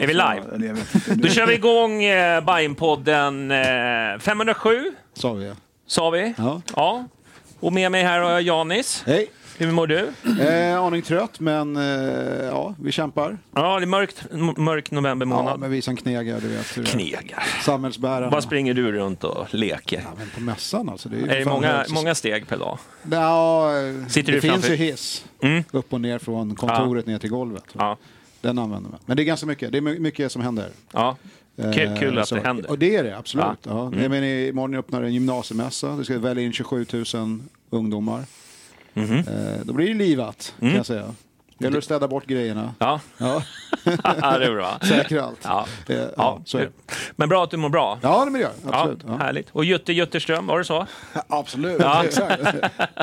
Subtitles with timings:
[0.00, 0.74] Är vi live?
[1.14, 5.54] Då kör vi igång eh, Bajenpodden eh, 507, Sa vi ja.
[5.86, 6.34] sa vi.
[6.38, 6.62] Ja.
[6.76, 7.04] ja.
[7.60, 9.02] Och med mig här har jag Janis.
[9.06, 9.30] Hej!
[9.58, 10.10] Hur mår du?
[10.40, 11.82] Eh, aning trött, men eh,
[12.46, 13.38] ja, vi kämpar.
[13.54, 14.24] Ja, det är mörkt,
[14.56, 15.52] mörk novembermånad.
[15.52, 16.88] Ja, men vi som knegar, du vet.
[16.88, 17.42] Knegar.
[17.64, 18.30] Samhällsbärarna.
[18.30, 20.00] Vad springer du runt och leker?
[20.04, 21.08] Ja, men på mässan alltså.
[21.08, 22.78] Det är, Är det många, högst- många steg per dag?
[23.10, 25.24] Ja, eh, Sitter det finns ju hiss.
[25.42, 25.64] Mm.
[25.70, 27.64] Upp och ner från kontoret ner till golvet.
[27.78, 27.96] Ja.
[28.40, 28.98] Den använder man.
[29.06, 29.72] Men det är ganska mycket.
[29.72, 30.68] Det är my- mycket som händer.
[30.92, 31.16] ja.
[31.74, 32.70] Kul, Eh, kul att så- det händer.
[32.70, 33.44] Och det är det, absolut.
[33.46, 33.90] Ja.
[33.92, 34.00] Ja.
[34.02, 35.96] Jag menar, imorgon öppnar en gymnasiemässa.
[35.96, 38.24] Du ska välja in 27 000 ungdomar.
[38.94, 41.14] Eh, då blir det livat, kan jag säga.
[41.58, 42.60] Det gäller att städa bort grejerna.
[42.60, 42.72] Mm.
[42.78, 43.00] Ja,
[44.22, 44.78] Ja, det är bra.
[44.82, 45.38] säkra allt.
[45.42, 45.66] Ja.
[45.86, 46.70] Ja, Ja, så är det.
[47.16, 47.98] Men bra att du mår bra.
[48.02, 48.72] Ja, det gör jag.
[48.72, 49.04] Ja, Absolut.
[49.06, 49.16] Ja.
[49.16, 49.50] Härligt.
[49.52, 50.86] Och Jutte Jutterström, var det så?
[51.28, 52.04] Absolut, Ja.
[52.04, 52.40] exakt.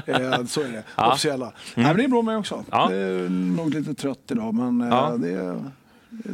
[0.05, 0.83] Eh, så är det.
[0.95, 1.51] Officiella.
[1.75, 2.63] Nej, men det är bra med också.
[2.71, 2.87] Ja.
[2.89, 5.63] Det är nog lite trött idag, men eh, det är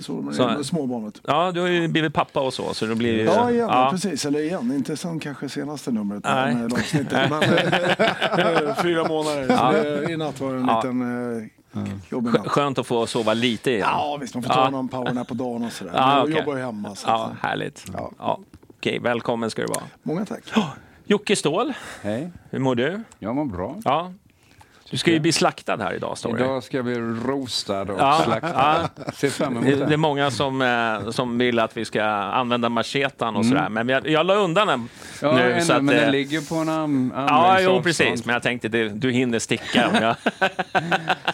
[0.01, 1.21] så man Så- är med småbarnet.
[1.27, 3.25] Ja, du har ju blivit pappa och så, så det blir...
[3.25, 4.25] Ja, igen, precis.
[4.25, 6.55] Eller igen, inte sen kanske senaste numret Nej.
[6.67, 6.69] Men,
[8.81, 9.45] fyra månader.
[9.49, 9.73] Ja.
[10.05, 10.81] Så I natt var det en Ja.
[10.81, 11.01] liten
[11.73, 12.47] eh, jobbig Skö- natt.
[12.47, 13.87] Skönt att få sova lite igen.
[13.91, 14.33] Ja, visst.
[14.33, 14.69] Man får ta Ja.
[14.69, 15.91] någon powernap på dagen och sådär.
[15.95, 16.95] Ja, Men jag jobbar ju hemma.
[16.95, 17.85] Så Ja, att, härligt.
[17.93, 18.11] Ja.
[18.17, 18.39] Ja.
[18.77, 19.83] Okej, välkommen ska du vara.
[20.03, 20.43] många tack.
[21.05, 23.01] Jocke Ståhl, Hej, hur mår du?
[23.19, 23.75] jag mår bra.
[23.83, 24.11] Ja.
[24.91, 26.43] Du ska ju bli slaktad här idag, står det.
[26.43, 28.89] Idag ska jag bli roastad och Ja, slaktad.
[29.13, 32.69] Ser fram emot Det, det är många som, eh, som vill att vi ska använda
[32.69, 33.69] machetan och sådär.
[33.69, 34.87] Men jag, jag la undan den
[35.21, 35.35] Mm.
[35.37, 35.51] Ja, nu.
[35.51, 37.83] ännu, Så att, men eh, den ligger på en arm, Ja, jo avstånd.
[37.83, 38.25] precis.
[38.25, 39.89] Men jag tänkte det, du hinner sticka.
[39.89, 40.15] Om jag,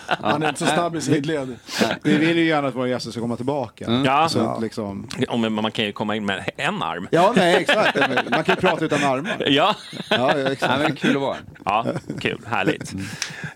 [0.08, 1.56] Han är inte så snabb i sidled.
[2.04, 3.86] Vi vill ju gärna att våra gäster ska komma tillbaka.
[4.06, 4.30] Ja.
[4.30, 5.08] Så att liksom...
[5.28, 7.08] om, man kan ju komma in med en arm.
[7.12, 7.98] Ja, nej, exakt.
[8.32, 9.36] Man kan ju prata utan armar.
[9.48, 9.76] Ja,
[10.10, 10.82] Ja, ja, Ja, exakt.
[10.82, 11.86] men kul att vara ja
[12.22, 12.42] kul.
[12.48, 12.94] Härligt.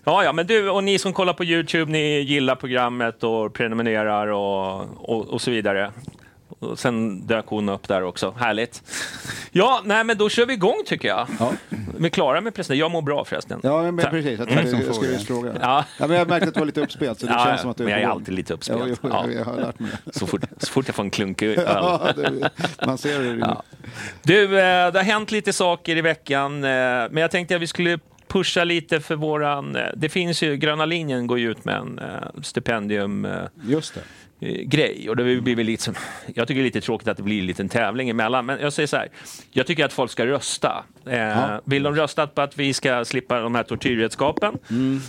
[0.04, 4.26] Ja, ja, men du och ni som kollar på Youtube, ni gillar programmet och prenumererar
[4.26, 4.80] och,
[5.10, 5.92] och, och så vidare.
[6.58, 8.34] Och sen dök hon upp där också.
[8.38, 8.82] Härligt.
[9.52, 11.26] Ja, nej, men då kör vi igång tycker jag.
[11.38, 11.52] Ja.
[11.98, 12.78] Vi är klara med presentationen.
[12.80, 13.60] Jag mår bra förresten.
[13.62, 14.10] Ja, men Tack.
[14.10, 14.38] precis.
[14.38, 14.64] Jag, Mm.
[14.64, 15.52] tänkte, jag skulle just fråga.
[15.60, 15.84] Ja.
[15.98, 17.76] Ja, men jag märkte att du var lite uppspelt, så det Ja, känns som att
[17.76, 18.98] du men jag är alltid lite uppspelt.
[19.02, 19.26] Ja.
[19.30, 19.90] Jag har lärt mig.
[20.12, 21.64] Så, fort, så fort jag får en klunkig öl.
[21.66, 22.50] Ja, det,
[22.86, 23.38] man ser det.
[23.40, 23.62] Ja.
[24.22, 27.66] Du, eh, det har hänt lite saker i veckan, eh, men jag tänkte att vi
[27.66, 27.98] skulle
[28.32, 29.76] pusha lite för våran...
[29.76, 32.06] eh, Det finns ju, Gröna linjen går ju ut med en eh,
[32.42, 33.32] stipendium eh,
[33.66, 34.02] Just det.
[34.64, 35.94] grej och det blir väl lite som,
[36.34, 38.72] jag tycker det är lite tråkigt att det blir en liten tävling emellan men jag
[38.72, 39.08] säger så här,
[39.50, 40.84] jag tycker att folk ska rösta.
[41.06, 44.58] Eh, Vill de rösta på att vi ska slippa de här tortyrredskapen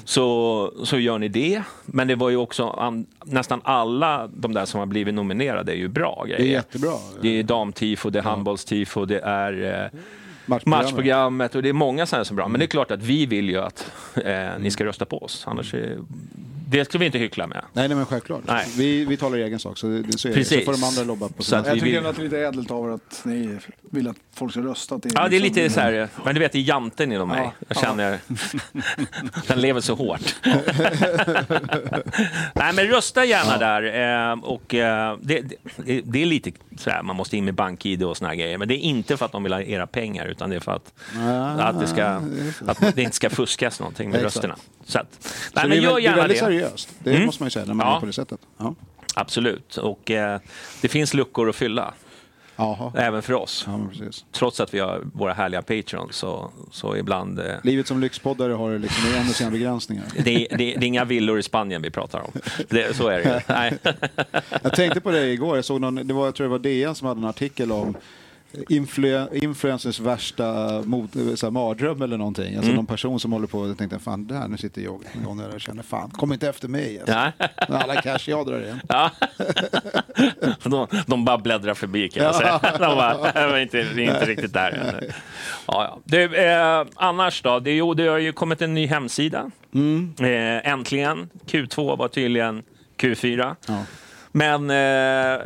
[0.05, 1.63] så, så gör ni det.
[1.85, 5.75] Men det var ju också an, nästan alla de där som har blivit nominerade är
[5.75, 6.39] ju bra grejer.
[6.39, 6.91] Det är jättebra.
[7.21, 9.99] Det är damtifo, det är handbollstifo, det är eh,
[10.45, 10.85] Matchprogrammet.
[10.85, 12.47] matchprogrammet och det är många sådana som är bra.
[12.47, 13.91] Men det är klart att vi vill ju att
[14.25, 15.43] eh, ni ska rösta på oss.
[15.47, 15.97] Annars är,
[16.73, 17.63] det ska vi inte hyckla med.
[17.73, 18.41] Nej, nej, men självklart.
[18.47, 18.65] Nej.
[18.77, 20.17] Vi, vi talar i egen sak, så, det, så, är det.
[20.17, 20.65] så Precis.
[20.65, 22.39] får de andra lobba på Så att vi Jag tycker vill- att det är lite
[22.39, 23.57] ädelt av er att ni
[23.91, 24.97] vill att folk ska rösta.
[24.97, 27.27] Det Ja, det är liksom- lite så här, men du vet, det är janten inom
[27.29, 27.41] mig.
[27.43, 28.19] Ja, Jag känner,
[29.47, 30.35] den lever så hårt.
[32.55, 34.31] Nej, men rösta gärna där.
[34.31, 35.41] Eh, och, eh, det,
[35.85, 38.57] det, det är lite så här, man måste in med bank-id och såna här grejer.
[38.57, 40.71] Men det är inte för att de vill ha era pengar, utan det är för
[40.71, 40.93] att,
[41.59, 42.05] att, det, ska,
[42.67, 44.55] att det inte ska fuskas någonting med rösterna.
[44.85, 46.45] Så, att, Så nej, men gör väl- det är gärna väldigt det.
[46.45, 46.89] seriöst.
[46.99, 47.25] Det Mm.
[47.25, 47.95] måste man ju säga när man Ja.
[47.95, 48.39] är på det sättet.
[48.57, 48.75] Ja.
[49.15, 49.77] Absolut.
[49.77, 50.39] Och eh,
[50.81, 51.93] det finns luckor att fylla,
[52.55, 52.91] Jaha.
[52.97, 53.63] även för oss.
[53.67, 53.79] Ja.
[54.31, 57.39] Trots att vi har våra härliga patrons, så, så ibland...
[57.39, 60.03] Eh, Livet som lyxpoddare har liksom ändå sina begränsningar.
[60.23, 62.31] det, är- det, det är inga villor i Spanien vi pratar om.
[62.69, 63.43] Det, så är det.
[63.47, 63.77] Nej.
[64.63, 66.95] Jag tänkte på det igår, jag såg någon, det var, jag tror det var DN
[66.95, 67.95] som hade en artikel om
[68.69, 70.53] influ, influencers värsta
[70.85, 72.55] mot, så här, mardröm eller någonting.
[72.55, 72.75] Alltså Mm.
[72.75, 75.61] någon person som håller på och tänkte fan där nu sitter jag någon där och
[75.61, 76.99] känner fan kom inte efter mig.
[76.99, 77.13] Alltså.
[77.71, 78.81] Med alla cash jag drar in.
[78.89, 79.11] Ja.
[80.63, 82.59] De, de bara bläddrar förbi kan jag säga.
[82.61, 84.99] De bara, inte, inte riktigt där.
[85.67, 85.99] Ja, ja.
[86.03, 87.59] Du, eh, annars då?
[87.59, 89.51] Det, jo, det har ju kommit en ny hemsida.
[89.73, 90.13] Mm.
[90.19, 91.29] Eh, äntligen.
[91.45, 92.63] Q2 var tydligen
[92.97, 93.55] Q4.
[93.67, 93.83] Ja.
[94.35, 94.69] Men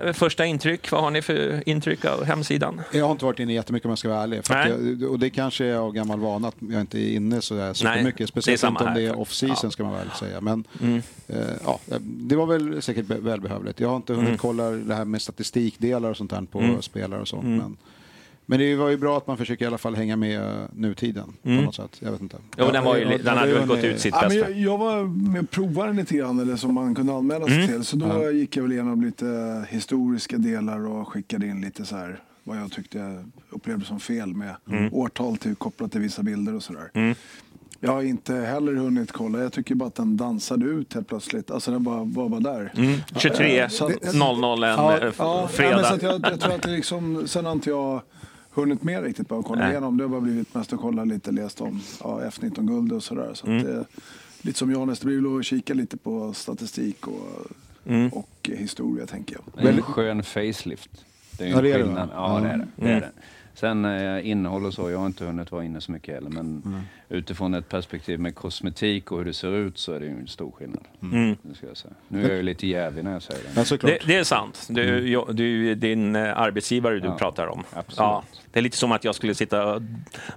[0.07, 2.81] eh, första intryck, vad har ni för intryck av hemsidan?
[2.93, 4.41] Jag har inte varit inne jättemycket om jag ska vara ärlig.
[4.49, 7.73] Jag, och det kanske är av gammal vana att jag inte är inne så där
[7.73, 8.29] supermycket.
[8.29, 9.59] Speciellt inte om det är off-season Ja.
[9.63, 9.71] Mm.
[9.71, 10.41] ska man väl säga.
[10.41, 10.63] Men
[11.27, 13.79] eh, ja, det var väl säkert be- välbehövligt.
[13.79, 16.81] Jag har inte hunnit kolla det här med statistikdelar och sånt här på Mm.
[16.81, 17.43] spelare och sånt.
[17.43, 17.77] Men,
[18.49, 21.33] men det var ju bra att man försöker i alla fall hänga med eh, nutiden
[21.43, 21.97] på något sätt.
[21.99, 22.35] Jag vet inte.
[22.37, 22.47] Mm.
[22.57, 24.19] Jo, den, var ju, Ja, den ja, hade det väl gått en- ut sitt Ja,
[24.21, 24.51] men bästa.
[24.51, 27.67] jag, jag var med och provade lite grann, eller som man kunde anmäla sig Mm.
[27.67, 27.83] till.
[27.83, 32.19] Så då gick jag väl igenom lite historiska delar och skickade in lite så här
[32.43, 34.93] vad jag tyckte jag upplevde som fel med Mm.
[34.93, 37.15] årtal till, kopplat till vissa bilder och sådär.
[37.79, 39.39] Jag har inte heller hunnit kolla.
[39.39, 41.51] Jag tycker bara att den dansade ut helt plötsligt.
[41.51, 42.71] Alltså den bara var bara där.
[42.77, 42.99] Mm.
[43.15, 45.75] 23 Så att- 00 en Ja, eh, f- Ja, fredag.
[45.75, 48.01] men så att jag, jag tror att det liksom, sen har inte jag
[48.61, 49.71] hunnit med riktigt bara att kolla Nej.
[49.71, 49.97] igenom.
[49.97, 53.31] Det har bara blivit mest att kolla lite, läst om ja, F19-guld och sådär.
[53.33, 53.57] Så Mm.
[53.59, 53.85] att det,
[54.41, 57.47] lite som Johannes, det blir väl att kika lite på statistik och,
[57.85, 58.09] Mm.
[58.09, 59.63] och historia tänker jag.
[59.63, 61.05] Det är en skön facelift.
[61.37, 62.07] Det är ju Ja, en det är det?
[62.13, 62.67] Ja, det är det.
[62.75, 62.99] det, är Mm.
[62.99, 63.11] det.
[63.59, 66.29] Sen eh, innehåll och så, jag har inte hunnit vara inne så mycket heller.
[66.29, 66.79] Men Mm.
[67.09, 70.27] utifrån ett perspektiv med kosmetik och hur det ser ut så är det ju en
[70.27, 70.83] stor skillnad.
[71.01, 71.35] Mm.
[71.41, 71.93] Det ska jag säga.
[72.07, 73.71] Nu är jag ju lite jävig när jag säger det.
[73.71, 73.77] Ja.
[73.81, 74.67] Det, det är sant.
[74.69, 77.63] Du, jag, du, din eh, arbetsgivare du Ja, pratar om.
[77.73, 77.97] absolut.
[77.97, 79.81] Ja, det är lite som att jag skulle sitta och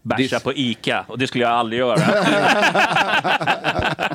[0.02, 1.96] bärsa Dis- på ICA och det skulle jag aldrig göra.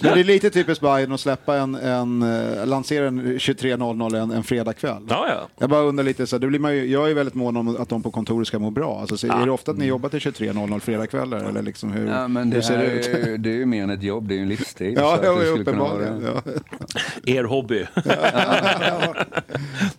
[0.00, 4.30] Men det är lite typiskt Bayern att släppa en, en eh, lansera en 23.00 en,
[4.30, 5.02] en fredagkväll.
[5.08, 5.48] Ja, ja.
[5.58, 7.88] Jag bara undrar lite, så det blir man ju, jag är väldigt mån om att
[7.88, 9.00] de på kontoret ska må bra.
[9.00, 11.38] Alltså, så Är det ofta att ni jobbar till 23.00 fredagkvällar?
[11.38, 13.06] Eller liksom hur, Ja, men hur det, ser här det ut?
[13.06, 14.94] är, ju- det är ju mer än ett jobb, det är ju en livsstil.
[14.96, 16.26] Ja, ja, uppenbarligen.
[16.44, 16.52] Ja.
[17.26, 17.84] Er hobby.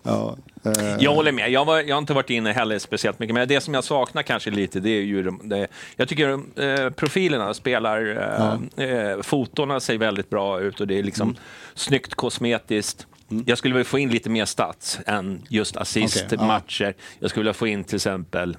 [0.02, 0.36] Ja.
[0.64, 1.50] Eh, Jag håller med.
[1.50, 4.22] Jag, var, jag har inte varit inne heller speciellt mycket, men det som jag saknar
[4.22, 5.66] kanske lite, det är ju de, det,
[5.96, 6.28] Jag tycker
[6.62, 8.16] eh, profilerna spelar,
[8.76, 11.40] eh, eh, fotona ser väldigt bra ut och det är liksom Mm.
[11.74, 13.06] snyggt kosmetiskt.
[13.46, 16.42] Jag skulle vilja få in lite mer stats än just assist, ja.
[16.46, 16.94] matcher.
[17.18, 18.56] Jag skulle vilja få in till exempel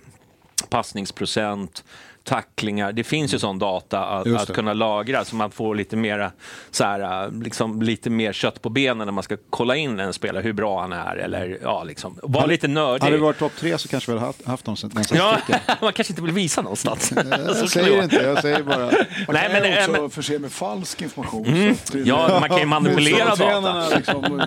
[0.69, 1.83] passningsprocent,
[2.23, 2.91] tacklingar.
[2.91, 6.31] Det finns ju sån data att, att kunna lagra så man får lite mera,
[6.71, 10.43] så här, liksom, lite mer kött på benen när man ska kolla in en spelare,
[10.43, 11.15] hur bra han är.
[11.15, 13.03] Eller, ja, liksom, var lite nördig.
[13.03, 14.75] Hade det varit topp tre så kanske vi hade haft, haft den
[15.13, 15.37] Ja,
[15.81, 17.13] man kanske inte vill visa någonstans.
[17.47, 18.77] Jag säger inte, jag säger bara...
[18.77, 18.91] Man
[19.27, 20.09] Nej, kan men, äh, också men- Mm.
[20.09, 21.43] förse med falsk information.
[21.91, 23.89] det- Ja, man kan ju manipulera data.
[23.95, 24.41] Liksom,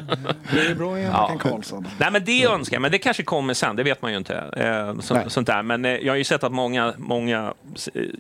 [0.53, 1.21] det är bra igen, Ja.
[1.23, 1.89] Mackan Karlsson.
[1.99, 4.35] Nej, men det önskar jag, men det kanske kommer sen, det vet man ju inte.
[4.57, 5.63] Eh, så, sånt där.
[5.63, 7.53] Men eh, jag har ju sett att många, många eh,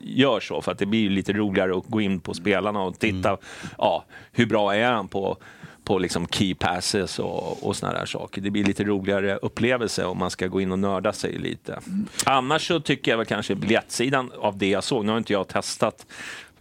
[0.02, 3.36] gör så, för att det blir lite roligare att gå in på spelarna och titta,
[3.78, 5.36] ja, hur bra är han på
[5.84, 8.40] på liksom key passes och, och såna där saker.
[8.40, 11.80] Det blir lite roligare upplevelse om man ska gå in och nörda sig lite.
[12.24, 15.48] Annars så tycker jag väl kanske biljettsidan av det jag såg, nu har inte jag
[15.48, 16.06] testat,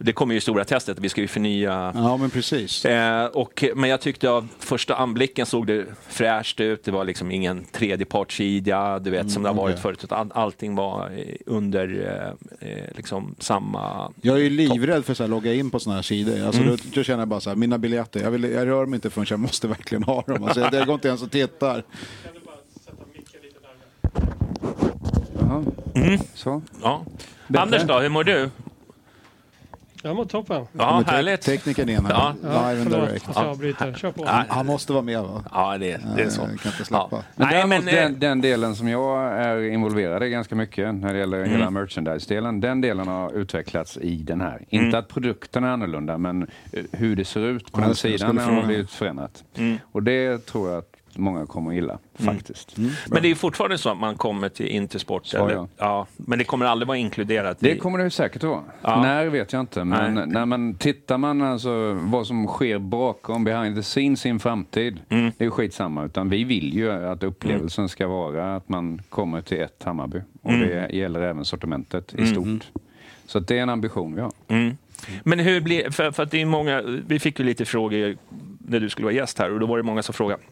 [0.04, 2.84] det kommer ju stora testet, vi ska ju förnya Ja, men precis.
[2.84, 6.84] Eh, och, men jag tyckte av första anblicken såg det fräscht ut.
[6.84, 9.82] Det var liksom ingen tredjepartssida, du vet, som det har varit okej.
[9.82, 10.04] förut.
[10.04, 11.88] Utan allting var eh, under
[12.60, 14.12] eh, eh, liksom samma...
[14.22, 16.46] Jag är ju livrädd för att logga in på sådana här sidor.
[16.46, 18.96] Alltså, då, då känner jag bara så här, mina biljetter, jag, vill, jag rör mig
[18.96, 20.44] inte förrän jag måste verkligen ha dem.
[20.44, 21.84] Alltså, jag, jag går inte ens och tittar.
[25.40, 25.64] Jaha.
[25.94, 26.18] Mm.
[26.34, 26.62] Så.
[26.82, 27.04] Ja.
[27.56, 28.50] Anders då, hur mår du?
[30.06, 30.66] Jag mår toppen.
[30.72, 31.40] Ja, te- härligt.
[31.40, 32.70] Teknikern igen här, Ja.
[32.70, 33.98] live and direct.
[33.98, 34.24] Kör på.
[34.24, 34.44] Ja.
[34.48, 35.44] Han måste vara med va?
[35.52, 36.40] Ja, det, det är så.
[36.40, 37.08] Jag kan inte släppa.
[37.10, 37.22] Ja.
[37.36, 41.12] Men Nej, men, eh, den, den delen som jag är involverad i ganska mycket när
[41.12, 41.50] det gäller Mm.
[41.50, 44.56] hela merchandise-delen, den delen har utvecklats i den här.
[44.70, 44.84] Mm.
[44.84, 48.38] Inte att produkten är annorlunda, men eh, hur det ser ut på Ja, den sidan
[48.38, 49.44] har blivit förändrat.
[49.56, 49.78] Mm.
[49.92, 52.34] Och det tror jag att att många kommer illa, Mm.
[52.34, 52.76] faktiskt.
[53.10, 55.34] Men det är fortfarande så att man kommer till Intersport.
[55.34, 55.54] Eller?
[55.54, 55.68] ja.
[55.76, 57.78] Ja, men det kommer aldrig vara inkluderat Det i...
[57.78, 58.62] kommer det säkert att vara.
[58.82, 59.02] Ja.
[59.02, 60.26] När vet jag inte, men Nej.
[60.26, 65.00] när man tittar man alltså vad som sker bakom, behind the scenes i en framtid,
[65.08, 65.24] Mm.
[65.38, 66.04] det är ju skitsamma.
[66.04, 70.20] Utan vi vill ju att upplevelsen ska vara att man kommer till ett Hammarby.
[70.42, 70.68] Och Mm.
[70.68, 72.64] det gäller även sortimentet i stort.
[73.26, 74.32] Så det är en ambition vi har.
[74.48, 74.76] Mm.
[75.22, 78.16] Men hur blir, för, för att det är många, vi fick ju lite frågor
[78.58, 80.42] när du skulle vara gäst här och då var det många som frågade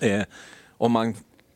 [0.00, 0.22] eh,
[0.78, 1.14] om man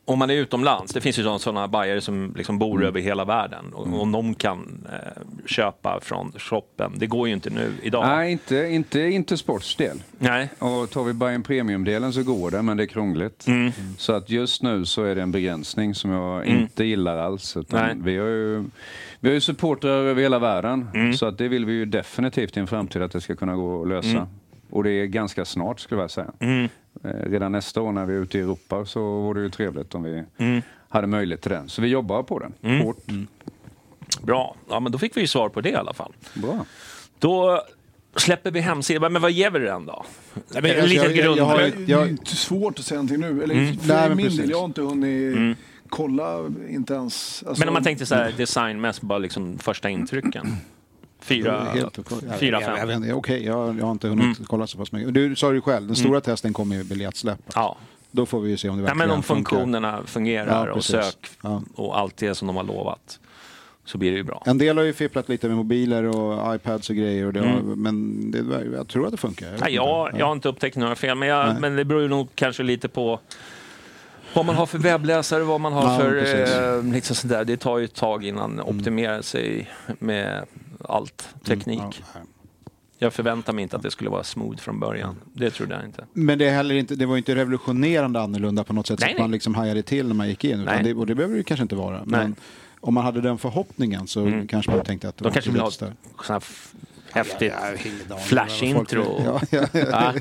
[0.09, 2.89] om man är utomlands, det finns ju sådana, bajare som liksom bor Mm.
[2.89, 7.51] över hela världen och om de kan eh, köpa från shoppen, det går ju inte
[7.51, 8.07] nu idag.
[8.07, 10.03] Nej, inte, inte Intersports del.
[10.19, 10.49] Nej.
[10.59, 13.47] Och tar vi Bayern Premium-delen så går det, men det är krångligt.
[13.47, 13.73] Mm.
[13.99, 16.61] Så att just nu så är det en begränsning som jag Mm.
[16.61, 17.57] inte gillar alls.
[17.97, 18.65] Vi har ju,
[19.21, 20.89] vi har ju supportrar över hela världen.
[20.95, 21.13] Mm.
[21.13, 23.83] Så att det vill vi ju definitivt i en framtid att det ska kunna gå
[23.83, 24.09] att lösa.
[24.09, 24.27] Mm.
[24.71, 26.33] Och det är ganska snart skulle jag säga.
[26.41, 26.69] Mm.
[27.05, 29.95] Eh, Redan nästa år när vi är ute i Europa så vore det ju trevligt
[29.95, 30.63] om vi Mm.
[30.89, 31.63] hade möjlighet till det.
[31.67, 32.81] Så vi jobbar på det, Mm.
[32.83, 32.97] hårt.
[34.23, 36.13] Bra, ja, men då fick vi ju svar på det i alla fall.
[36.35, 36.65] Bra.
[37.19, 37.63] Då
[38.17, 40.05] släpper vi hemsidan, men vad ger vi den då?
[40.35, 41.39] Nej, men, en Alltså, jag- jag- grund.
[41.39, 43.43] jag har Det ett- är jag- ju inte svårt att säga någonting nu.
[43.43, 43.79] Eller Mm.
[43.79, 44.41] för Nej, min precis.
[44.41, 45.55] del, jag har inte hunnit Mm.
[45.89, 47.45] kolla, inte ens...
[47.47, 50.57] Alltså, Men om man tänkte så här designmässigt, bara liksom första intrycken.
[51.27, 51.97] Fyra, Helt
[52.39, 52.89] fyra Jag- jag fem.
[52.89, 54.47] vet inte, Okej, jag, jag har inte hunnit Mm.
[54.47, 55.15] kolla så pass mycket.
[55.15, 57.39] Du sa ju själv, den stora testen kommer ju biljettsläpp.
[57.55, 57.77] Ja.
[58.11, 59.51] Då får vi ju se om det ja, verkligen men om funkar.
[59.51, 61.63] funktionerna fungerar Ja, och sök Ja.
[61.75, 63.19] och allt det som de har lovat
[63.85, 64.43] så blir det ju bra.
[64.47, 67.83] En del har ju fipplat lite med mobiler och iPads och grejer, och det Mm.
[67.83, 69.47] men det, jag tror att det funkar.
[69.51, 72.09] Jag Nej, jag, jag har inte upptäckt några fel, men, jag, men det beror ju
[72.09, 73.21] nog kanske lite på
[74.35, 76.17] vad man har för webbläsare, vad man har Ja, för...
[76.75, 76.87] Mm.
[76.89, 77.45] Eh, liksom sådär.
[77.45, 80.45] Det tar ju ett tag innan optimera sig med
[80.89, 81.79] allt teknik.
[81.79, 82.21] Mm, ja.
[82.99, 85.17] Jag förväntar mig inte att det skulle vara smooth från början.
[85.33, 86.05] Det trodde jag inte.
[86.13, 89.09] Men det, är heller inte, det var ju inte revolutionerande annorlunda på något sätt Nej,
[89.11, 90.65] så att man liksom hajade till när man gick in.
[90.65, 90.83] Nej.
[90.85, 92.03] det, och det behöver det kanske inte vara.
[92.05, 92.35] Men
[92.81, 94.47] om man hade den förhoppningen så Mm.
[94.47, 95.71] kanske man tänkte att det De var kanske vill ha
[97.17, 97.53] häftigt
[98.09, 99.23] Ja, flash-intro.
[99.25, 100.13] Ja, ja, Ja.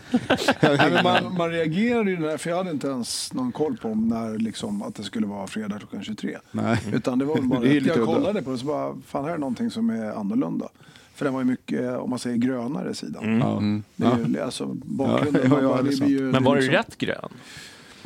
[0.77, 4.07] Men man, man reagerade ju där, för jag hade inte ens någon koll på om
[4.07, 6.37] när liksom, att det skulle vara fredag klockan 23.
[6.51, 6.77] Nej.
[6.93, 9.37] Utan det var bara Det att jag kollade på det så bara, fan här är
[9.37, 10.67] någonting som är annorlunda.
[11.15, 13.23] För den var ju mycket, om man säger grönare sidan.
[13.23, 13.83] Mm.
[13.95, 14.05] Ja.
[14.17, 16.21] Det är ju, alltså bakgrunden, Ja, ja, ja, bara, det blir ju...
[16.21, 17.29] Men var det liksom- rätt grön?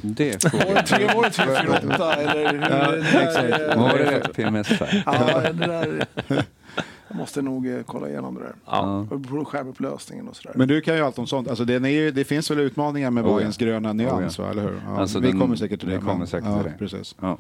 [0.02, 2.62] Det Var får var det 348 eller hur?
[2.62, 3.78] Ja, det där, exakt.
[3.78, 5.04] Var det rätt PMS-färg?
[5.06, 6.06] Ja, det där...
[7.10, 8.56] Jag måste nog eh, kolla igenom det där.
[8.66, 9.00] Ja.
[9.12, 10.54] Och på skärmupplösningen och sådär.
[10.58, 11.48] Men du kan ju allt om sånt.
[11.48, 13.34] Alltså, är ju, det finns väl utmaningar med Oh, ja.
[13.34, 14.52] Bojens gröna nyans, Oh, va?
[14.52, 14.82] eller hur?
[14.88, 15.96] Ja, Alltså, vi den- kommer säkert till det.
[15.96, 16.78] vi kommer men- säkert ja, till det.
[16.78, 17.16] Precis.
[17.22, 17.38] Ja,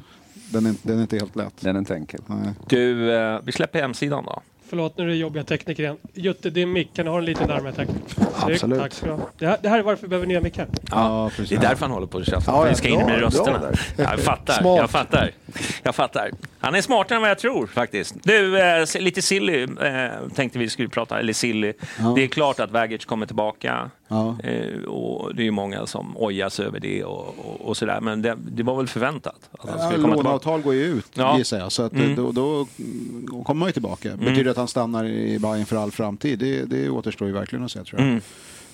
[0.51, 1.53] Den, är, den är inte helt lätt.
[1.61, 2.21] den är inte enkel.
[2.25, 2.53] Nej.
[2.67, 4.41] Du, eh, vi släpper hemsidan då.
[4.69, 5.97] Förlåt, nu är det jobbiga tekniker igen.
[6.13, 7.87] Jutte, din mick, kan du ha den lite närmare tack?
[8.35, 8.79] Absolut.
[8.79, 9.19] Tack ska du ha.
[9.37, 10.67] Det här, det här är varför vi behöver nya mickar.
[10.91, 12.51] Ja, Det är därför han håller på att tjafsa.
[12.51, 13.61] Ja, ja, vi ska in med rösterna.
[13.97, 14.77] Jag fattar, Smart.
[14.77, 15.31] jag fattar.
[15.83, 16.31] Jag fattar.
[16.59, 18.15] Han är smartare än vad jag tror faktiskt.
[18.23, 21.73] Du, eh, lite silly eh, tänkte vi skulle prata, eller silly.
[21.99, 22.13] Ja.
[22.15, 23.89] Det är klart att Vagic kommer tillbaka.
[24.07, 24.35] Ja.
[24.43, 28.01] Eh, och det är ju många som ojas över det och, och, och sådär.
[28.01, 30.23] Men det, det var väl förväntat att han Ja, skulle komma tillbaka.
[30.29, 31.37] låneavtal går ju ut Ja.
[31.37, 31.71] gissar jag.
[31.71, 32.15] Så att, Mm.
[32.15, 34.09] då, då mm, kommer man ju tillbaka.
[34.17, 36.39] Betyder att han stannar i Bayern för all framtid?
[36.39, 38.09] Det, det återstår ju verkligen att se tror jag.
[38.09, 38.21] Mm.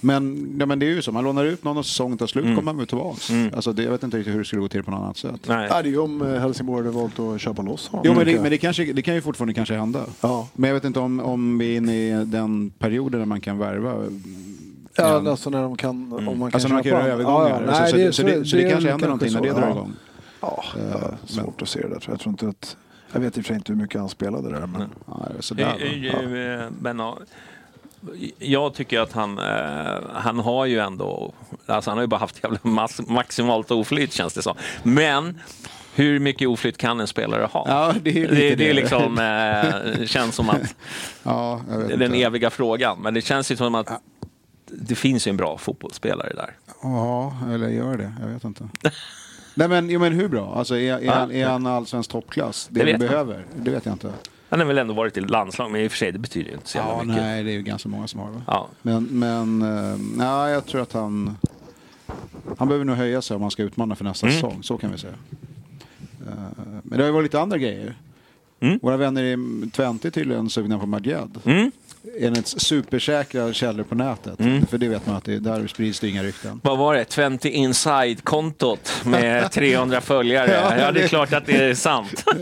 [0.01, 2.43] Men, ja, men det är ju så, man lånar ut någon och säsongen tar slut
[2.45, 2.55] Mm.
[2.55, 3.33] kommer man väl tillbaka.
[3.33, 3.53] Mm.
[3.55, 5.41] Alltså, det, jag vet inte riktigt hur det skulle gå till på något annat sätt.
[5.47, 5.67] Nej.
[5.69, 8.05] Ja, det är ju om eh, Helsingborg hade valt att köpa loss honom.
[8.07, 10.05] Jo, men, det, men det, kanske, det kan ju fortfarande kanske hända.
[10.21, 13.41] Ja, Men jag vet inte om, om vi är inne i den perioden där man
[13.41, 13.93] kan värva.
[14.95, 15.29] ja Ja.
[15.31, 17.49] alltså när de kan, om man kan Alltså när man kan göra övergångar.
[17.49, 17.73] Ja, ja.
[17.75, 19.69] så, Nej, så, det, så, det, så det kanske händer någonting när det drar ja.
[19.71, 19.93] igång.
[20.41, 21.95] Ja, Eh, jag har svårt att se det där.
[21.99, 22.77] tror Jag Jag tror inte att...
[23.15, 24.67] Jag vet i och för sig inte hur mycket han spelade där.
[24.67, 27.17] Men, Ja, Eh, eh, eh, Men, ja,
[28.39, 31.33] jag tycker att han, eh, han har ju ändå,
[31.65, 34.55] alltså han har ju bara haft jävla mass, maximalt oflyt känns det som.
[34.83, 35.39] Men
[35.95, 37.65] hur mycket oflyt kan en spelare ha?
[37.67, 40.75] Ja, det är det, det är liksom, eh, känns som att
[41.23, 42.25] Ja, jag vet det är den inte.
[42.27, 42.97] eviga frågan.
[43.01, 44.01] Men det känns ju som att
[44.71, 46.57] det finns ju en bra fotbollsspelare där.
[46.81, 48.13] Ja, eller gör det?
[48.21, 48.69] Jag vet inte.
[49.55, 50.55] Nej men, jo, men hur bra?
[50.55, 52.67] Alltså, är, är, han, är han allsvensk toppklass?
[52.71, 53.45] Det, Det vi behöver?
[53.55, 54.11] Det vet jag inte.
[54.49, 56.55] Han har väl ändå varit i landslag, men i och för sig det betyder ju
[56.55, 57.21] inte så jävla Ja, mycket.
[57.23, 58.41] nej, det är ju ganska många som har det.
[58.47, 58.67] Ja.
[58.81, 61.37] Men, men eh, nej, jag tror att han...
[62.57, 64.35] Han behöver nog höja sig om han ska utmana för nästa Mm.
[64.35, 64.63] säsong.
[64.63, 65.13] Så kan vi säga.
[66.27, 66.33] Eh,
[66.83, 67.95] men det har ju varit lite andra grejer.
[68.59, 68.79] Mm.
[68.81, 69.37] Våra vänner i
[69.73, 71.39] Twente är tydligen sugna på Madjad.
[71.45, 71.71] Mm.
[72.19, 74.39] Enligt supersäkra källor på nätet.
[74.39, 74.65] Mm.
[74.65, 76.59] För det vet man att det, där sprids det inga rykten.
[76.63, 77.39] Vad var det?
[77.39, 80.51] 20 Inside-kontot med 300 följare.
[80.51, 82.25] Ja, Ja, det är det- klart att det är sant.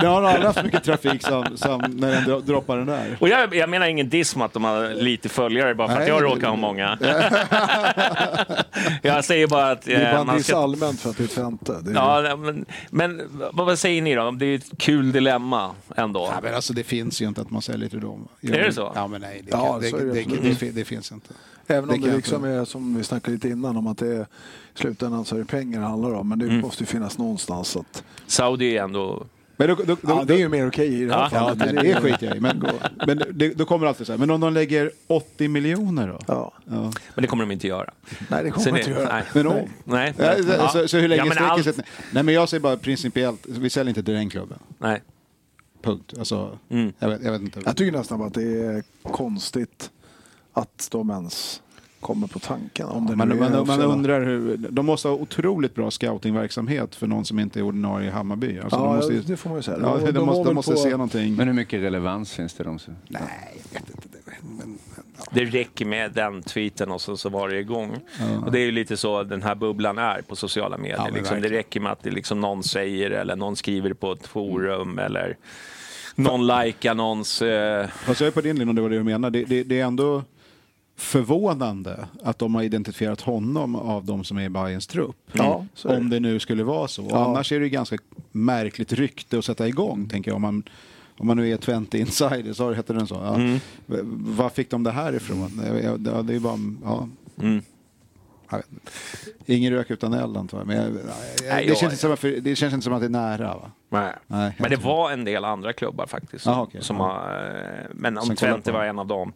[0.00, 3.16] Den har aldrig haft mycket trafik som, som när den dro- droppar den där.
[3.20, 6.00] Och jag, jag menar ingen diss med att de har lite följare bara för att
[6.00, 6.98] Nej, jag det- råkar ha många.
[9.02, 10.56] jag säger bara att Det är eh, bara en man diss ska...
[10.58, 11.76] allmänt för att det är Twente.
[11.82, 13.22] Det är Ja, men, men
[13.52, 14.30] vad, vad säger ni då?
[14.30, 16.28] Det är ett kul dilemma ändå.
[16.34, 18.28] Ja, men alltså det finns ju inte att man säljer till dem.
[18.60, 18.92] Är det så?
[18.94, 19.42] Ja, men nej.
[19.44, 21.34] Det, Ja, det, så är det, det det, finns inte.
[21.66, 24.26] Även om det liksom är som vi snackade lite innan om att det är i
[24.74, 26.28] slutändan så är det pengar det handlar om.
[26.28, 26.60] Men det Mm.
[26.60, 28.04] måste ju finnas någonstans att...
[28.26, 29.26] Saudi är ändå...
[29.56, 31.28] Men då, då, då, Ja, det är ju mer okej i det här Ja.
[31.30, 31.58] fallet.
[31.66, 32.40] Ja, det, det skiter jag i.
[32.40, 32.66] Men,
[33.06, 34.18] men det, då kommer alltid så här.
[34.18, 36.18] Men om de lägger 80 miljoner då?
[36.28, 36.52] Ja.
[36.64, 36.72] Ja.
[37.14, 37.90] Men det kommer de inte göra.
[38.28, 39.12] Nej, det kommer man inte göra.
[39.12, 39.22] Nej.
[39.34, 39.68] Men om?
[39.84, 40.14] Nej.
[40.18, 40.68] Ja, så, Ja.
[40.68, 41.84] så, så hur länge Ja, sträcker allt- sig?
[42.12, 43.46] Nej, men jag säger bara principiellt.
[43.46, 44.58] Vi säljer inte till den klubben.
[44.78, 45.02] Nej.
[45.82, 46.14] Punkt.
[46.18, 46.92] Alltså, Mm.
[46.98, 47.60] jag, vet, jag vet inte.
[47.64, 49.90] Jag tycker nästan bara att det är konstigt
[50.52, 51.62] att de ens
[52.00, 52.86] kommer på tanken.
[52.86, 54.56] Om det man, man, man undrar hur...
[54.56, 58.58] De måste ha otroligt bra scoutingverksamhet för någon som inte är ordinarie i Hammarby.
[58.58, 59.78] Alltså, Ja, de måste det får man ju säga.
[59.82, 61.34] ja, De- de, de måste, de måste på- se någonting.
[61.36, 62.64] Men hur mycket relevans finns det?
[62.64, 62.94] De som...
[63.08, 63.22] Nej,
[63.72, 64.08] jag vet inte.
[65.32, 67.96] Det, räcker med den tweeten och så, så var det igång.
[68.44, 70.96] Och det är ju lite så den här bubblan är på sociala medier.
[71.08, 71.40] Ja, liksom.
[71.40, 75.36] Det räcker med att det liksom någon säger eller någon skriver på ett forum eller
[76.14, 77.42] någon likar någons...
[77.42, 79.30] Eh, Fast jag är på din linje om det var det du menar.
[79.30, 80.22] Det, det, det är ändå
[81.00, 85.16] förvånande att de har identifierat honom av de som är i Bayerns trupp.
[85.32, 85.96] Ja, det.
[85.96, 87.06] Om det nu skulle vara så.
[87.10, 87.24] Ja.
[87.24, 87.98] Annars är det ju ganska
[88.32, 90.36] märkligt rykte att sätta igång, tänker jag.
[90.36, 90.62] Om man,
[91.18, 93.14] om man nu är 20 insider, så heter den så.
[93.14, 93.36] Ja.
[93.86, 95.60] V- Var fick de det här ifrån?
[95.84, 96.58] Ja, det är ju bara...
[96.84, 97.08] Ja.
[97.42, 97.62] mm.
[99.46, 100.66] Ingen rök utan eld antar jag.
[100.66, 100.94] Men jag, jag,
[101.48, 103.46] Nej, det, känns inte som att, det känns inte som att det är nära.
[103.54, 103.70] Va?
[103.88, 104.12] Nej.
[104.26, 106.44] Nej, Men det var en del andra klubbar faktiskt.
[106.44, 106.82] Som, Ah, okej.
[106.82, 107.02] som Ja.
[107.02, 109.32] har, eh, men om Som Twente var en av dem.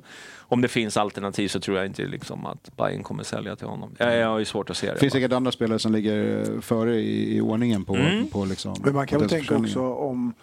[0.49, 3.91] Om det finns alternativ så tror jag inte liksom att Bayern kommer sälja till honom.
[3.99, 4.93] Jag, jag har ju svårt att se det.
[4.93, 8.27] Det finns säkert andra spelare som ligger eh, före i, i ordningen på, Mm.
[8.29, 8.75] på liksom...
[8.85, 10.35] Men man kan väl tänka också om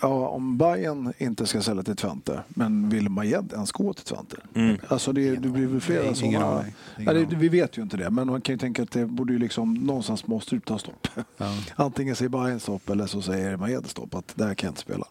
[0.00, 4.36] Ja, om Bayern inte ska sälja till Twente, men vill Majed ens gå till Twente?
[4.54, 4.76] Mm.
[4.88, 6.64] Alltså det, det blir väl flera Nej, sådana...
[6.96, 9.32] Ja, det, vi vet ju inte det, men man kan ju tänka att det borde
[9.32, 11.08] ju liksom någonstans måste det ta stopp.
[11.36, 11.54] Ja.
[11.76, 15.06] Antingen säger Bayern stopp eller så säger Majed stopp, att där kan jag inte spela.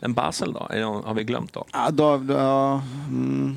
[0.00, 0.60] Men Basel då?
[1.04, 1.64] Har vi glömt då?
[1.72, 3.56] Ja, då, då, ja, mm.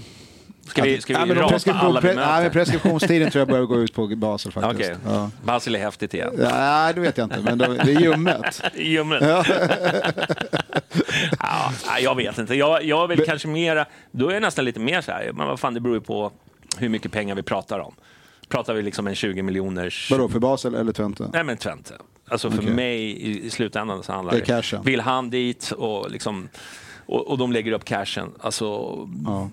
[0.66, 2.50] Ska vi, ska Ja, vi men rapa preskription- alla vi pre- nej, men möter?
[2.50, 4.76] preskriptionstiden tror jag börjar gå ut på Basel faktiskt.
[4.92, 4.96] Okej.
[5.06, 5.30] Ja.
[5.44, 6.34] Basel är häftigt igen.
[6.38, 8.62] Nej, det vet jag inte, men det är ljummet.
[8.76, 9.24] Ljummet.
[11.40, 12.56] ja, jag vet inte.
[12.56, 13.86] Jag, jag är väl kanske mera...
[14.12, 16.32] Då är jag nästan lite mer så här, men vad fan, det beror ju på
[16.78, 17.96] hur mycket pengar vi pratar om.
[18.50, 20.12] Pratar vi liksom en 20 miljoners...
[20.12, 21.30] Vadå, för Basel eller Twente?
[21.34, 21.94] Nej, men Twente.
[22.28, 22.70] Alltså för Okej.
[22.74, 24.84] mig i, i slutändan så handlar Det är cashen.
[24.84, 26.50] Vill han dit och liksom...
[27.08, 28.32] Och, och de lägger upp cashen.
[28.42, 28.66] Alltså,
[29.26, 29.50] Ja,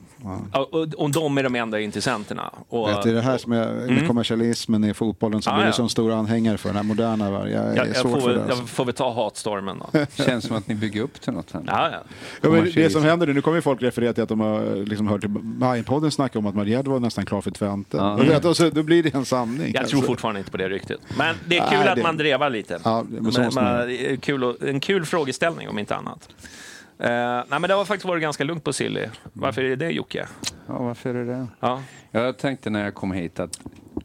[0.52, 0.60] ja.
[0.72, 2.50] och, och de är de enda intressenterna.
[2.68, 5.66] Och, Vet, det är det här som är med kommersialismen i fotbollen som Ja, blir
[5.66, 5.72] ja.
[5.72, 7.52] så stor anhängare för den här moderna världen.
[7.52, 8.34] Jag är jag, jag, får, för det.
[8.34, 8.58] väl- Alltså.
[8.62, 10.06] jag får väl ta hatstormen då.
[10.24, 11.62] Känns som att ni bygger upp till något här.
[11.66, 11.98] Ja, ja.
[12.40, 15.08] Ja, men det som händer nu, nu kommer folk referera till att de har liksom
[15.08, 17.96] hört Bajen-podden snacka om att Mariette var nästan klar för Twente.
[17.96, 18.14] Ja.
[18.16, 19.72] Vet, så, då blir det en sanning.
[19.74, 20.00] Jag tror Alltså.
[20.12, 21.00] fortfarande inte på det ryktet.
[21.18, 22.80] Men det är Nej, kul att det- man drevar lite.
[22.84, 26.28] Ja, men Men- man kul och, en kul frågeställning om inte annat.
[27.04, 29.06] Uh, nej, men det har faktiskt varit ganska lugnt på Silly.
[29.32, 30.26] Varför är det det Jocke?
[30.66, 31.46] Ja, varför är det det?
[31.60, 31.82] Ja.
[32.10, 33.60] Jag tänkte när jag kom hit att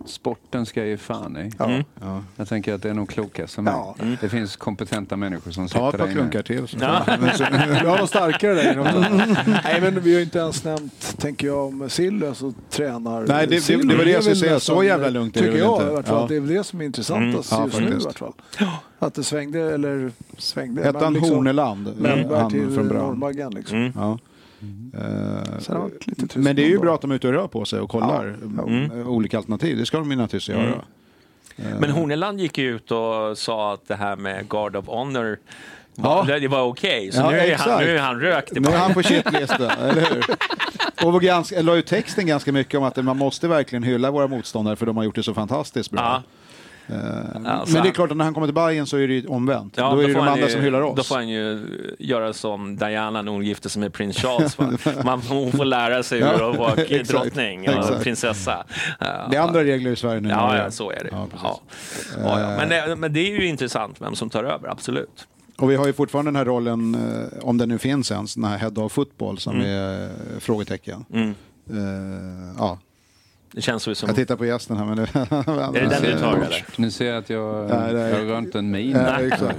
[0.05, 1.63] sporten ska jag ge fan i.
[1.63, 1.83] Mm.
[2.01, 2.23] Ja.
[2.35, 3.73] Jag tänker att det är nog klokast mig.
[3.73, 3.95] Ja.
[4.21, 6.67] Det finns kompetenta människor som Ta ett sitter par där klunkar till.
[6.67, 6.77] Så.
[6.81, 7.03] Ja.
[7.81, 8.99] Vi har något starkare där också.
[9.63, 13.25] Nej, men vi har ju inte ens nämnt, tänker jag, om Silly, alltså tränar...
[13.27, 14.59] Nej, det- det- Silly det var det jag skulle säga.
[14.59, 15.91] Så jävla lugnt är det jag inte?
[15.91, 16.21] i vart fall.
[16.21, 16.27] Ja.
[16.29, 17.61] Det är väl det som är intressantast Mm.
[17.61, 18.33] Ja, just nu i vart fall.
[18.99, 20.83] Att det svängde, eller svängde.
[20.83, 21.93] Hette han liksom- Horneland?
[21.97, 23.05] Men han till från Brann.
[23.07, 23.77] Norrbaggen liksom.
[23.77, 24.17] Mm.
[25.67, 25.89] Ja.
[26.17, 27.89] Eh, men det är ju bra att de är ute och rör på sig och
[27.89, 28.37] kollar
[28.99, 29.77] eh, olika alternativ.
[29.77, 30.69] Det ska de ju naturligtvis Mm.
[30.69, 30.81] göra.
[31.79, 35.37] Men Horneland gick ju ut och sa att det här med Guard of Honor
[35.95, 36.25] Ja.
[36.27, 37.11] det, var okej.
[37.11, 38.51] Så Ja, nu, är han, nu är han rökt.
[38.59, 40.25] Nu är han på shitlista, eller hur?
[41.05, 44.27] Och var ganska, la ut texten ganska mycket om att man måste verkligen hylla våra
[44.27, 46.01] motståndare för de har gjort det så fantastiskt bra.
[46.01, 46.23] Ja.
[46.89, 46.95] Eh,
[47.45, 49.27] Alltså, men det är klart att när han kommer till Bayern så är det ju
[49.27, 49.73] omvänt.
[49.77, 50.95] Ja, då är det får de andra ju- som hyllar oss.
[50.95, 51.59] Då får han ju
[51.99, 54.57] göra som Diana när hon gifte sig med prins Charles.
[55.03, 58.65] Man, hon får lära sig hur Ja, att vara drottning och prinsessa.
[59.29, 60.29] Det är andra regler i Sverige nu.
[60.29, 61.09] Ja, ja, så är det.
[61.11, 61.27] Ja.
[61.43, 61.59] Ja.
[62.23, 62.57] Ja, ja.
[62.57, 65.27] Men, det, men det är ju intressant vem som tar över, absolut.
[65.57, 68.43] Och vi har ju fortfarande den här rollen, eh, om den nu finns ens, den
[68.43, 69.67] här Head of Football som Mm.
[69.67, 71.05] är eh, frågetecken.
[71.13, 71.29] Mm.
[71.69, 72.79] Eh, ja,
[73.57, 74.07] Det känns ju som...
[74.07, 75.03] jag tittar på gästen här men det...
[75.13, 76.65] Är det den du tar eller?
[76.75, 78.09] Nu ser jag att jag, Nej, nej.
[78.11, 78.95] jag har rönt en min.
[78.95, 79.57] Exakt.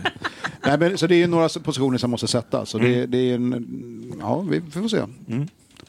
[0.66, 2.70] Nej, men, så det är ju några positioner som måste sättas.
[2.70, 5.02] Så det, det är en, ja, vi får se.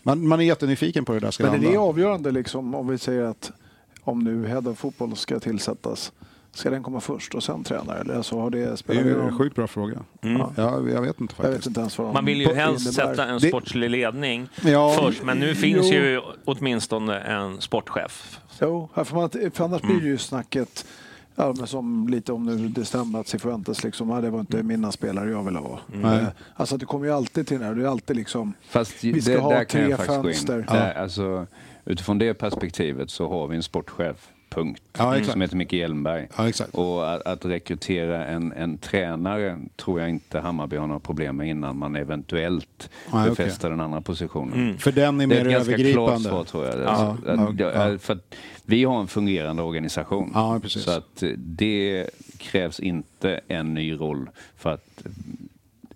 [0.04, 1.72] Man, man är jättenyfiken på hur det där ska Men är landa.
[1.72, 3.52] det avgörande liksom, om vi säger att
[4.02, 6.12] om nu Head of Fotboll ska tillsättas,
[6.54, 8.00] ska den komma först och sen tränare?
[8.00, 10.00] Eller så har det Det spelat är någon- en sjukt bra fråga.
[10.22, 10.42] Mm.
[10.56, 11.68] Ja, jag vet inte Jag vet faktiskt.
[11.68, 13.12] inte ens vad Man vill ju helst innebär.
[13.16, 15.94] sätta en Det- sportslig ledning Ja, först, men nu finns jo.
[15.94, 18.40] ju åtminstone en sportchef.
[18.62, 20.86] Jo, här får man, för annars blir det ju snacket
[21.36, 24.64] Ja, men som lite om nu det stämmer att Cifuentes liksom, ja, det var inte
[24.64, 25.80] mina spelare jag ville ha.
[25.88, 26.18] Nej.
[26.20, 29.22] Eh, Alltså det kommer ju alltid till det här, det är alltid liksom Fast Vi
[29.22, 30.66] ska det, ha tre faktiskt fönster.
[30.70, 31.48] Där, alltså,
[31.86, 34.16] utifrån det perspektivet så har vi en sportchef,
[34.50, 35.32] punkt, Ja, exakt.
[35.32, 36.28] som heter Micke Hjelmberg.
[36.38, 36.76] Ja, exakt.
[36.76, 41.50] Och att, att rekrytera en, en tränare tror jag inte Hammarby har några problem med
[41.50, 43.30] innan man eventuellt okej.
[43.30, 44.78] befäster den andra positionen.
[44.78, 46.30] För den är Det är mer ett ganska klart övergripande.
[46.30, 46.80] svar tror jag.
[46.80, 47.98] Ja, Alltså, att, ja.
[47.98, 48.36] för att
[48.66, 50.32] vi har en fungerande organisation.
[50.34, 50.84] Ja, precis.
[50.84, 55.04] Så att det krävs inte en ny roll för att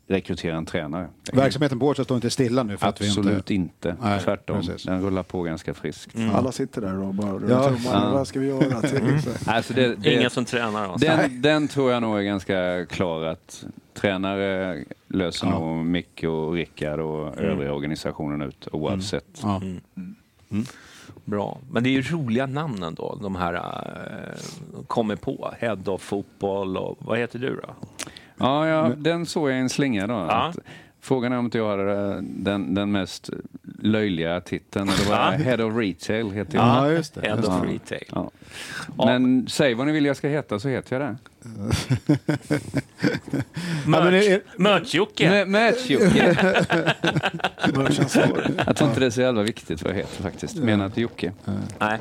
[0.08, 1.08] rekrytera en tränare.
[1.34, 3.54] Verksamheten på Årsta står inte stilla nu för att vi Absolut inte...
[3.54, 3.96] inte.
[4.02, 4.58] Nej, Tvärtom.
[4.62, 4.84] precis.
[4.84, 6.16] Den rullar på ganska friskt.
[6.34, 7.70] alla sitter där och bara rullar Ja.
[7.78, 8.12] tummarna.
[8.14, 8.82] Vad ska vi göra?
[8.82, 9.20] Till?
[9.46, 11.02] Alltså det, det, Ingen som tränar oss.
[11.02, 15.60] den, den tror jag nog är ganska klar att tränare löser Ja.
[15.60, 19.40] nog Micke och Rickard och övriga organisationen ut oavsett.
[19.42, 19.62] Ja.
[21.26, 21.58] Bra.
[21.72, 25.54] Men det är ju roliga namn ändå, de här uh, kommer på.
[25.60, 27.76] Head of fotboll och vad heter du då?
[28.44, 30.14] Ja, ja den såg jag i en slinga då.
[30.14, 30.48] Ja.
[30.48, 30.58] Att,
[31.02, 33.30] frågan är om inte jag hade den, den mest
[33.80, 34.88] löjliga titeln.
[34.88, 35.32] Det var.
[35.32, 36.68] Head of Retail heter jag.
[36.68, 37.22] Ja, just det.
[37.22, 38.04] Head of retail.
[38.12, 38.32] Ja.
[38.98, 41.18] Men säg vad ni vill jag ska heta så heter jag det.
[44.58, 46.36] Merch-Jocke.
[47.76, 48.52] Merchansvar.
[48.68, 50.56] Jag tror inte det är så jävla viktigt vad jag heter faktiskt.
[50.58, 51.32] Menat Jocke.
[51.80, 52.00] Nej.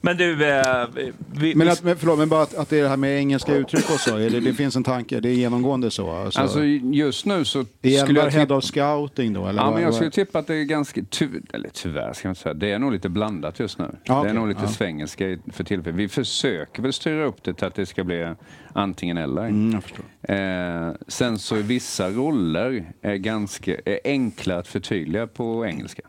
[0.00, 0.86] Men du, eh,
[1.34, 3.54] vi, Men, att, men, förlåt, men bara att, att det är det här med engelska
[3.54, 6.10] uttryck och så, det, det finns en tanke, det är genomgående så?
[6.10, 9.46] Alltså, Alltså just nu så är skulle jag head of scouting då?
[9.46, 12.12] Eller Ja, vad- men jag vad- skulle tippa att det är ganska, ty, eller tyvärr
[12.12, 13.84] ska jag inte säga, det är nog lite blandat just nu.
[14.04, 14.30] Ja, Det okej.
[14.30, 14.68] är nog lite Ja.
[14.68, 15.96] svengelska för tillfället.
[15.98, 18.34] Vi försöker väl styra upp det till att det ska bli
[18.72, 19.48] antingen eller.
[19.48, 19.74] Mm.
[20.22, 26.02] Eh, sen så är vissa roller är ganska är enkla att förtydliga på engelska.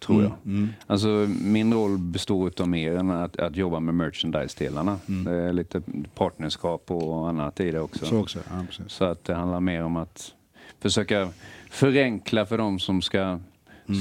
[0.00, 0.32] Tror jag.
[0.44, 0.68] Mm.
[0.86, 4.98] Alltså, min roll består av mer än att, att jobba med merchandise-delarna.
[5.06, 5.82] Det är lite
[6.14, 8.06] partnerskap och annat i det också.
[8.06, 8.64] Så också, ja.
[8.86, 10.34] Så att det handlar mer om att
[10.80, 11.28] försöka
[11.70, 13.38] förenkla för de som ska,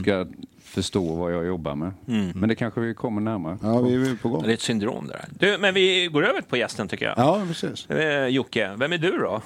[0.01, 0.25] ska
[0.71, 1.91] förstå vad jag jobbar med.
[2.35, 3.57] Men det kanske vi kommer närmare.
[3.63, 4.43] Ja, vi är på gång.
[4.43, 5.25] det är ett syndrom det där.
[5.51, 7.13] Du, men vi går över på gästen tycker jag.
[7.17, 7.89] Ja, precis.
[7.89, 9.41] Eh, Jocke, vem är du då?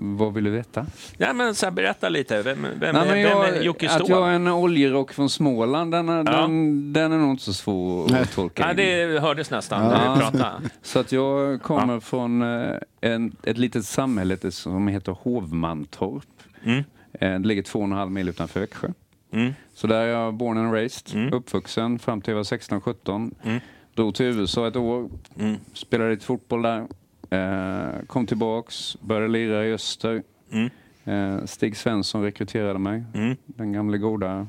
[0.00, 0.86] Vad vill du veta?
[1.16, 2.42] Ja, men så här, berätta lite.
[2.42, 4.10] Vem, vem, Nej, vem jag, är Jocke att Ståhl?
[4.10, 8.14] jag är en oljerock från Småland, den är, den, den är nog inte så svår
[8.16, 8.76] att tolka Ja, in.
[8.76, 9.88] det hördes nästan Ja.
[9.90, 10.60] när vi pratade.
[10.82, 16.24] Så att jag kommer från eh, en, ett litet samhälle som heter Hovmantorp.
[16.64, 16.78] Mm.
[17.12, 18.88] Eh, Det ligger två och en halv mil utanför Växjö.
[19.32, 19.52] Mm.
[19.74, 21.32] Så där är jag born and raised, Mm.
[21.32, 23.34] uppvuxen fram till jag var 16-17.
[23.42, 23.60] Mm.
[23.94, 25.56] Drog till USA ett år, Mm.
[25.72, 26.86] spelade lite fotboll där.
[27.30, 30.22] Eh, kom tillbaks, började lira i Öster.
[30.52, 30.70] Mm.
[31.04, 33.36] Eh, Stig Svensson rekryterade mig, Mm.
[33.46, 34.46] den gamle goda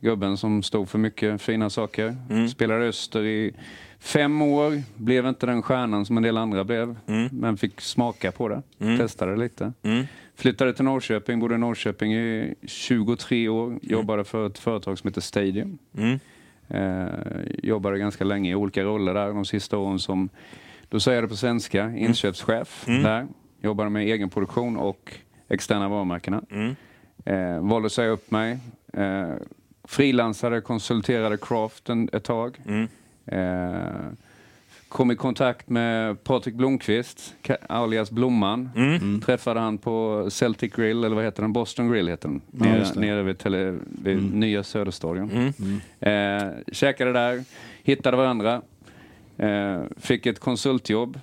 [0.00, 2.16] gubben som stod för mycket fina saker.
[2.48, 3.52] Spelade Öster i
[3.98, 6.96] fem år, blev inte den stjärnan som en del andra blev,
[7.32, 8.62] men fick smaka på det,
[8.98, 9.72] testade lite.
[10.40, 10.52] Mm.
[10.52, 15.20] Flyttade till Norrköping, bodde i Norrköping i 23 år, jobbade för ett företag som heter
[15.20, 15.78] Stadium.
[15.96, 16.18] Mm.
[16.68, 17.08] Eh,
[17.62, 20.28] jobbade ganska länge i olika roller där de sista åren som,
[20.88, 23.02] då säger jag det på svenska, inköpschef Mm.
[23.02, 23.26] där.
[23.62, 25.14] Jobbade med egen produktion och
[25.48, 26.42] externa varumärkena.
[26.50, 26.76] Mm.
[27.24, 28.58] Eh, valde att säga upp mig.
[28.92, 29.34] Eh,
[29.84, 32.58] frilansade, konsulterade Craft en, ett tag.
[32.66, 32.88] Mm.
[33.26, 34.12] Eh,
[34.90, 37.34] kom i kontakt med Patrik Blomqvist,
[37.68, 38.70] alias Blomman.
[38.76, 39.20] Mm.
[39.20, 41.52] Träffade han på Celtic Grill, eller vad heter den?
[41.52, 42.40] Boston Grill heter den.
[42.50, 45.30] Ja, Nere, nere vid, tele, vid nya Söderstadion.
[45.30, 45.80] Mm.
[46.00, 47.44] Eh, käkade där,
[47.82, 48.62] hittade varandra.
[49.36, 51.20] Eh, fick ett konsultjobb.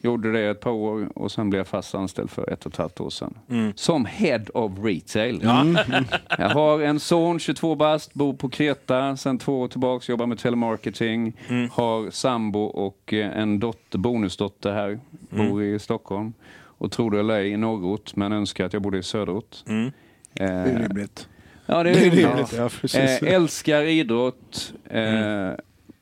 [0.00, 2.78] Gjorde det ett par år och sen blev jag fast anställd för ett och ett
[2.78, 3.34] halvt år sedan.
[3.50, 3.72] Mm.
[3.76, 5.40] Som Head of Retail.
[6.38, 10.38] Jag har en son, 22 bast, bor på Kreta sen två år tillbaks, jobbar med
[10.38, 11.32] telemarketing.
[11.48, 11.68] Mm.
[11.72, 15.00] Har sambo och eh, en dotter, bonusdotter här,
[15.32, 15.48] Mm.
[15.50, 16.32] bor i Stockholm.
[16.78, 19.56] Och tror det eller ej i norrort, men önskar att jag bodde i söderort.
[19.68, 19.92] Mm.
[20.32, 21.28] Det är Eh, rimligt.
[21.66, 22.54] Ja, det är rimligt.
[22.56, 22.70] ja.
[23.00, 25.50] Eh, älskar idrott, eh,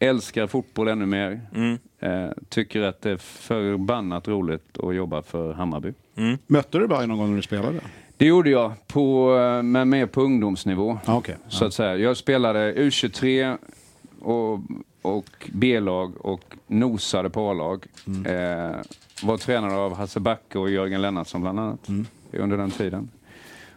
[0.03, 1.41] älskar fotboll ännu mer.
[1.55, 1.79] Mm.
[1.99, 5.93] Eh, tycker att det är förbannat roligt att jobba för Hammarby.
[6.17, 6.38] Mm.
[6.47, 7.81] Mötte du Bayern någon gång när du spelade?
[8.17, 10.99] Det gjorde jag, på, eh, men mer på ungdomsnivå.
[11.05, 11.35] Ah, okay.
[11.49, 11.97] Så att säga.
[11.97, 13.59] Jag spelade U23
[14.21, 14.61] och,
[15.03, 17.87] och B-lag och nosade på A-lag.
[18.07, 18.77] Eh,
[19.23, 21.88] var tränare av Hasse Backe och Jörgen Lennartsson bland annat
[22.33, 23.11] under den tiden.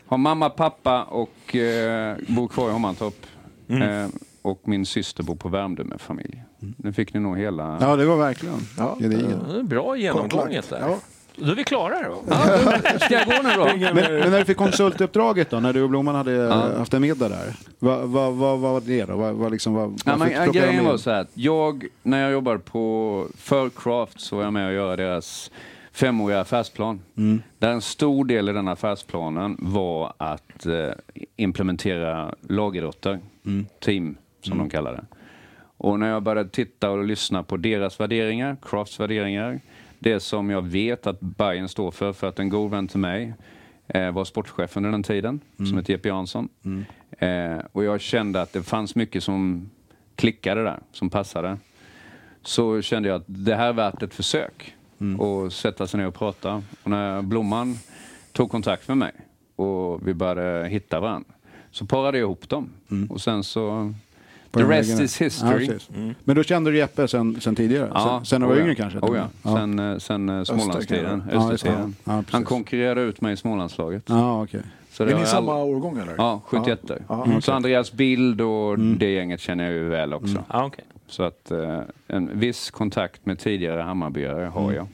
[0.06, 3.26] Har mamma, pappa och eh, bor kvar i Hommantorp.
[3.68, 4.08] Eh,
[4.46, 6.44] och min syster bor på Värmdö med familj.
[6.78, 7.78] Nu fick ni nog hela...
[7.82, 8.98] Ja, det var verkligen Ja.
[9.02, 10.80] är Bra genomgånget där.
[10.80, 10.98] Ja.
[11.38, 12.24] Då är vi klara då.
[13.00, 13.66] Ska jag gå nu då?
[13.94, 16.78] Men, men när du fick konsultuppdraget då, när du och Blomman hade Ja.
[16.78, 17.54] haft en middag där.
[17.80, 19.16] Vad vad- vad var det då?
[19.16, 22.60] Vad, vad liksom, vad, Ja, men, grejen var så här att jag, när jag jobbade
[22.60, 25.52] på för Craft så var jag med och göra deras
[25.92, 27.02] femåriga affärsplan.
[27.60, 30.74] Där en stor del i den affärsplanen var att eh,
[31.36, 33.20] implementera lagidrotter,
[33.86, 35.06] team som de kallar det.
[35.78, 39.60] Och när jag började titta och lyssna på deras värderingar, Crafts värderingar,
[40.00, 43.34] det som jag vet att Bayern står för, för att en god vän till mig
[43.88, 46.50] eh, var sportchef under den tiden, som heter Jeppe Jansson.
[47.20, 49.70] Eh, och jag kände att det fanns mycket som
[50.16, 51.58] klickade där, som passade.
[52.42, 54.76] Så kände jag att det här är värt ett försök.
[55.20, 56.64] Och sätta sig ner och prata.
[56.84, 57.76] Och när Blomman
[58.32, 59.12] tog kontakt med mig
[59.56, 61.30] och vi började hitta varandra
[61.72, 62.70] så parade jag ihop dem.
[63.10, 63.94] Och sen så...
[64.56, 65.06] På The rest vägen.
[65.06, 65.65] is history.
[65.65, 65.89] Ja, precis.
[66.24, 67.91] Men då kände du Jeppe sen, sen tidigare?
[68.04, 68.63] sen, sen du var oh ja.
[68.63, 69.00] yngre kanske?
[69.00, 69.54] Oh ja.
[69.56, 71.52] Sen, eh, sen eh, Smålandstiden, Ja.
[71.52, 71.96] Östertiden.
[72.04, 72.24] Ja.
[72.32, 74.04] Han konkurrerade ut mig i Smålandslaget.
[74.08, 74.62] Ja, okej.
[74.91, 76.15] Så Är ni har samma all- årgång eller?
[76.18, 76.96] Ja, 71 Ja.
[77.08, 77.41] Ja, mm.
[77.41, 80.44] Så Andreas Bild och det gänget känner jag ju väl också.
[80.50, 80.86] Ja, okej.
[81.08, 84.88] Så att eh, en viss kontakt med tidigare Hammarbyare har jag.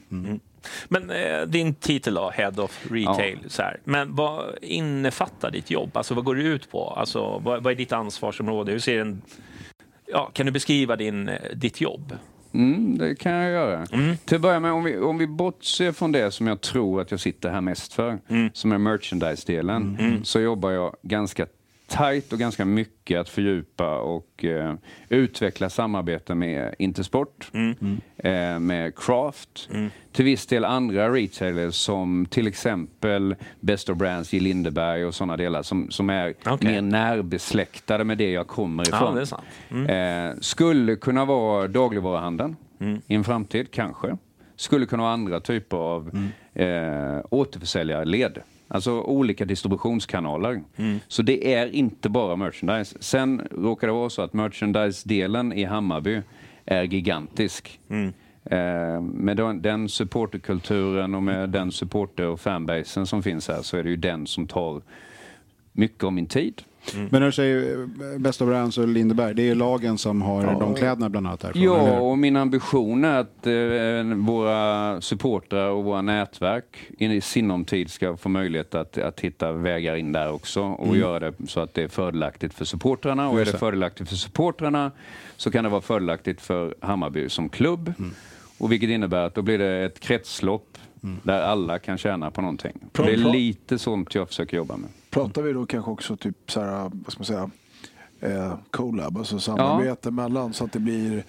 [0.88, 3.38] Men eh, din titel då, Head of Retail.
[3.48, 3.80] Så här.
[3.84, 5.96] Men vad innefattar ditt jobb?
[5.96, 6.88] Alltså vad går det ut på?
[6.96, 8.72] Alltså, vad, vad är ditt ansvarsområde?
[8.72, 9.22] Hur ser en...
[10.12, 12.16] Ja, kan du beskriva din, eh, ditt jobb?
[12.54, 13.86] Mm, det kan jag göra.
[14.24, 17.10] Till att börja med, om vi, om vi bortser från det som jag tror att
[17.10, 18.18] jag sitter här mest för,
[18.52, 21.46] som är merchandise-delen, så jobbar jag ganska
[21.92, 24.74] tajt och ganska mycket att fördjupa och eh,
[25.08, 27.50] utveckla samarbete med Intersport,
[28.16, 29.68] eh, med Craft,
[30.12, 34.40] till viss del andra retailers som till exempel Best of Brands, J.
[34.40, 36.72] Lindeberg och sådana delar som, som är Okej.
[36.72, 39.16] mer närbesläktade med det jag kommer ifrån.
[39.18, 39.44] Ja, sant.
[39.88, 42.56] Eh, skulle kunna vara dagligvaruhandeln
[43.06, 44.16] i en framtid, kanske.
[44.56, 48.38] Skulle kunna vara andra typer av eh, återförsäljarled.
[48.74, 50.62] Alltså olika distributionskanaler.
[51.08, 52.96] Så det är inte bara merchandise.
[53.00, 56.20] Sen råkar det vara så att merchandise-delen i Hammarby
[56.64, 57.80] är gigantisk.
[58.44, 63.76] Eh, med den, den supporterkulturen och med den supporter och fanbasen som finns här så
[63.76, 64.82] är det ju den som tar
[65.72, 66.62] mycket av min tid.
[66.94, 70.22] Men när du säger eh, Best of Brands och Lindeberg, det är ju lagen som
[70.22, 72.00] har de kläderna bland annat härifrån, eller Ja, hur?
[72.00, 77.90] och min ambition är att eh, våra supportrar och våra nätverk in i sinom tid
[77.90, 81.74] ska få möjlighet att, att hitta vägar in där också och göra det så att
[81.74, 83.28] det är fördelaktigt för supportrarna.
[83.28, 83.52] Och är Mm.
[83.52, 84.90] Det fördelaktigt för supportrarna
[85.36, 87.92] så kan det vara fördelaktigt för Hammarby som klubb.
[87.98, 88.10] Mm.
[88.58, 90.78] Och vilket innebär att då blir det ett kretslopp
[91.22, 92.72] där alla kan tjäna på någonting.
[92.92, 94.88] Det är lite sånt jag försöker jobba med.
[95.12, 97.50] Pratar vi då kanske också typ så här, vad ska man säga,
[98.20, 101.24] eh, collab, alltså samarbete mellan så att det blir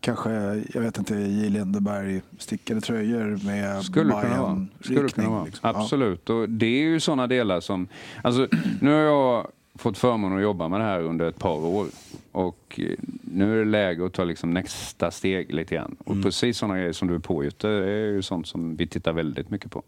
[0.00, 0.30] kanske,
[0.74, 1.48] jag vet inte, J.
[1.50, 4.66] Lindeberg stickade tröjor med Skulle kunna vara.
[4.80, 5.44] Skulle kunna vara.
[5.44, 5.70] liksom.
[5.74, 5.80] Ja.
[5.80, 6.30] Absolut.
[6.30, 7.88] Och det är ju sådana delar som...
[8.22, 8.48] Alltså,
[8.80, 11.86] nu har jag fått förmånen att jobba med det här under ett par år.
[12.32, 15.96] Och eh, nu är det läge att ta liksom nästa steg lite grann.
[16.04, 16.22] Och Mm.
[16.24, 19.12] precis sådana grejer som du är på Jytte, det är ju sånt som vi tittar
[19.12, 19.82] väldigt mycket på.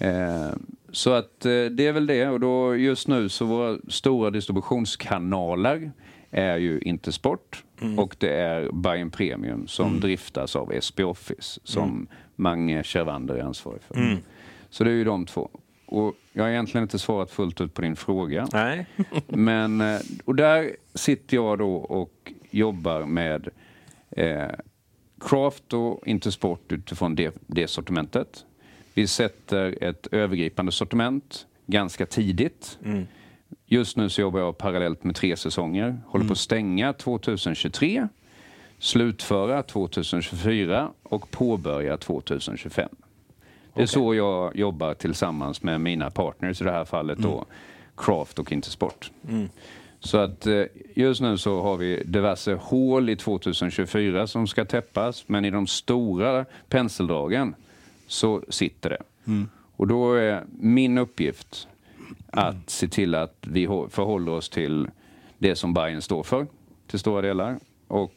[0.00, 0.52] Eh,
[0.90, 2.28] så att eh, det är väl det.
[2.28, 5.92] Och då just nu så våra stora distributionskanaler
[6.30, 7.64] är ju Intersport
[7.96, 13.82] och det är Bayern Premium som driftas av SB Office som Mange Kärvander är ansvarig
[13.82, 14.18] för.
[14.70, 15.50] Så det är ju de två.
[15.86, 18.48] Och jag har egentligen inte svarat fullt ut på din fråga.
[18.52, 18.86] Nej.
[19.26, 23.48] Men, eh, och där sitter jag då och jobbar med
[24.10, 24.48] eh,
[25.20, 28.44] Craft och Intersport utifrån det, det sortimentet.
[28.94, 32.78] Vi sätter ett övergripande sortiment ganska tidigt.
[33.66, 36.00] Just nu så jobbar jag parallellt med tre säsonger.
[36.06, 38.08] Håller på att stänga 2023,
[38.78, 42.88] slutföra 2024 och påbörja 2025.
[43.74, 47.44] Det är så jag jobbar tillsammans med mina partners, i det här fallet då
[47.96, 49.10] Craft och Intersport.
[50.00, 50.62] Så att eh,
[50.94, 55.66] just nu så har vi diverse hål i 2024 som ska täppas, men i de
[55.66, 57.54] stora penseldragen
[58.10, 59.02] så sitter det.
[59.76, 61.68] Och då är min uppgift
[62.30, 64.90] att se till att vi hå- förhåller oss till
[65.38, 66.46] det som Bayern står för
[66.86, 68.12] till stora delar och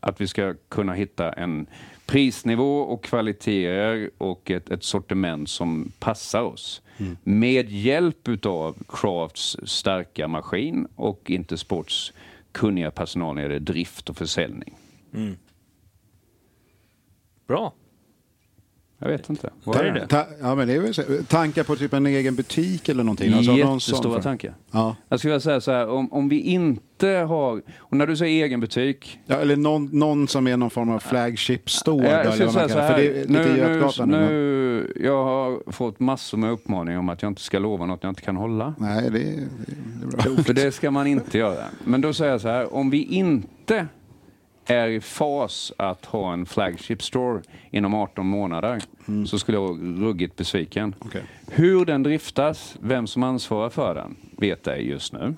[0.00, 1.66] att vi ska kunna hitta en
[2.06, 6.82] prisnivå och kvaliteter och ett, ett sortiment som passar oss.
[7.22, 12.12] Med hjälp utav Crafts starka maskin och Intersports
[12.52, 14.74] kunniga personal när det gäller drift och försäljning.
[17.46, 17.72] Bra.
[18.98, 19.50] Jag vet inte.
[19.64, 20.06] Vad är det?
[20.06, 21.24] Ta, ja, men det är väl.
[21.24, 23.32] Tankar på typ en egen butik eller någonting?
[23.32, 24.54] Alltså, Jättestora tankar.
[24.70, 24.96] Ja.
[25.08, 28.44] Jag skulle vilja säga så här, om, om vi inte har, och när du säger
[28.44, 29.18] egen butik.
[29.26, 32.10] Ja, eller någon, någon som är någon form av flagship store.
[32.10, 32.88] Jag, man säga så här, det.
[32.88, 34.92] För det är lite nu, Götgatan nu, nu.
[35.04, 38.22] jag har fått massor med uppmaningar om att jag inte ska lova något jag inte
[38.22, 38.74] kan hålla.
[38.78, 40.44] Nej, det är, det är bra.
[40.44, 41.64] För det ska man inte göra.
[41.84, 43.86] Men då säger jag så här, om vi inte
[44.66, 48.82] är i fas att ha en flagship store inom 18 månader
[49.26, 50.94] så skulle jag vara ruggigt besviken.
[50.98, 51.22] Okej.
[51.50, 55.34] Hur den driftas, vem som ansvarar för den, vet jag just nu.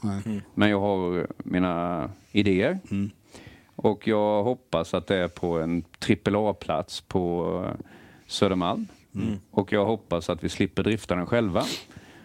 [0.55, 2.79] Men jag har mina idéer.
[3.77, 5.85] Och jag hoppas att det är på en
[6.27, 7.65] AAA-plats på
[8.27, 8.87] Södermalm.
[9.51, 11.65] Och jag hoppas att vi slipper drifta den själva.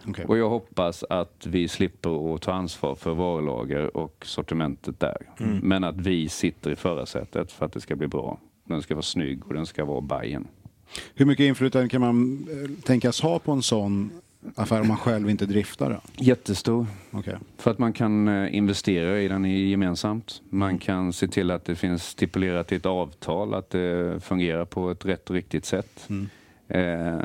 [0.06, 0.24] Okej.
[0.24, 5.16] Och jag hoppas att vi slipper att ta ansvar för varulager och sortimentet där.
[5.62, 8.38] Men att vi sitter i förarsätet för att det ska bli bra.
[8.64, 10.46] Den ska vara snygg och den ska vara Bajen.
[11.14, 14.10] Hur mycket inflytande kan man eh, tänkas ha på en sån
[14.54, 16.00] affär om man själv inte driftar den?
[16.16, 16.86] Jättestor.
[17.10, 17.36] Okej.
[17.58, 20.42] För att man kan eh, investera i den gemensamt.
[20.50, 24.90] Man kan se till att det finns stipulerat i ett avtal att det fungerar på
[24.90, 26.08] ett rätt och riktigt sätt.
[26.68, 27.18] Eh,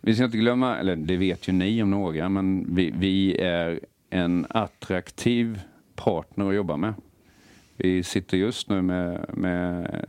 [0.00, 3.80] vi ska inte glömma, eller det vet ju ni om några, men vi, vi är
[4.10, 5.60] en attraktiv
[5.94, 6.94] partner att jobba med.
[7.76, 10.04] Vi sitter just nu med, med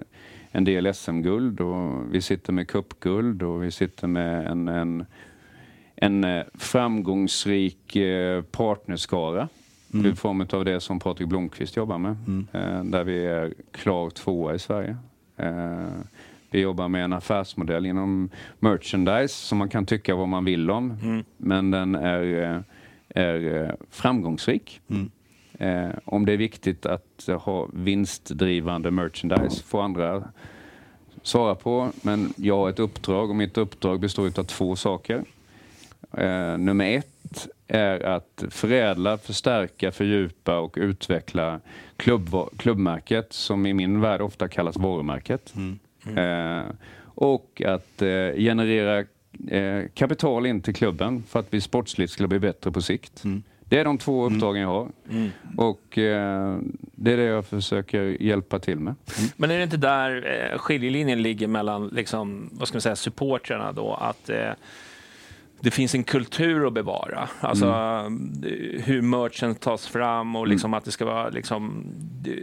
[0.51, 5.05] en del SM-guld och vi sitter med cupguld och vi sitter med en, en,
[5.95, 9.49] en eh, framgångsrik eh, partnerskara
[10.05, 12.15] i form av det som Patrik Blomqvist jobbar med.
[12.53, 14.97] Eh, Där vi är klar tvåa i Sverige.
[16.51, 20.97] Vi jobbar med en affärsmodell inom merchandise som man kan tycka vad man vill om.
[21.37, 22.61] Men den är, eh,
[23.23, 24.81] är eh, framgångsrik.
[25.59, 30.23] Eh, om det är viktigt att ha vinstdrivande merchandise får andra
[31.21, 31.91] svara på.
[32.01, 35.23] Men jag har ett uppdrag och mitt uppdrag består av två saker.
[36.17, 41.59] Eh, nummer ett är att förädla, förstärka, fördjupa och utveckla
[41.97, 45.53] klubb, klubbmärket som i min värld ofta kallas varumärket.
[46.17, 46.63] Eh,
[47.03, 48.99] och att eh, generera
[49.49, 53.23] eh, kapital in till klubben för att vi sportsligt ska bli bättre på sikt.
[53.65, 54.87] Det är de två uppdragen jag har.
[55.57, 56.57] Och eh,
[56.95, 58.95] det är det jag försöker hjälpa till med.
[59.35, 63.71] Men är det inte där eh, skiljelinjen ligger mellan liksom, vad ska man säga, supportrarna
[63.71, 63.93] då?
[63.93, 64.51] Att eh,
[65.61, 67.29] det finns en kultur att bevara.
[67.39, 68.43] Alltså Mm.
[68.45, 71.85] eh, hur merchen tas fram och liksom att det ska vara liksom
[72.27, 72.33] eh,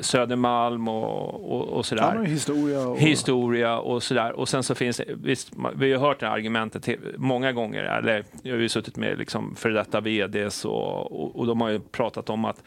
[0.00, 2.12] Södermalm och, och, och sådär.
[2.16, 2.98] Ja, historia och...
[2.98, 4.32] historia och sådär.
[4.32, 8.24] Och sen så finns det, visst, vi har hört det här argumentet många gånger, eller
[8.42, 11.80] jag har ju suttit med liksom för detta VDs och, och, och de har ju
[11.80, 12.62] pratat om att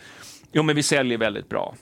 [0.52, 1.76] jo men vi säljer väldigt bra.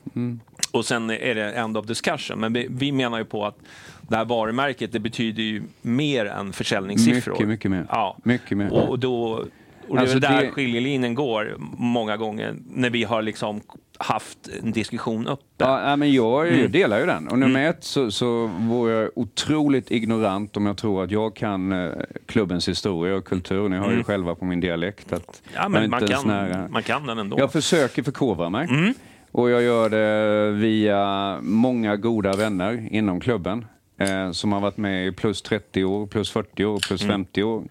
[0.72, 2.40] Och sen är det end of discussion.
[2.40, 3.58] Men vi, vi menar ju på att
[4.08, 7.34] det här varumärket, det betyder ju mer än försäljningssiffror.
[7.34, 7.86] Mycket, mycket mer.
[7.90, 8.18] Ja.
[8.24, 8.74] Mycket mer.
[8.90, 9.46] Och, då...
[9.90, 13.62] Och det är Alltså där det- skiljelinjen går många gånger när vi har liksom
[14.00, 15.44] haft en diskussion uppe.
[15.58, 16.72] Ja, men jag Mm.
[16.72, 17.28] delar ju den.
[17.28, 21.72] Och nummer ett så, så vore jag otroligt ignorant om jag tror att jag kan
[21.72, 21.92] eh,
[22.26, 23.70] klubbens historia och kultur.
[23.70, 25.62] Ni hör ju själva på min dialekt att Mm.
[25.64, 26.68] Ja, men man kan, nära.
[26.70, 27.40] man kan den ändå.
[27.40, 28.68] Jag försöker förkovra mig.
[28.70, 28.94] Mm.
[29.32, 33.66] Och jag gör det via många goda vänner inom klubben.
[33.98, 37.14] Eh, som har varit med i plus 30 år, plus 40 år, plus Mm.
[37.14, 37.64] 50 år.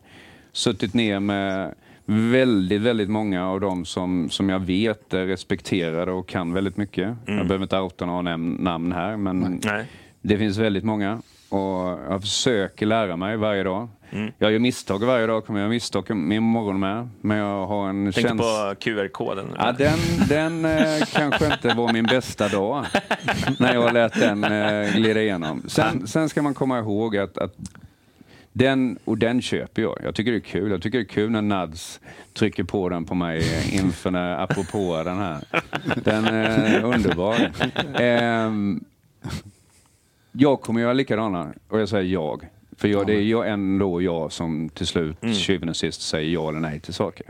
[0.53, 6.29] Suttit ner med väldigt, väldigt många av dem som, som jag vet är respekterade och
[6.29, 7.17] kan väldigt mycket.
[7.27, 9.61] Jag behöver inte outa några nam- namn här, men Mm.
[9.65, 9.85] Nej.
[10.23, 11.23] det finns väldigt många.
[11.49, 13.89] Och jag försöker lära mig varje dag.
[14.11, 14.33] Mm.
[14.39, 17.09] Jag gör misstag varje dag, kommer jag göra misstag imorgon med.
[17.21, 18.75] Men jag har en Tänkte känsla...
[18.75, 19.47] på QR-koden.
[19.59, 22.85] Ja, den den eh, kanske inte var min bästa dag
[23.59, 25.63] när jag lät den eh, glida igenom.
[25.67, 27.55] Sen, sen ska man komma ihåg att, att
[28.53, 29.99] den, och den köper jag.
[30.05, 30.71] Jag tycker det är kul.
[30.71, 32.01] Jag tycker det är kul när Nads
[32.33, 35.45] trycker på den på mig eh, inför när, apropå den här.
[35.95, 37.51] Den är underbar.
[38.01, 38.85] Ehm,
[40.39, 42.49] jag kommer göra likadana, och jag säger jag.
[42.79, 45.35] För jag, det är jag ändå jag som till slut, Mm.
[45.35, 47.27] syvende och sist, säger ja eller nej till saker.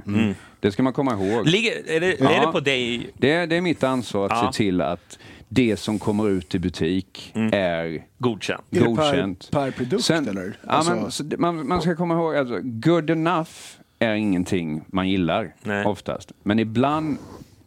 [0.61, 1.47] Det ska man komma ihåg.
[1.47, 2.47] Ligger, är, det, är Ja.
[2.47, 3.11] det på dig?
[3.19, 4.53] Det är, det är mitt ansvar att Ja.
[4.53, 8.63] se till att det som kommer ut i butik är Godkänt.
[8.71, 9.49] Är det per- godkänt.
[9.51, 10.57] per produkt, eller?
[10.63, 13.51] Ja, Alltså- men, så det- man, man ska komma ihåg att good enough
[13.99, 15.85] är ingenting man gillar Nej.
[15.85, 16.33] oftast.
[16.43, 17.19] Men ibland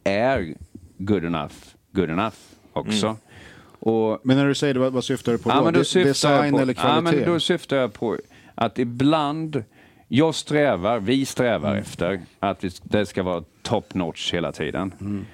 [0.04, 0.54] är
[0.98, 1.54] good enough
[1.92, 2.36] good enough
[2.74, 3.06] också.
[3.08, 3.18] Mm.
[3.80, 5.56] Och, Men när du säger det, vad, vad syftar du på då?
[5.56, 7.16] ja, då De- syftar Design på, eller ja, kvalitet?
[7.18, 8.18] men då syftar jag på
[8.56, 9.64] att ibland
[10.08, 11.82] jag strävar, vi strävar Mm.
[11.82, 14.94] efter att vi, det ska vara top notch hela tiden.
[15.02, 15.26] Mm.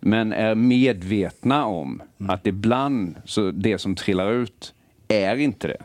[0.00, 4.74] Men är medvetna om att ibland så det som trillar ut
[5.08, 5.82] är inte det.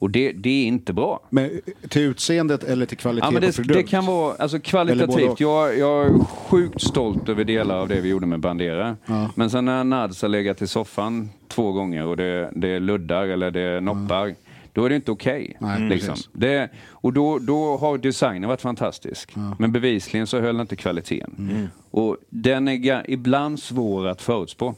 [0.00, 1.20] Och det, det är inte bra.
[1.30, 1.50] Men
[1.88, 3.74] till utseendet eller till kvalitet Ja, men på det, produkt?
[3.74, 5.40] det kan vara alltså kvalitativt.
[5.40, 8.96] Jag, jag är sjukt stolt över delar av det vi gjorde med Bandera.
[9.34, 13.50] Men sen när Nads har legat i soffan två gånger och det, det luddar eller
[13.50, 14.34] det noppar,
[14.72, 15.56] då är det inte okej.
[15.60, 16.14] Nej, liksom.
[16.32, 19.32] Det- och då, då har designen varit fantastisk.
[19.58, 21.68] Men bevisligen så höll inte kvaliteten.
[21.90, 24.74] Och den är ibland svår att förutspå.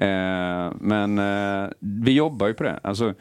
[0.00, 2.80] Eh, men eh, vi jobbar ju på det.
[2.82, 3.14] Alltså,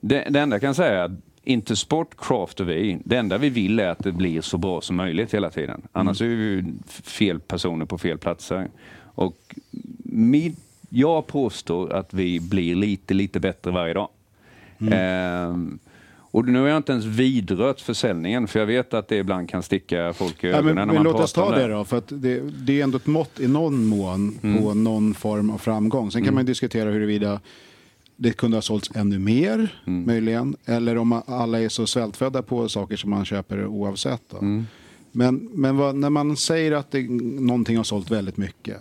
[0.00, 1.12] det, det enda jag kan säga är att
[1.44, 4.96] Intersport, Craft och vi, det enda vi vill är att det blir så bra som
[4.96, 5.82] möjligt hela tiden.
[5.92, 8.68] Annars är vi fel personer på fel platser.
[9.02, 9.54] Och
[10.04, 10.56] min,
[10.88, 14.08] jag påstår att vi blir lite, lite bättre varje dag.
[14.90, 15.78] Ehm,
[16.32, 19.62] och nu har jag inte ens vidrört försäljningen, för jag vet att det ibland kan
[19.62, 22.02] sticka folk i Ja, ögonen men, när men man låt oss ta det då, för
[22.08, 26.10] det, det är ändå ett mått i någon mån på någon form av framgång.
[26.10, 27.40] Sen kan man ju diskutera huruvida
[28.22, 30.56] det kunde ha sålts ännu mer, möjligen.
[30.64, 34.22] Eller om alla är så svältfödda på saker som man köper oavsett.
[34.30, 34.64] Då.
[35.12, 37.10] Men, men vad, när man säger att det,
[37.40, 38.76] någonting har sålt väldigt mycket,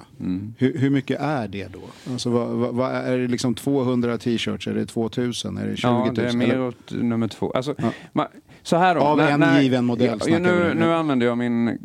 [0.58, 2.12] hur, hur mycket är det då?
[2.12, 4.68] Alltså, vad, vad, är det liksom 200 t-shirts?
[4.68, 5.58] Är det 2000?
[5.58, 6.06] Är det 20 000?
[6.08, 7.52] Ja, det är mer Eller- åt nummer två.
[7.52, 7.74] Alltså,
[8.14, 8.28] ma-
[8.64, 9.02] så här då.
[9.02, 11.78] Av en given modell Ja, nu, nu använder jag min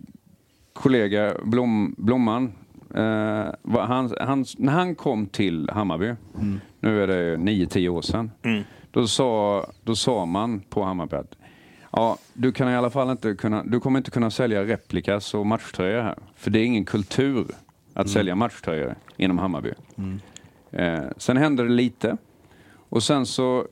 [0.73, 2.53] kollega Blom, Blomman.
[2.95, 6.61] Eh, vad han, han, när han kom till Hammarby, Mm.
[6.81, 8.31] nu är det 9-10 år sedan,
[8.91, 11.35] då, sa, då sa man på Hammarby att
[11.93, 15.47] ja, du, kan i alla fall inte kunna, du kommer inte kunna sälja replikas och
[15.47, 16.19] matchtröjor här.
[16.37, 17.47] För det är ingen kultur
[17.95, 19.73] att sälja matchtröjor inom Hammarby.
[20.73, 22.17] Eh, sen hände det lite.
[22.89, 23.67] Och sen så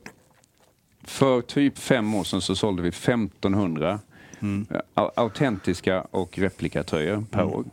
[1.03, 3.99] för typ fem år sedan så sålde vi 1500
[4.69, 7.63] eh, au- autentiska och replikatröjor per år.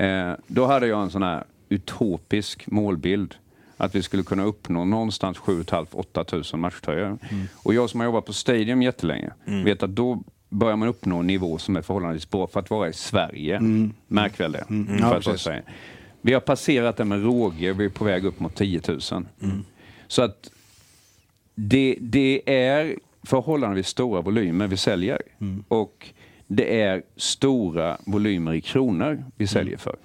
[0.00, 3.34] Eh, då hade jag en sån här utopisk målbild.
[3.76, 7.18] Att vi skulle kunna uppnå någonstans 7 500-8 tusen matchtröjor.
[7.62, 9.30] Och jag som har jobbat på Stadium jättelänge
[9.64, 12.88] vet att då börjar man uppnå en nivå som är förhållandevis bra för att vara
[12.88, 13.60] i Sverige.
[14.06, 14.64] Märk väl det.
[15.00, 15.40] Ja, precis.
[15.40, 15.62] Sverige.
[16.20, 19.00] Vi har passerat det med råge, vi är på väg upp mot 10 000.
[20.08, 20.50] Så att
[21.54, 25.22] det, det är förhållandevis stora volymer vi säljer.
[25.68, 26.08] Och
[26.52, 29.96] det är stora volymer i kronor vi säljer för.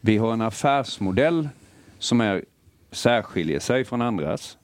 [0.00, 1.48] Vi har en affärsmodell
[1.98, 2.44] som är,
[2.90, 4.58] särskiljer sig från andras.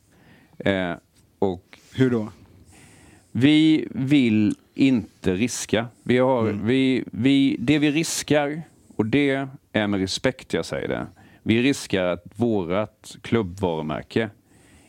[0.58, 0.92] Eh,
[1.38, 2.28] och Hur då?
[3.32, 5.86] vi vill inte riska.
[6.02, 8.62] Vi har, vi, vi, det vi riskar,
[8.96, 11.06] och det är med respekt jag säger det.
[11.42, 14.30] Vi riskar att vårt klubbvarumärke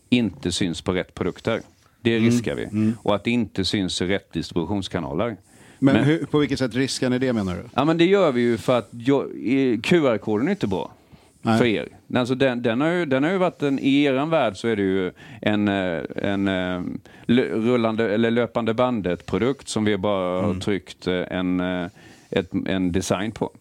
[0.10, 1.62] inte syns på rätt produkter.
[2.02, 2.94] Det riskar vi.
[3.04, 5.38] Och att det inte syns i rätt distributionskanaler.
[5.80, 7.64] Men, Men- hur, på vilket sätt riskar ni det menar du?
[7.76, 10.92] Ja men det gör vi ju för att eh, QR-koden är inte bra.
[11.42, 11.58] Nej.
[11.58, 11.88] För er.
[12.16, 14.76] Alltså den, den, har ju, den har ju varit en, i eran värld så är
[14.76, 15.12] det ju
[15.42, 16.82] en, eh, en eh,
[17.28, 21.88] rullande eller löpande bandet-produkt som vi bara har tryckt eh, en, eh,
[22.30, 23.52] ett, en design på.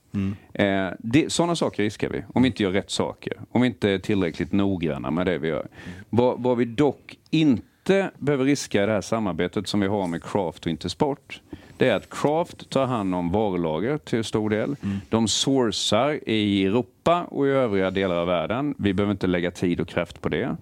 [0.53, 3.33] Eh, det, sådana saker riskar vi, om vi inte gör rätt saker.
[3.51, 5.67] Om vi inte är tillräckligt noggranna med det vi gör.
[6.11, 10.23] Vad, vad vi dock inte behöver riska i det här samarbetet som vi har med
[10.23, 11.41] Craft och Intersport,
[11.79, 14.77] det är att Craft tar hand om varulager till stor del.
[15.09, 18.75] De sourcar i Europa och i övriga delar av världen.
[18.79, 20.57] Vi behöver inte lägga tid och kraft på det.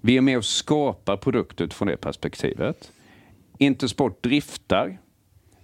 [0.00, 2.92] Vi är med och skapar produkter utifrån det perspektivet.
[3.58, 4.98] Intersport driftar.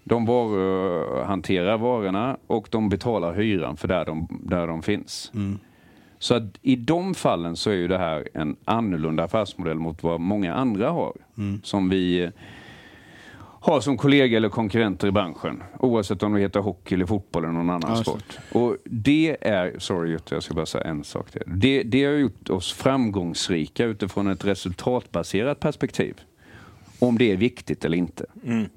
[0.04, 5.32] De varuhanterar varorna och de betalar hyran för där de, där de finns.
[6.18, 10.20] Så att i de fallen så är ju det här en annorlunda affärsmodell mot vad
[10.20, 11.12] många andra har.
[11.62, 12.30] Som vi
[13.64, 15.62] har som kollega eller konkurrenter i branschen.
[15.78, 18.02] Oavsett om det heter hockey eller fotboll eller någon annan Ja, så.
[18.04, 18.38] sport.
[18.52, 21.42] Och det är, sorry Jutta, jag ska bara säga en sak till.
[21.46, 26.20] Det, det har gjort oss framgångsrika utifrån ett resultatbaserat perspektiv.
[26.98, 28.26] Om det är viktigt eller inte.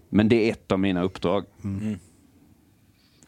[0.10, 1.44] Men det är ett av mina uppdrag.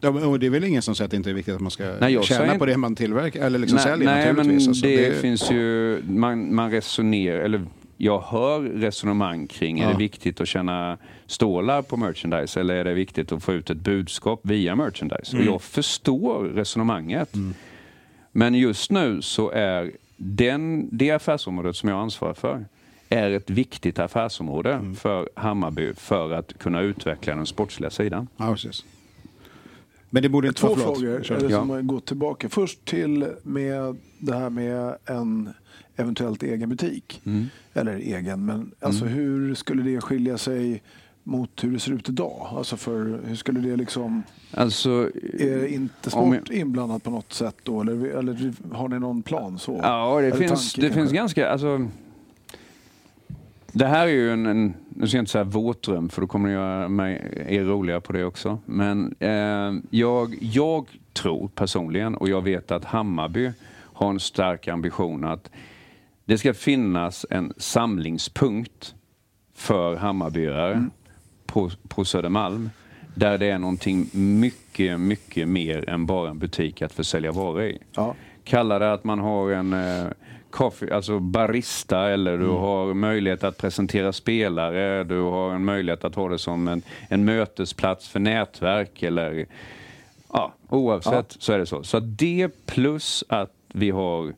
[0.01, 1.61] Ja, men, och det är väl ingen som säger att det inte är viktigt att
[1.61, 4.61] man ska Nej, tjäna på det man tillverkar eller liksom nej, säljer nej, naturligtvis.
[4.65, 7.65] men Alltså, det, finns ju, man, man resonerar, eller
[8.01, 9.91] jag hör resonemang kring, är Ja.
[9.91, 13.77] det viktigt att tjäna stålar på merchandise eller är det viktigt att få ut ett
[13.77, 15.35] budskap via merchandise?
[15.37, 15.47] Mm.
[15.47, 17.33] Och jag förstår resonemanget.
[18.31, 22.65] Men just nu så är den, det affärsområdet som jag ansvarar för
[23.09, 24.95] är ett viktigt affärsområde Mm.
[24.95, 28.27] för Hammarby för att kunna utveckla den sportsliga sidan.
[28.37, 28.85] Ja, precis.
[30.09, 31.35] Men det borde inte Två vara frågor Kör.
[31.35, 31.59] är det Ja.
[31.59, 32.49] som har gått tillbaka.
[32.49, 35.53] Först till med det här med en
[35.99, 37.21] eventuellt egen butik.
[37.25, 37.45] Mm.
[37.73, 40.81] Eller egen, men alltså hur skulle det skilja sig
[41.23, 42.47] mot hur det ser ut idag?
[42.51, 44.23] Alltså för hur skulle det liksom...
[44.53, 47.81] Alltså, Är inte om sport inblandat på något sätt då?
[47.81, 49.79] Eller, eller har ni någon plan så?
[49.83, 51.01] Ja, det Eller finns, tanke det kanske?
[51.01, 51.49] finns ganska...
[51.49, 51.87] Alltså,
[53.71, 56.27] det här är ju en, en nu ska jag inte säga våt dröm för då
[56.27, 58.59] kommer det göra mig, er roliga på det också.
[58.65, 63.51] Men eh, jag, jag tror personligen, och jag vet att Hammarby
[63.93, 65.49] har en stark ambition att
[66.29, 68.95] det ska finnas en samlingspunkt
[69.55, 70.91] för Hammarbyare mm.
[71.45, 72.69] på, på Södermalm
[73.15, 77.77] där det är någonting mycket, mycket mer än bara en butik att försälja varor i.
[77.95, 78.15] Ja.
[78.43, 80.05] Kalla det att man har en eh,
[80.49, 82.57] coffee, alltså barista eller du mm.
[82.57, 87.25] har möjlighet att presentera spelare, du har en möjlighet att ha det som en, en
[87.25, 89.45] mötesplats för nätverk eller
[90.33, 91.37] ja, oavsett ja.
[91.39, 91.83] så är det så.
[91.83, 94.33] Så det plus att vi har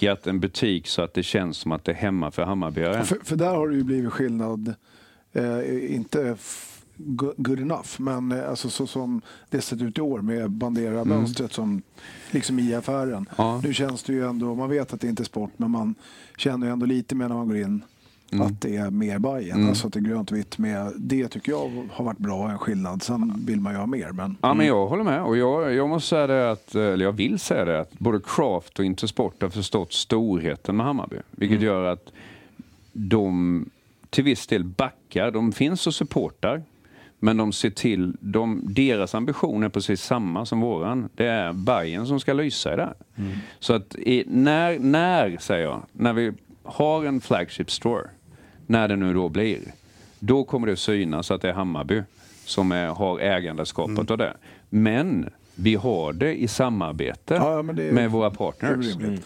[0.00, 3.04] smyckat en butik så att det känns som att det är hemma för Hammarbyare.
[3.04, 4.74] För, för där har det ju blivit skillnad,
[5.32, 6.36] eh, inte
[7.36, 7.88] good enough.
[7.98, 11.50] Men eh, alltså, så som det sett ut i år med Bandera-mönstret mm.
[11.50, 11.82] som
[12.30, 13.26] liksom i affären.
[13.36, 13.60] Ja.
[13.64, 15.94] Nu känns det ju ändå, man vet att det inte är sport, men man
[16.36, 17.82] känner ju ändå lite mer när man går in
[18.32, 18.46] Mm.
[18.46, 19.56] att det är mer Bajen.
[19.56, 19.68] Mm.
[19.68, 20.92] Alltså att det är grönt vitt med.
[20.96, 23.02] Det tycker jag har varit bra, en skillnad.
[23.02, 24.12] Sen vill man ju ha mer.
[24.12, 24.36] Men...
[24.40, 25.22] Ja, men jag håller med.
[25.22, 28.78] Och jag, jag måste säga det att, eller jag vill säga det att både Craft
[28.78, 31.16] och Intersport har förstått storheten med Hammarby.
[31.30, 31.66] Vilket mm.
[31.66, 32.12] gör att
[32.92, 33.64] de
[34.10, 35.30] till viss del backar.
[35.30, 36.62] De finns och supportar.
[37.22, 41.08] Men de ser till, de, deras ambition är precis samma som våran.
[41.14, 42.94] Det är Bayern som ska lysa i det.
[43.16, 43.32] Mm.
[43.58, 48.08] Så att i, när, när, säger jag, när vi har en flagship store,
[48.70, 49.58] när det nu då blir,
[50.18, 52.02] då kommer det synas att det är Hammarby
[52.44, 54.06] som är, har ägandeskapet mm.
[54.10, 54.36] av det.
[54.68, 58.96] Men vi har det i samarbete ja, är, med våra partners.
[58.96, 59.18] Mm.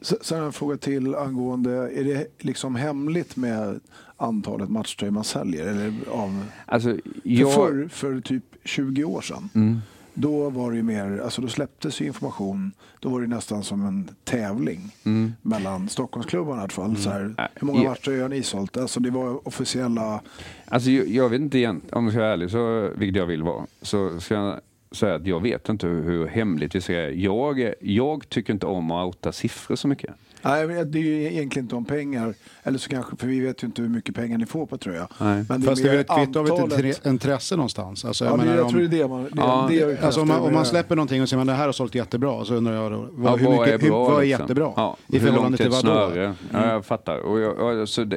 [0.00, 3.80] Sen har jag en fråga till angående, är det liksom hemligt med
[4.16, 5.66] antalet matchtröjor man säljer?
[5.66, 7.54] Eller av, alltså, jag...
[7.54, 9.80] för, för, typ 20 år sedan, mm.
[10.14, 13.86] Då var det ju mer, alltså då släpptes ju information, då var det nästan som
[13.86, 15.32] en tävling mm.
[15.42, 16.90] mellan Stockholmsklubbarna i alla fall.
[16.90, 16.96] Mm.
[16.96, 18.76] Så här, hur många matchtröjor har ni sålt?
[18.76, 20.20] Alltså det var officiella...
[20.64, 23.42] Alltså jag, jag vet inte igen, om jag ska vara ärlig, så, vilket jag vill
[23.42, 24.60] vara, så ska jag
[24.92, 28.90] säga att jag vet inte hur, hur hemligt vi ska jag, jag tycker inte om
[28.90, 30.14] att outa siffror så mycket.
[30.42, 32.34] Nej, det är ju egentligen inte om pengar.
[32.62, 35.08] Eller så kanske, för vi vet ju inte hur mycket pengar ni får på tröja.
[35.18, 35.44] Nej.
[35.48, 38.04] Men det Fast det är väl ett kvitto av ett intresse någonstans.
[38.04, 39.22] Alltså, jag, ja, jag tror det är det man...
[39.22, 39.66] Det, ja.
[39.70, 41.94] det alltså, om, man, om man släpper någonting och säger att det här har sålt
[41.94, 44.42] jättebra, så undrar jag då, vad, ja, hur mycket, är, bra, hur, vad är liksom?
[44.42, 44.72] jättebra?
[44.76, 46.20] Ja, I förhållande till vad då?
[46.20, 46.34] Mm.
[46.52, 47.18] Ja, jag fattar.
[47.18, 48.16] Och jag, alltså, det,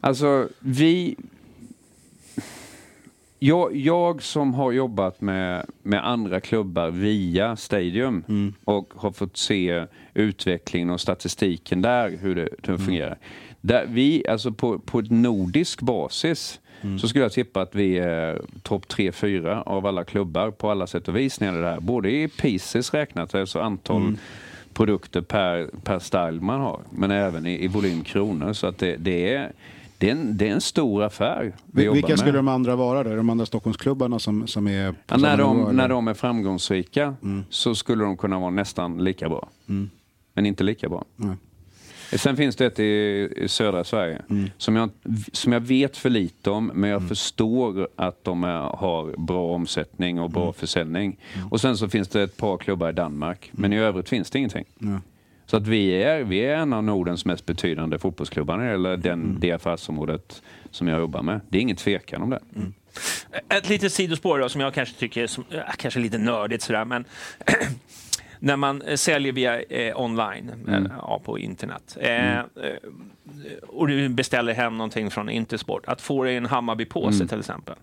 [0.00, 1.16] alltså, vi
[3.44, 8.54] jag, jag som har jobbat med, med andra klubbar via Stadium mm.
[8.64, 12.86] och har fått se utvecklingen och statistiken där, hur det, hur det mm.
[12.86, 13.18] fungerar.
[13.60, 16.98] Där vi, alltså på, på ett nordisk basis mm.
[16.98, 21.08] så skulle jag tippa att vi är topp 3-4 av alla klubbar på alla sätt
[21.08, 21.80] och vis när det här.
[21.80, 24.18] Både i pieces räknat, alltså antal mm.
[24.74, 28.52] produkter per, per style man har, men även i, i volym kronor.
[28.52, 29.52] Så att det, det är
[30.02, 31.52] det är, en, det är en stor affär.
[31.66, 33.16] Vi Vilka skulle de andra vara då?
[33.16, 37.44] De andra Stockholmsklubbarna som, som är ja, när, de, nivå, när de är framgångsrika mm.
[37.50, 39.48] så skulle de kunna vara nästan lika bra.
[40.32, 40.34] Mm.
[40.34, 41.04] Men inte lika bra.
[41.22, 41.36] Mm.
[42.12, 44.50] Sen finns det ett i, i södra Sverige mm.
[44.58, 44.90] som, jag,
[45.32, 47.08] som jag vet för lite om, men jag mm.
[47.08, 50.54] förstår att de är, har bra omsättning och bra mm.
[50.54, 51.18] försäljning.
[51.50, 54.38] Och sen så finns det ett par klubbar i Danmark, men i övrigt finns det
[54.38, 54.64] ingenting.
[55.46, 59.36] Så att vi är, vi är en av Nordens mest betydande fotbollsklubbar gäller den, mm.
[59.40, 61.40] det affärsområdet som jag jobbar med.
[61.48, 62.40] Det är ingen tvekan om det.
[62.56, 62.72] Mm.
[63.48, 67.04] Ett litet sidospår då, som jag kanske tycker är kanske lite nördigt sådär, men
[68.42, 70.86] när man säljer via eh, online, mm.
[70.86, 72.46] eh, ja, på internet, eh, mm.
[72.56, 77.28] eh, och du beställer hem någonting från Intersport, att få dig en Hammarby-påse mm.
[77.28, 77.74] till exempel.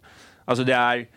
[0.46, 1.08] Alltså det är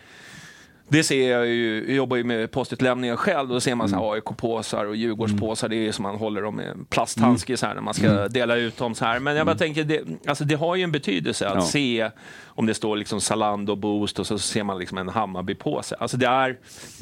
[0.92, 4.00] det ser jag ju, jag jobbar ju med postutlämningar själv, då ser man mm.
[4.00, 7.94] AIK-påsar och Djurgårdspåsar, det är som man håller dem med plasthandske så här när man
[7.94, 8.32] ska mm.
[8.32, 9.18] dela ut dem så här.
[9.18, 9.58] Men jag bara mm.
[9.58, 11.60] tänker, det, alltså det har ju en betydelse att ja.
[11.60, 12.10] se
[12.54, 15.96] om det står liksom Zalando Boost och så ser man liksom en Hammarby-påse.
[15.98, 16.58] Alltså det är,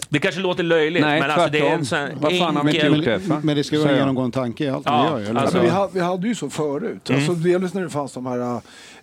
[0.08, 2.74] det kanske låter löjligt, Nej, men alltså det är en sån Vad fan har vi
[2.74, 3.40] inte gjort det för?
[3.42, 5.34] Men det ska vara en genomgående tanke i allt ja, vi gör.
[5.34, 7.20] Alltså, vi, hade, vi hade ju så förut, mm.
[7.20, 8.60] alltså, delvis när det fanns de här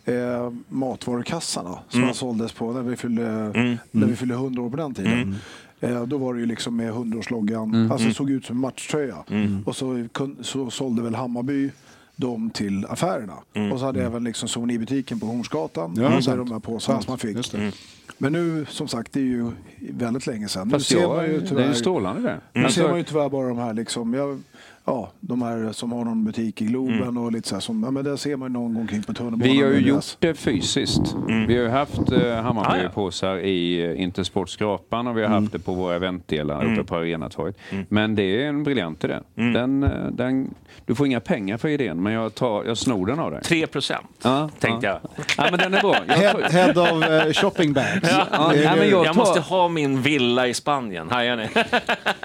[0.08, 2.14] eh, matvarukassarna som mm.
[2.14, 3.78] såldes på när vi, fyllde, mm.
[3.92, 5.14] när vi fyllde 100 år på den tiden.
[5.14, 5.36] Mm.
[5.80, 7.92] Eh, då var det ju liksom med 100-årsloggan, mm.
[7.92, 9.18] alltså såg ut som en matchtröja.
[9.30, 9.64] Mm.
[9.66, 10.08] Och så,
[10.42, 11.72] så sålde väl Hammarby
[12.16, 13.38] dem till affärerna.
[13.54, 13.72] Mm.
[13.72, 14.12] Och så hade mm.
[14.12, 15.94] även liksom souvenir-butiken på Hornsgatan.
[15.98, 17.54] Ja, och så de här påsarna som man fick.
[17.54, 17.72] Mm.
[18.18, 20.70] Men nu, som sagt, det är ju väldigt länge sedan.
[20.70, 22.62] Fast nu ser man ju tyvärr, det är ju strålande det.
[22.62, 24.42] Nu ser man ju tyvärr bara de här liksom, jag
[24.88, 27.18] ja, de här som har någon butik i Globen Mm.
[27.18, 27.60] och lite så här.
[27.60, 29.54] Som, ja, men där ser man ju någon gång kring på tunnelbanan.
[29.56, 31.16] Vi har ju gjort deras- det fysiskt.
[31.48, 32.42] Vi har ju haft eh, Ah, ja.
[32.42, 36.96] Hammarbypåsar i eh, Intersport Skrapan och vi har haft det på våra eventdelar uppe på
[36.96, 37.58] Arenatorget.
[37.90, 39.20] Men det är en briljant idé.
[39.36, 40.54] Den, eh, den,
[40.86, 43.42] du får inga pengar för idén, men jag, tar, jag snor den av dig.
[43.44, 45.00] 3 procent, Ja, tänkte ja.
[45.16, 45.26] jag.
[45.38, 45.96] Ja, men den är bra.
[46.08, 48.10] Jag, Head, head of eh, shopping bags.
[48.32, 51.10] Ja, det- men jag Jag tar- måste ha min villa i Spanien.
[51.12, 51.48] Hajar ni?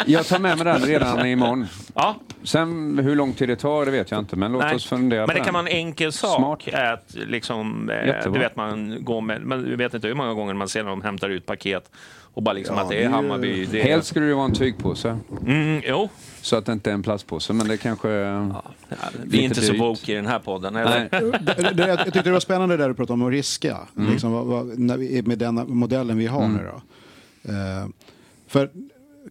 [0.06, 1.66] jag tar med mig den redan imorgon.
[1.94, 2.16] ja.
[2.52, 4.36] Sen hur lång tid det tar, det vet jag inte.
[4.36, 4.74] Men låt Nej.
[4.74, 6.62] oss fundera Men det kan vara en enkel sak.
[6.62, 6.74] Smart.
[6.74, 8.32] Att liksom, eh, Jättebra.
[8.32, 10.90] du vet, man går med, men du vet inte hur många gånger man ser när
[10.90, 11.90] de hämtar ut paket
[12.34, 13.66] och bara liksom Ja, att det det är är- Hammarby.
[13.66, 16.08] Det är, Helst skulle det vara en tygpåse, mm, jo,
[16.40, 17.52] så att det inte är en plastpåse.
[17.52, 18.08] Men det kanske...
[18.08, 18.62] ja,
[19.24, 19.80] vi är inte så dyrt.
[19.80, 20.76] woke i den här podden.
[20.76, 21.08] Eller?
[21.12, 21.32] Nej.
[21.56, 23.76] Det, det, jag tyckte det var spännande där du pratade om att riska.
[23.96, 24.12] Mm.
[24.12, 26.82] Liksom, vad, vad, när vi, med den modellen vi har nu då.
[27.52, 27.86] Eh,
[28.48, 28.70] för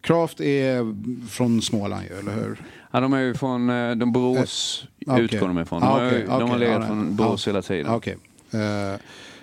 [0.02, 0.96] Kraft är
[1.30, 2.62] från Småland ju, eller hur?
[2.92, 5.26] Ja, de är ju från eh, de Borås, Eh, okej.
[5.26, 5.82] utgår de ifrån.
[5.82, 6.88] De, Ah, har, okej, de har legat nej.
[6.88, 7.52] från Borås Ja.
[7.52, 7.88] hela tiden.
[7.92, 8.18] Ah, okej.
[8.52, 9.00] Eh,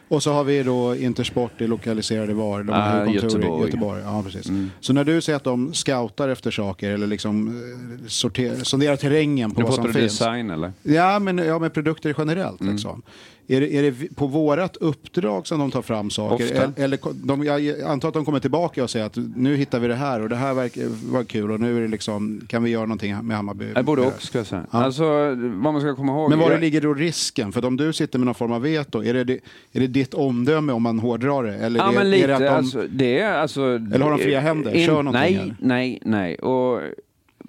[0.09, 2.63] och så har vi då Intersport är lokaliserade var?
[2.63, 3.65] De har Ah, huvudkontor i Göteborg.
[3.67, 4.03] Göteborg.
[4.05, 4.49] Ja, precis.
[4.49, 4.71] Mm.
[4.81, 9.51] Så när du säger att de scoutar efter saker eller liksom eh, sorter, sonderar terrängen
[9.51, 10.19] på Nu vad pratar som du finns.
[10.19, 10.73] design eller?
[10.83, 12.61] Ja, men ja, med produkter generellt.
[12.61, 12.73] Mm.
[12.75, 13.03] Liksom.
[13.51, 16.45] Är, det, är det på vårat uppdrag som de tar fram saker?
[16.45, 16.83] Ofta.
[16.83, 19.95] Eller, de, jag antar att de kommer tillbaka och säger att nu hittar vi det
[19.95, 22.83] här och det här verkar vara kul och nu är det liksom, kan vi göra
[22.87, 23.83] någonting med Hammarby?
[23.83, 24.67] Både och skulle jag säga.
[24.71, 24.79] Ja.
[24.85, 25.05] Alltså,
[25.39, 26.31] vad man ska komma ihåg.
[26.31, 27.53] Men var är- ligger då risken?
[27.53, 29.41] För om du sitter med någon form av veto, är det, det-
[29.73, 31.55] är det ditt omdöme om man hårdrar det?
[31.55, 32.27] Eller Ja, det, men är lite.
[32.27, 33.63] det att de, alltså, det är alltså...
[33.63, 34.87] Eller har de fria händer?
[34.87, 35.57] Kör någonting nej, här.
[35.61, 36.37] nej, nej.
[36.37, 36.81] Och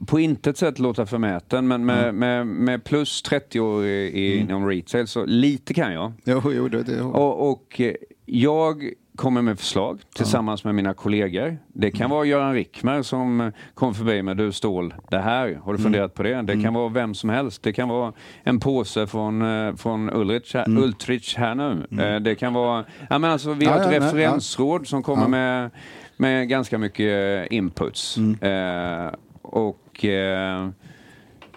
[0.08, 4.68] på intet sätt låta förmäten, men med, med, med plus 30 år i, i- inom
[4.68, 6.14] retail så lite kan jag.
[6.26, 7.94] Jo, jo, det, det, Och, och eh,
[8.26, 11.58] jag kommer med förslag tillsammans med mina kollegor.
[11.68, 15.74] Det kan vara Göran Rickmer som eh, kom förbi med du Stål, det här, har
[15.74, 16.42] du funderat på det?
[16.42, 17.64] Det kan vara vem som helst.
[17.64, 21.88] Det kan vara en påse från, eh, från Ulrich, här- Ultrich här nu.
[22.04, 25.04] Eh, Det kan vara, ja men alltså vi har Ja, ett ja, nej, referensråd som
[25.04, 25.28] kommer Ja.
[25.28, 25.70] med,
[26.18, 28.18] med ganska mycket inputs.
[28.18, 30.70] Eh, och eh,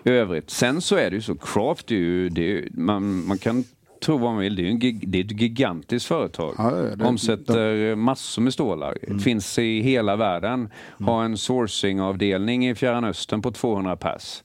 [0.05, 0.51] övrigt.
[0.51, 3.65] Sen så är det ju så, Craft är ju, det är, ju- man, man kan
[4.05, 4.79] tro vad man vill, det är, en,
[5.11, 6.55] det är ett gigantiskt företag.
[6.59, 10.69] Ja, det- Omsätter massor med stålar, finns i hela världen.
[11.01, 14.43] Har en sourcingavdelning i Fjärran Östern på 200 pers.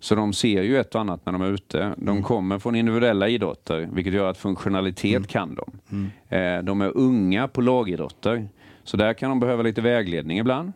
[0.00, 1.94] Så de ser ju ett och annat när de är ute.
[1.96, 6.10] De kommer från individuella idrotter, vilket gör att funktionalitet kan de.
[6.36, 8.48] Eh, de är unga på lagidrotter,
[8.84, 10.72] så där kan de behöva lite vägledning ibland.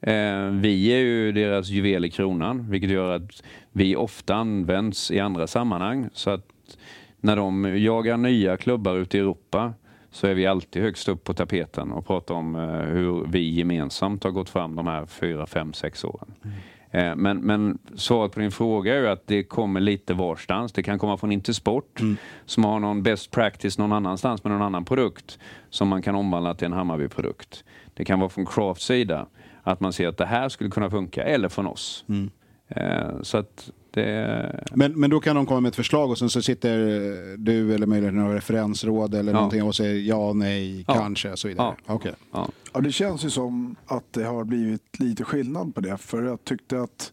[0.00, 3.42] Eh, vi är ju deras juvel i kronan, vilket gör att
[3.72, 6.08] vi ofta används i andra sammanhang.
[6.12, 6.46] Så att
[7.20, 9.72] när de jagar nya klubbar ute i Europa
[10.10, 14.24] så är vi alltid högst upp på tapeten och pratar om eh, hur vi gemensamt
[14.24, 16.34] har gått fram de här fyra, fem, sex åren.
[16.90, 20.72] Eh, Men, men svaret på din fråga är ju att det kommer lite varstans.
[20.72, 22.00] Det kan komma från Intersport
[22.46, 25.38] som har någon best practice någon annanstans med någon annan produkt
[25.70, 27.64] som man kan omvandla till en Hammarby-produkt.
[27.94, 29.26] Det kan vara från Crafts sida
[29.72, 32.04] att man ser att det här skulle kunna funka eller från oss.
[32.68, 34.64] Eh, Så att det...
[34.74, 37.74] Men, men då kan de komma med ett förslag och sen så sitter eh, du
[37.74, 39.36] eller möjligen några referensråd eller Ja.
[39.36, 40.94] någonting och säger ja, nej, Ja.
[40.94, 41.74] kanske och så vidare.
[41.86, 41.94] Ja.
[41.94, 42.12] Okej.
[42.32, 42.48] Ja.
[42.72, 45.96] Ja, det känns ju som att det har blivit lite skillnad på det.
[45.98, 47.12] För jag tyckte att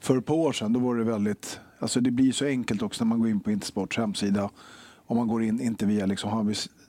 [0.00, 1.60] för ett par år sedan då var det väldigt...
[1.78, 4.50] Alltså det blir så enkelt också när man går in på Intersports hemsida.
[5.06, 6.30] Om man går in, inte via liksom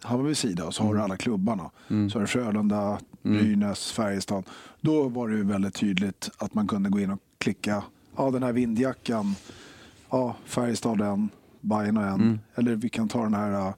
[0.04, 1.70] Hammarbys, sida, och så har du alla klubbarna.
[2.12, 4.44] Så är det Frölunda, Brynäs, Färjestad.
[4.82, 7.84] Då var det ju väldigt tydligt att man kunde gå in och klicka,
[8.16, 9.36] ja den här vindjackan,
[10.10, 11.30] ja Färjestad den,
[11.62, 12.40] Bajen och en.
[12.56, 13.74] Eller vi kan ta den här uh,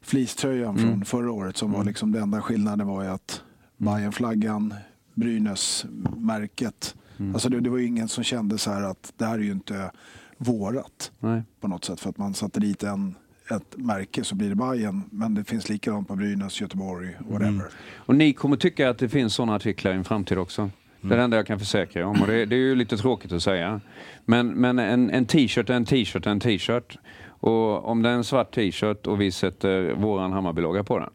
[0.00, 3.42] fleecetröjan från förra året som var liksom den enda skillnaden var ju att
[3.76, 4.74] Bajenflaggan,
[5.14, 6.94] Brynäs-märket.
[7.32, 9.52] Alltså det, det var ju ingen som kände så här att det här är ju
[9.52, 9.90] inte
[10.36, 11.42] vårat Nej.
[11.60, 12.00] på något sätt.
[12.00, 13.14] För att man satte dit en,
[13.50, 17.64] ett märke så blir det Bajen men det finns likadant på Brynäs, Göteborg, whatever.
[17.96, 20.70] Och ni kommer tycka att det finns sådana artiklar i en framtid också.
[21.00, 22.96] Det är det enda jag kan försäkra er om och det, det är ju lite
[22.96, 23.80] tråkigt att säga.
[24.24, 26.98] Men, men en, en t-shirt är en t-shirt är en t-shirt.
[27.28, 31.10] Och om det är en svart t-shirt och vi sätter våran Hammarby-logga på den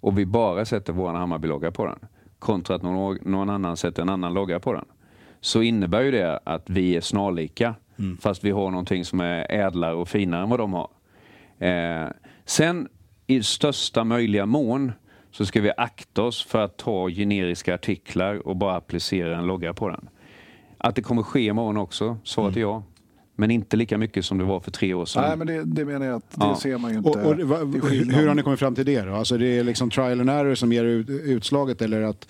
[0.00, 1.98] och vi bara sätter våran Hammarby-logga på den
[2.38, 4.84] kontra att någon, någon annan sätter en annan logga på den
[5.40, 7.74] så innebär ju det att vi är snarlika
[8.20, 10.88] fast vi har någonting som är ädlare och finare än vad de har.
[11.58, 12.08] Eh,
[12.44, 12.88] sen
[13.26, 14.92] i största möjliga mån
[15.30, 19.74] så ska vi akta oss för att ta generiska artiklar och bara applicera en logga
[19.74, 20.08] på den.
[20.78, 22.82] Att det kommer ske imorgon också, svaret är ja.
[23.36, 25.22] Men inte lika mycket som det var för tre år sedan.
[25.28, 26.56] Nej men det, det menar jag att det Ja.
[26.56, 27.10] ser man ju inte.
[27.10, 29.14] Och, och, va, hur, har ni kommit fram till det då?
[29.14, 32.28] Alltså det är liksom trial and error som ger ut, utslaget eller att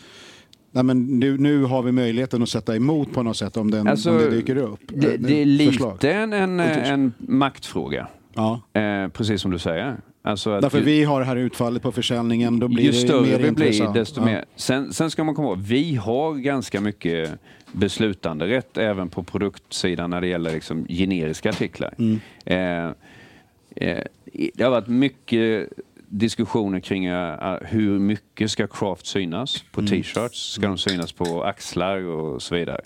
[0.70, 3.88] Nej, men nu, nu har vi möjligheten att sätta emot på något sätt om, den,
[3.88, 4.80] Alltså, om det dyker upp.
[4.88, 8.08] Det, det är lite en, en, en maktfråga.
[8.34, 8.60] Ja.
[8.80, 9.96] Eh, precis som du säger.
[10.22, 13.20] Alltså Därför ju, vi har det här utfallet på försäljningen, då blir ju det större
[13.26, 14.24] mer vi blir, desto Ja.
[14.26, 14.44] mer.
[14.56, 17.30] Sen, sen ska man komma ihåg, vi har ganska mycket
[17.72, 21.94] beslutanderätt även på produktsidan när det gäller liksom generiska artiklar.
[21.98, 22.20] Mm.
[22.44, 22.92] Eh,
[23.76, 24.04] eh,
[24.54, 25.68] det har varit mycket
[26.08, 29.90] diskussioner kring eh, hur mycket ska craft synas på Mm.
[29.90, 30.52] t-shirts?
[30.52, 32.80] Ska de synas på axlar och så vidare?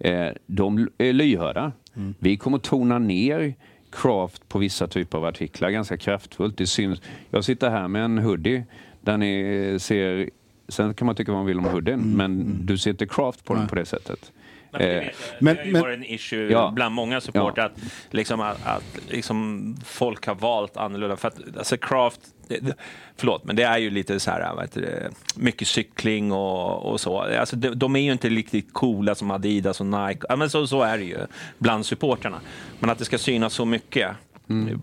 [0.00, 1.72] Eh, de är lyhörda.
[1.96, 2.14] Mm.
[2.18, 3.54] Vi kommer tona ner
[3.92, 6.56] craft på vissa typer av artiklar ganska kraftfullt.
[6.56, 7.00] Det syns.
[7.30, 8.64] Jag sitter här med en hoodie
[9.00, 10.30] där ni ser
[10.68, 12.16] Sen kan man tycka vad man vill om hoodien, Mm.
[12.16, 14.32] men du ser inte craft på den på det sättet.
[14.72, 15.42] Nej, men det, Eh, vet jag.
[15.42, 16.72] men- det har ju men- varit en issue Ja.
[16.74, 17.72] bland många supportrar att,
[18.10, 21.16] liksom, att, att liksom, folk har valt annorlunda.
[21.16, 22.76] För att, alltså, craft, det,
[23.16, 27.20] förlåt, men det är ju lite så här, heter det, mycket cykling och, och så.
[27.20, 30.26] Alltså, de, de är ju inte riktigt coola som Adidas och Nike.
[30.28, 31.18] Ja, men så, så är det ju
[31.58, 32.40] bland supportrarna.
[32.78, 34.10] Men att det ska synas så mycket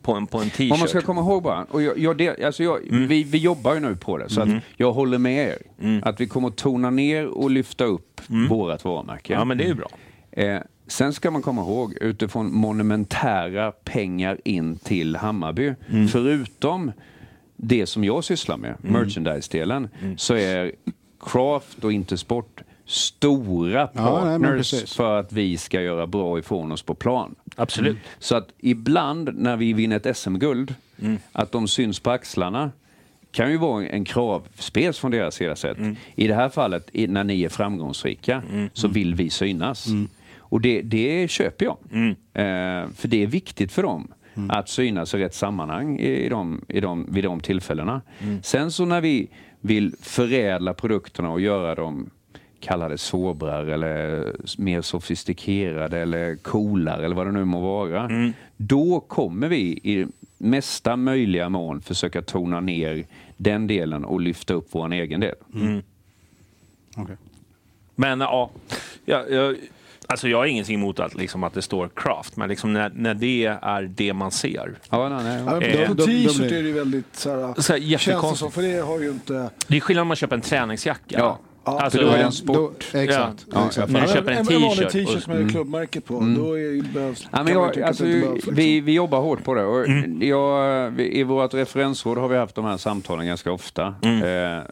[0.01, 1.03] på en, på en Vad man ska t-shirt.
[1.05, 3.07] komma ihåg bara, och jag, jag, del- alltså jag, Mm.
[3.07, 5.57] vi, vi jobbar ju nu på det, så att jag håller med er.
[5.81, 6.01] Mm.
[6.05, 9.33] Att vi kommer att tona ner och lyfta upp vårat varumärke.
[9.33, 9.89] Ja, men det är ju bra.
[10.31, 16.07] Eh, sen ska man komma ihåg, utifrån monumentära pengar in till Hammarby, Mm.
[16.07, 16.91] förutom
[17.55, 20.17] det som jag sysslar med, merchandise-delen, Mm.
[20.17, 20.71] så är
[21.25, 26.81] Craft och Intersport stora Ja, nej, partners för att vi ska göra bra ifrån oss
[26.81, 27.35] på plan.
[27.55, 27.97] Absolut.
[28.19, 31.17] Så att ibland när vi vinner ett SM-guld, Mm.
[31.31, 32.71] att de syns på axlarna
[33.31, 35.77] kan ju vara en kravspels från deras sida sett.
[35.77, 35.95] Mm.
[36.15, 39.87] I det här fallet, när ni är framgångsrika, så vill vi synas.
[40.37, 41.77] Och det, det köper jag.
[41.91, 42.09] Mm.
[42.09, 44.07] Eh, för det är viktigt för dem
[44.49, 48.01] att synas i rätt sammanhang i, i de, i de, vid de tillfällena.
[48.19, 48.43] Mm.
[48.43, 49.27] Sen så när vi
[49.61, 52.09] vill förädla produkterna och göra dem
[52.59, 58.03] kalla det sobrare eller mer sofistikerade eller coolare eller vad det nu må vara.
[58.03, 58.33] Mm.
[58.57, 60.07] Då kommer vi i
[60.37, 63.05] mesta möjliga mån försöka tona ner
[63.37, 65.35] den delen och lyfta upp vår egen del.
[66.95, 67.15] Okej.
[67.95, 68.49] Men ja,
[69.05, 69.55] jag, jag,
[70.07, 73.13] alltså jag har ingenting emot att, liksom, att det står craft, men liksom när, när
[73.13, 74.75] det är det man ser.
[74.89, 75.43] Ja, nej, nej.
[75.45, 78.51] Ja, men Eh, på t-shirt är det ju väldigt så här, Så här, känns som,
[78.51, 79.49] för det har ju inte...
[79.67, 81.19] Det är skillnad om man köper en träningsjacka.
[81.19, 81.39] Ja.
[81.77, 82.85] Alltså, för då är det en Då, sport.
[82.93, 83.45] exakt.
[83.53, 83.65] Ja.
[83.67, 83.91] exakt.
[83.91, 86.93] När du Ja, köper en en vanlig t-shirt t-shirt som är klubbmärke på, då är,
[86.93, 88.35] behövs, Ja, men jag, alltså, att det inte behövs.
[88.35, 88.55] Liksom.
[88.55, 89.63] vi, vi jobbar hårt på det.
[89.65, 90.27] Och Mm.
[90.27, 93.95] jag, vi, I vårt referensråd har vi haft de här samtalen ganska ofta.
[94.01, 94.57] Mm.
[94.57, 94.63] Eh,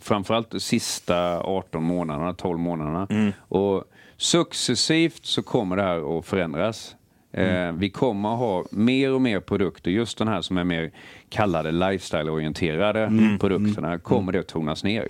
[0.00, 3.06] framförallt de sista 18 månaderna, 12 månaderna.
[3.10, 3.32] Mm.
[3.48, 3.84] Och
[4.16, 6.94] successivt så kommer det här att förändras.
[7.36, 7.68] Mm.
[7.74, 10.90] Eh, vi kommer att ha mer och mer produkter, just den här som är mer
[11.28, 13.38] kallade lifestyle-orienterade Mm.
[13.38, 15.08] produkterna, kommer det att tonas ner.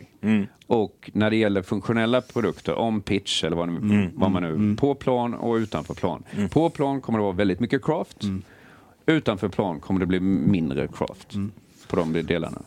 [0.66, 4.10] Och när det gäller funktionella produkter, om pitch eller vad, nu, Mm.
[4.14, 6.22] vad man nu, på plan och utanför plan.
[6.50, 8.16] På plan kommer det vara väldigt mycket craft.
[9.06, 11.32] Utanför plan kommer det bli mindre craft
[11.88, 12.62] på de delarna.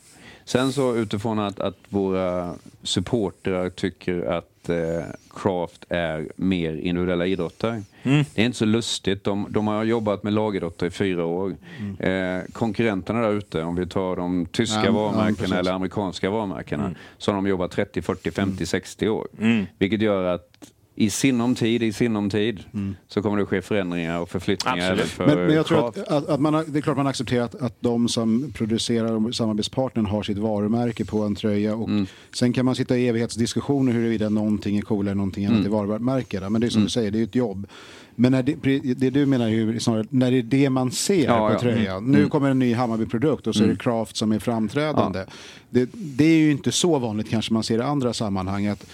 [0.46, 2.54] Sen så utifrån att, att våra
[2.84, 7.84] supportrar tycker att eh, craft är mer individuella idrotter.
[8.04, 9.24] Det är inte så lustigt.
[9.24, 11.56] De, de har jobbat med lagidrotter i fyra år.
[12.00, 15.54] Eh, konkurrenterna där ute, om vi tar de tyska Ja, ja, varumärkena precis.
[15.56, 19.28] eller amerikanska varumärkena, så har de jobbat 30, 40, 50, 60 år.
[19.40, 19.66] Mm.
[19.78, 20.72] Vilket gör att
[21.02, 22.60] i sinom tid, i sinom tid,
[23.08, 26.40] så kommer det ske förändringar och förflyttningar för Men, men jag tror att, att, att
[26.40, 30.24] man, har- det är klart man accepterar att, att de som producerar och samarbetspartnern har
[30.24, 31.76] sitt varumärke på en tröja.
[31.76, 32.06] Och Mm.
[32.34, 35.68] Sen kan man sitta i evighetsdiskussioner huruvida någonting är coolare än någonting annat Mm.
[35.72, 36.50] i varumärkena.
[36.50, 37.68] Men det är som du säger, det är ett jobb.
[38.16, 41.26] Men när det, det du menar är ju snarare när det är det man ser
[41.26, 41.60] Ja, på ja.
[41.60, 42.04] tröjan.
[42.12, 45.26] Nu kommer en ny Hammarby-produkt och så är det Craft som är framträdande.
[45.70, 48.68] Det, det är ju inte så vanligt kanske man ser i andra sammanhang.
[48.68, 48.86] att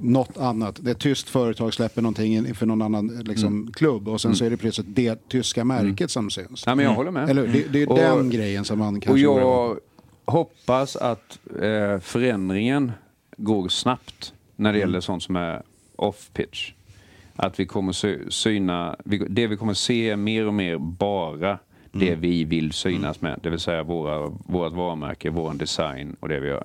[0.00, 0.78] något annat.
[0.82, 4.44] Det är ett tyskt företag släpper någonting för någon annan liksom, klubb och sen så
[4.44, 6.64] är det plötsligt det tyska märket som syns.
[6.66, 7.30] Ja, men jag håller med.
[7.30, 7.46] Eller?
[7.46, 9.78] Det, det är Och- den grejen som man Och kanske sig jag
[10.24, 12.92] hoppas att eh, förändringen
[13.36, 15.62] går snabbt när det gäller sånt som är
[15.96, 16.72] off-pitch.
[17.36, 21.58] Att vi kommer sy- syna, vi, det vi kommer se är mer och mer bara
[21.92, 23.40] det vi vill synas med.
[23.42, 26.64] Det vill säga våra, vårt varumärke, vår design och det vi gör.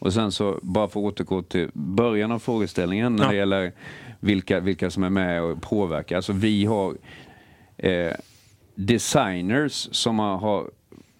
[0.00, 3.30] Och sen så, bara för att återgå till början av frågeställningen när Ja.
[3.30, 3.72] det gäller
[4.20, 6.16] vilka, vilka som är med och påverkar.
[6.16, 6.96] Alltså vi har
[7.76, 8.12] eh,
[8.74, 10.70] designers som har, har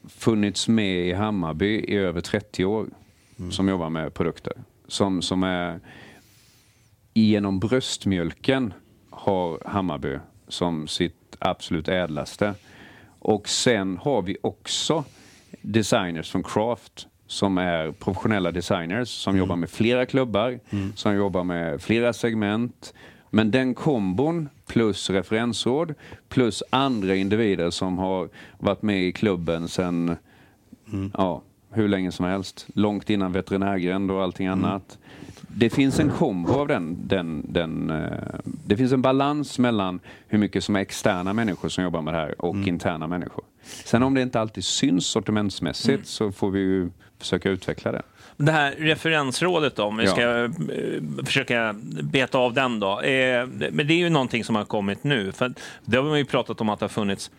[0.09, 2.87] funnits med i Hammarby i över 30 år
[3.51, 4.53] som jobbar med produkter.
[4.89, 5.81] Som, som är
[7.15, 8.73] genom bröstmjölken
[9.11, 10.19] har Hammarby
[10.49, 12.55] som sitt absolut ädlaste.
[13.19, 15.05] Och sen har vi också
[15.63, 20.61] designers från Craft som är professionella designers som jobbar med flera klubbar,
[20.95, 22.95] som jobbar med flera segment.
[23.31, 25.95] Men den kombon plus referensråd
[26.29, 28.29] plus andra individer som har
[28.59, 30.17] varit med i klubben sedan
[31.17, 32.67] ja, hur länge som helst.
[32.75, 34.99] Långt innan veterinärgränd och allting annat.
[35.49, 36.97] Det finns en kombo av den.
[37.09, 41.85] den, den eh, det finns en balans mellan hur mycket som är externa människor som
[41.85, 43.45] jobbar med det här och interna människor.
[43.85, 46.91] Sen om det inte alltid syns sortimentsmässigt så får vi ju
[47.21, 48.03] försöka utveckla det.
[48.37, 50.51] Det här referensrådet då, om vi ska eh,
[51.25, 53.01] försöka beta av den då.
[53.01, 55.33] Eh, men det är ju någonting som har kommit nu.
[55.33, 55.53] För
[55.85, 57.31] det har man ju pratat om att det har funnits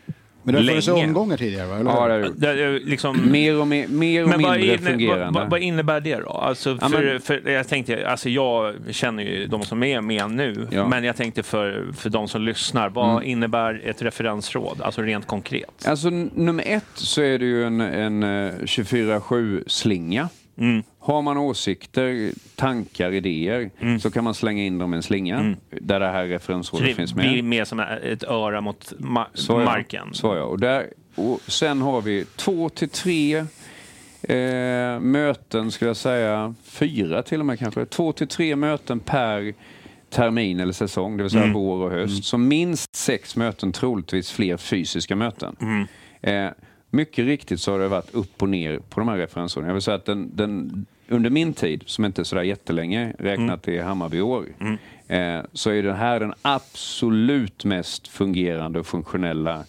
[0.43, 1.03] Men det har funnits länge.
[1.03, 1.75] omgångar tidigare va?
[1.79, 1.91] Eller?
[1.91, 2.33] Ja, det har gjort.
[2.37, 5.39] Det är liksom, Mer och, mer, mer och men vad, mindre inne, fungerande.
[5.39, 6.29] vad, vad innebär det då?
[6.29, 10.31] Alltså Ja, för, men- för, jag tänkte, alltså jag känner ju de som är med
[10.31, 10.87] nu, Ja.
[10.87, 13.23] men jag tänkte för, för de som lyssnar, vad Mm.
[13.29, 14.81] innebär ett referensråd?
[14.81, 15.85] Alltså rent konkret.
[15.87, 20.29] Alltså nummer ett så är det ju en, en eh, 24-7-slinga.
[20.61, 20.83] Mm.
[20.99, 25.99] Har man åsikter, tankar, idéer så kan man slänga in dem i en slinga där
[25.99, 27.43] det här referensrådet det finns blir med.
[27.43, 29.65] mer som ett öra mot ma- Så ja.
[29.65, 30.13] marken.
[30.13, 30.43] Så ja.
[30.43, 33.45] Och, där, och sen har vi två till tre
[34.21, 37.85] eh, möten, skulle jag säga, fyra till och med kanske.
[37.85, 39.53] Två till tre möten per
[40.09, 42.23] termin eller säsong, det vill säga vår och höst.
[42.23, 45.55] Så minst sex möten, troligtvis fler fysiska möten.
[46.21, 46.47] Eh,
[46.91, 49.67] mycket riktigt så har det varit upp och ner på de här referensåren.
[49.67, 53.63] Jag vill säga att den, den, under min tid, som inte är sådär jättelänge räknat
[53.63, 54.45] till Hammarby-år,
[55.07, 59.63] eh, så är det här den absolut mest fungerande och funktionella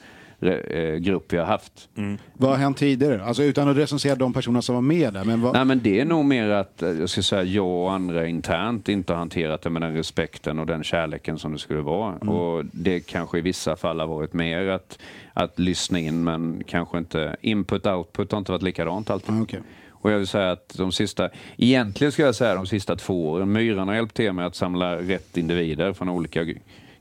[0.98, 1.88] grupp vi har haft.
[2.32, 3.24] Vad har hänt tidigare?
[3.24, 5.24] Alltså utan att recensera de personerna som var med där.
[5.24, 5.52] Men vad...
[5.52, 8.88] Nej, men det är nog mer att eh, jag ska säga, jag och andra internt
[8.88, 12.14] inte har hanterat det med den respekten och den kärleken som det skulle vara.
[12.14, 14.98] Och Det kanske i vissa fall har varit mer att,
[15.32, 19.34] att lyssna in men kanske inte input-output har inte varit likadant alltid.
[19.34, 19.60] Ah, okej.
[19.90, 23.52] Och jag vill säga att de sista, egentligen ska jag säga de sista två åren,
[23.52, 26.44] Myran har hjälpt till med att samla rätt individer från olika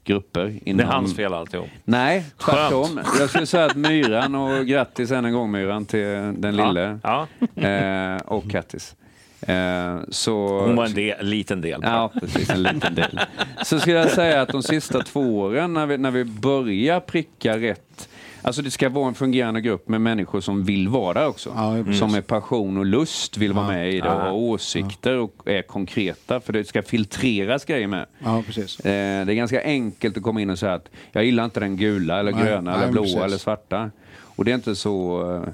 [0.04, 0.44] grupper.
[0.46, 1.68] Det är inom- hans fel alltihop.
[1.84, 3.00] Nej, tvärtom.
[3.20, 7.00] Jag skulle säga att Myran, och grattis än en gång Myran till den lille.
[7.04, 7.28] Ja.
[7.68, 8.96] Eh, och Kattis.
[9.42, 11.80] Eh, så, Hon var en del, en liten del.
[11.84, 12.50] Ja, precis.
[12.50, 13.20] En liten del.
[13.64, 17.58] Så skulle jag säga att de sista två åren när vi, när vi börjar pricka
[17.58, 18.10] rätt
[18.44, 21.54] Alltså det ska vara en fungerande grupp med människor som vill vara där också.
[21.56, 25.34] Ja, som med passion och lust vill vara med i det och har åsikter och
[25.46, 26.40] är konkreta.
[26.40, 28.06] För det ska filtreras grejer med.
[28.24, 28.80] Ja, precis.
[28.80, 31.78] Eh, det är ganska enkelt att komma in och säga att jag gillar inte den
[31.78, 33.18] gula eller Nej, gröna nej, eller blåa precis.
[33.22, 33.92] eller svarta.
[34.20, 35.54] Och det är inte så eh,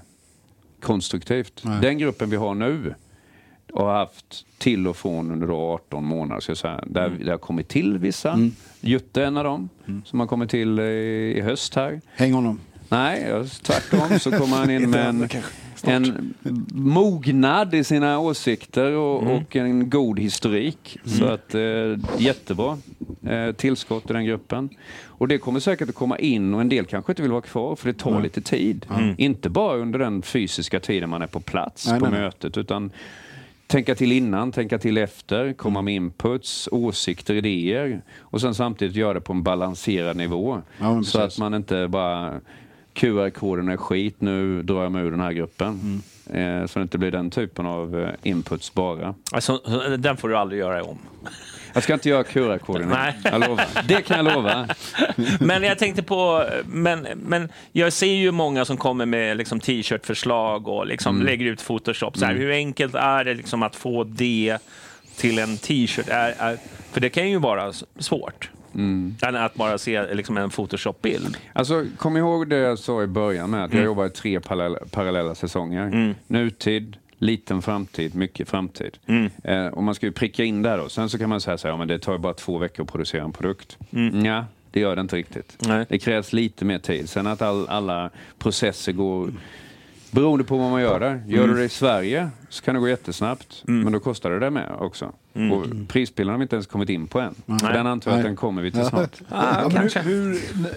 [0.82, 1.62] konstruktivt.
[1.64, 1.78] Nej.
[1.82, 2.94] Den gruppen vi har nu
[3.74, 6.42] och har haft till och från under då 18 månader.
[6.42, 6.84] Ska jag säga.
[6.88, 7.26] Där Mm.
[7.26, 8.40] det har kommit till vissa.
[8.82, 9.70] Jutte är en av dem
[10.06, 12.02] som har kommit till i, i höst här.
[12.16, 12.60] Häng honom.
[12.90, 15.30] Nej, tvärtom så kommer han in med en,
[15.84, 16.34] en
[16.74, 19.34] mognad i sina åsikter och, Mm.
[19.36, 20.98] och en god historik.
[21.06, 21.62] Så att eh,
[22.18, 22.78] jättebra
[23.30, 24.70] eh, tillskott i den gruppen.
[25.06, 27.76] Och det kommer säkert att komma in och en del kanske inte vill vara kvar
[27.76, 28.86] för det tar lite tid.
[29.18, 32.22] Inte bara under den fysiska tiden man är på plats Nej, på nej, nej.
[32.22, 32.92] mötet utan
[33.68, 39.14] tänka till innan, tänka till efter, komma med inputs, åsikter, idéer och sen samtidigt göra
[39.14, 40.62] det på en balanserad nivå.
[40.80, 42.40] Ja, så att man inte bara
[42.98, 46.02] QR-koden är skit, nu drar jag mig ur den här gruppen.
[46.34, 46.62] Mm.
[46.62, 49.16] Eh, så det inte blir den typen av eh, inputs bara.
[49.32, 49.58] Alltså,
[49.98, 50.98] den får du aldrig göra om.
[51.74, 52.96] Jag ska inte göra QR-koden.
[53.88, 54.68] Det kan jag lova.
[55.40, 60.68] Men jag tänkte på, men, men jag ser ju många som kommer med liksom t-shirt-förslag
[60.68, 61.26] och liksom Mm.
[61.28, 62.18] lägger ut Photoshop.
[62.18, 64.58] Så här, Hur enkelt är det liksom att få det
[65.18, 66.10] till en t-shirt?
[66.10, 66.58] Är, är,
[66.92, 68.50] för det kan ju vara svårt.
[68.78, 69.16] Mm.
[69.22, 71.38] Än att bara se liksom en Photoshop-bild.
[71.54, 74.80] Alltså, kom ihåg det jag sa i början med att jag jobbar i tre parallella,
[74.92, 76.16] parallella säsonger.
[76.28, 78.98] Nutid, liten framtid, mycket framtid.
[79.44, 80.90] Eh, och man ska ju pricka in där då.
[80.90, 82.84] Sen så kan man säga så här, ja, men det tar ju bara två veckor
[82.84, 83.78] att producera en produkt.
[84.26, 85.58] Ja, det gör det inte riktigt.
[85.60, 85.86] Nej.
[85.90, 87.10] Det krävs lite mer tid.
[87.10, 88.10] Sen att all, alla
[88.40, 89.34] processer går
[90.12, 91.24] Beroende på vad man gör där.
[91.28, 94.50] Gör du det i Sverige så kan det gå jättesnabbt, men då kostar det det
[94.50, 95.12] med också.
[95.52, 97.36] Och prispillen har vi inte ens kommit in på än.
[97.60, 99.22] För Den antar jag att den kommer vi till snart.
[99.30, 100.02] Ja, men hur,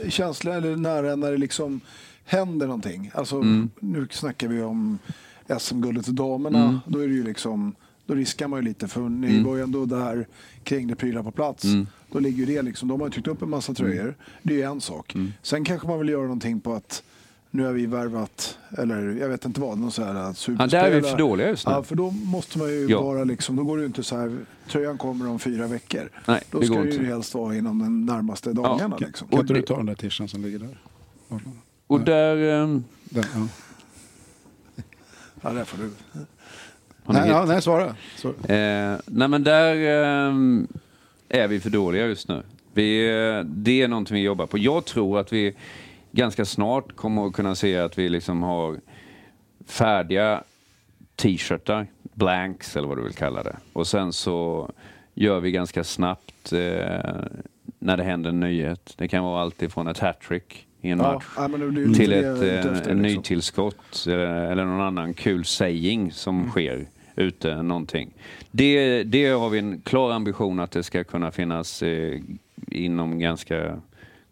[0.02, 1.80] hur känsla eller nära när det liksom
[2.24, 3.10] händer någonting?
[3.14, 3.70] Alltså, Mm.
[3.80, 4.98] Nu snackar vi om
[5.58, 6.80] SM-guldet till damerna.
[6.86, 7.74] Då är det ju liksom
[8.06, 9.44] då riskar man ju lite för ni Mm.
[9.44, 10.26] var ju ändå där
[10.64, 11.64] kring det prylar på plats.
[12.12, 14.02] Då ligger ju det liksom, de har ju tryckt upp en massa tröjor.
[14.02, 14.14] Mm.
[14.42, 15.14] Det är ju en sak.
[15.42, 17.02] Sen kanske man vill göra någonting på att
[17.50, 20.88] nu har vi värvat, eller jag vet inte vad, någon sån här Ja, superspelare.
[20.90, 21.72] där är vi för dåliga just nu.
[21.72, 23.02] Ja, för då måste man ju Ja.
[23.02, 24.38] vara liksom, då går det ju inte så här,
[24.68, 26.08] tröjan kommer om fyra veckor.
[26.26, 27.06] Nej, då det ska går det ju inte.
[27.06, 28.96] helst vara inom de närmaste dagarna.
[29.00, 29.06] Ja.
[29.06, 29.28] liksom.
[29.28, 30.78] Kan inte du ta den där t-shirten som ligger där?
[31.86, 32.36] Och där...
[32.62, 33.46] ehm, Den, ja.
[35.42, 35.90] Ja, där får du.
[37.06, 37.94] Nej, ja, nej, svara.
[38.16, 38.28] Så.
[38.28, 39.76] Eh, nej men där
[40.28, 40.68] ehm,
[41.28, 42.42] är vi för dåliga just nu.
[42.74, 44.58] Vi, eh, det är någonting vi jobbar på.
[44.58, 45.54] Jag tror att vi
[46.12, 48.76] ganska snart kommer att kunna se att vi liksom har
[49.66, 50.42] färdiga
[51.16, 53.56] t-shirtar, blanks eller vad du vill kalla det.
[53.72, 54.70] Och sen så
[55.14, 56.58] gör vi ganska snabbt eh,
[57.78, 58.94] när det händer en nyhet.
[58.96, 61.24] Det kan vara allt ifrån ett hattrick i en Ja, match
[61.74, 62.96] det ju till det ett ute eh, en liksom.
[63.02, 66.50] nytillskott eller, eller någon annan kul saying som Mm.
[66.50, 66.86] sker
[67.16, 68.12] ute någonting.
[68.50, 72.20] Det, det har vi en klar ambition att det ska kunna finnas eh,
[72.68, 73.80] inom ganska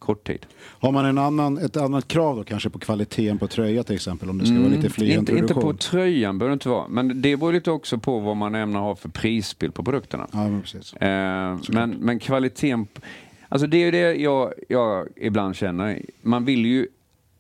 [0.09, 0.47] kort tid.
[0.59, 4.31] Har man en annan, ett annat krav då kanske på kvaliteten på tröja till exempel
[4.31, 5.11] om det ska vara lite Mm.
[5.11, 5.63] inte, inte introduktion?
[5.63, 8.81] på tröjan behöver det inte vara, men det beror lite också på vad man ämnar
[8.81, 10.27] ha för prisbild på produkterna.
[10.33, 10.93] Ja, men precis.
[10.93, 12.87] Eh, men, men kvaliteten...
[13.49, 16.03] Alltså det är ju det jag, jag ibland känner.
[16.23, 16.87] Man vill ju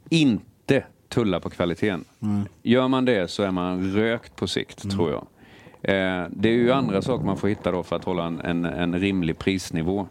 [0.08, 2.04] inte tulla på kvaliteten.
[2.62, 5.26] Gör man det så är man rökt på sikt, tror jag.
[5.82, 8.64] Eh, det är ju andra saker man får hitta då för att hålla en, en,
[8.64, 10.06] en rimlig prisnivå.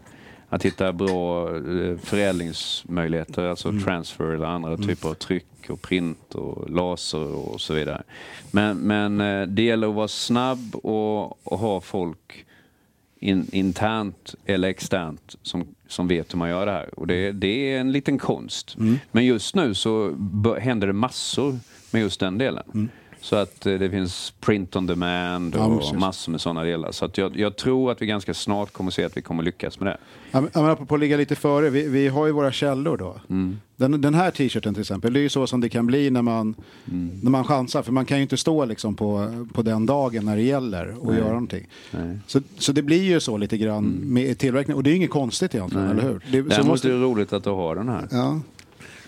[0.48, 6.70] Att hitta bra eh, förädlingsmöjligheter, alltså transfer eller andra typer av tryck och print och
[6.70, 8.02] laser och så vidare.
[8.50, 12.46] Men, men eh, det gäller att vara snabb och, och ha folk
[13.20, 16.98] in, internt eller externt som, som vet hur man gör det här.
[16.98, 18.74] Och det, det är en liten konst.
[19.12, 20.14] Men just nu så
[20.60, 21.58] händer det massor
[21.90, 22.90] med just den delen.
[23.28, 25.94] Så att eh, det finns print on demand Ja, och precis.
[25.98, 26.92] massor med sådana delar.
[26.92, 29.80] Så att jag, jag tror att vi ganska snart kommer se att vi kommer lyckas
[29.80, 29.96] med det.
[30.30, 32.96] Ja, men, ja, men apropå att ligga lite före, vi, vi har ju våra källor
[32.96, 33.16] då.
[33.30, 33.58] Mm.
[33.76, 36.22] Den, den här t-shirten till exempel, det är ju så som det kan bli när
[36.22, 36.54] man,
[36.90, 37.10] Mm.
[37.22, 37.82] när man chansar.
[37.82, 41.14] För man kan ju inte stå liksom på, på den dagen när det gäller och
[41.14, 41.66] göra någonting.
[42.26, 44.76] Så, så det blir ju så lite grann med tillverkning.
[44.76, 46.20] Och det är ju inget konstigt egentligen, eller hur?
[46.30, 48.08] Det, så Däremot måste, är det roligt att du har den här.
[48.10, 48.40] ja.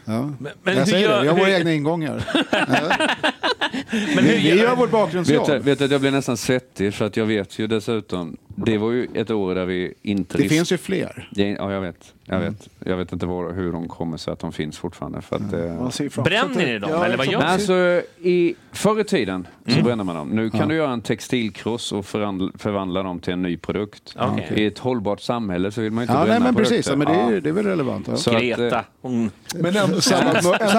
[0.05, 0.23] Ja.
[0.39, 2.25] Men, men jag säger gör, det, vi har våra egna ingångar.
[3.91, 5.51] men hur Vi, vi gör, vårt Vet bakgrundsjobb.
[5.63, 8.91] vet du att jag blir nästan svettig för att jag vet ju dessutom, det var
[8.91, 11.29] ju ett år där vi inte Det finns ju fler.
[11.33, 12.15] Det- Ja, jag vet.
[12.25, 15.23] Jag vet, jag vet inte var, hur de kommer sig att de finns fortfarande.
[15.23, 17.33] För att, eh, ser framför Bränner ni dem, Ja, eller vad exakt.
[17.33, 20.29] gör Nej, alltså, i, förr i tiden så bränner man dem.
[20.29, 24.17] Nu kan du göra en textilkross och förvandla, förvandla dem till en ny produkt.
[24.19, 24.53] Okej.
[24.57, 26.75] I ett hållbart sammälle så vill man ju inte Ja, nej, bränna men produkter.
[26.77, 26.91] precis.
[26.91, 27.41] Ja, men det, är, Ja.
[27.41, 28.09] det är väl relevant.
[28.09, 28.17] Ja.
[28.17, 30.09] Så att, Greta, eh, hon, Men ändå, finns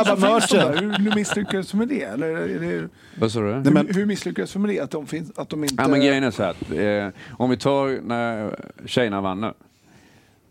[0.05, 0.93] de merchen.
[1.05, 2.01] Hur misslyckades du med det?
[2.03, 3.45] Eller är det Vad sa du?
[3.45, 4.79] Nej, men- hur, hur misslyckades du med det?
[4.79, 5.75] Att de, finns, att de inte...
[5.77, 9.53] Ja, men grejen är så här att, eh, om vi tar när tjejerna vann nu.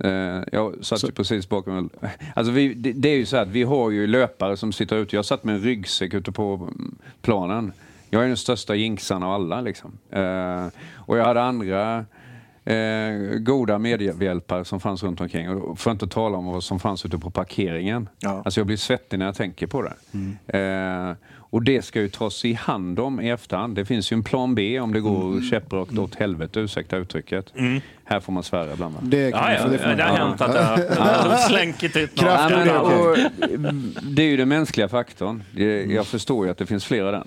[0.04, 1.90] Eh, jag satt ju precis bakom...
[2.34, 5.16] Alltså vi, det, det är ju så att vi har ju löpare som sitter ute.
[5.16, 7.72] Jag satt med en ryggsäck ute på mm, planen.
[8.10, 9.92] Jag är den största jinxaren av alla liksom.
[10.10, 12.04] Eh, och jag hade andra
[12.64, 15.50] eh, goda medhjälpare som fanns runt omkring.
[15.50, 18.08] Och för att inte tala om vad som fanns ute på parkeringen.
[18.18, 18.42] Ja.
[18.44, 19.94] Alltså jag blir svettig när jag tänker på det.
[20.58, 21.14] Eh,
[21.50, 23.74] och det ska ju tas i hand om i efterhand.
[23.74, 27.52] Det finns ju en plan B om det går käpprakt åt helvete, ursäkta uttrycket.
[28.04, 29.00] Här får man svära ibland va?
[29.02, 32.20] Det, kan, ja, ja, det det har hänt att jag har slänkit ut något.
[32.24, 33.26] Kraft- Ja, men, det är okej.
[33.26, 35.42] och, det är ju den mänskliga faktorn.
[35.54, 37.24] Det, jag förstår ju att det finns flera där.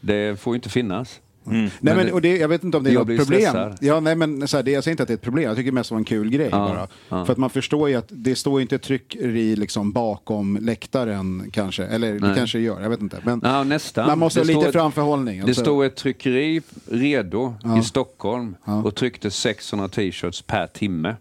[0.00, 1.20] Det får ju inte finnas.
[1.46, 3.40] Nej, men, och det, jag vet inte om det är Jag något blir problem.
[3.40, 3.76] stressad.
[3.80, 5.56] Ja, nej, men, så här, det, jag säger inte att det är ett problem, jag
[5.56, 6.88] tycker mest det var en kul grej Ja, bara.
[7.08, 7.24] ja.
[7.24, 11.50] För att man förstår ju att det står ju inte ett tryckeri liksom bakom läktaren
[11.52, 11.84] kanske.
[11.84, 12.36] Eller det Nej.
[12.36, 13.18] kanske gör, jag vet inte.
[13.24, 14.06] Men Ja, nästan.
[14.06, 15.40] man måste Det ha lite ett- framförhållning.
[15.40, 15.62] Det alltså.
[15.62, 21.16] stod ett tryckeri redo i Stockholm och tryckte 600 t-shirts per timme.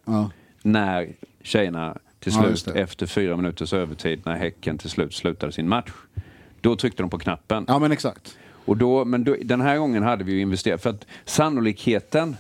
[0.62, 1.08] När
[1.44, 2.80] tjejerna till slut, det.
[2.82, 5.92] efter fyra minuters övertid, när Häcken till slut slutade sin match.
[6.62, 7.66] Då tryckte de på knappen.
[7.68, 8.38] ja, men exakt.
[8.66, 12.36] Och då, men då, den här gången hade vi ju investerat, för att sannolikheten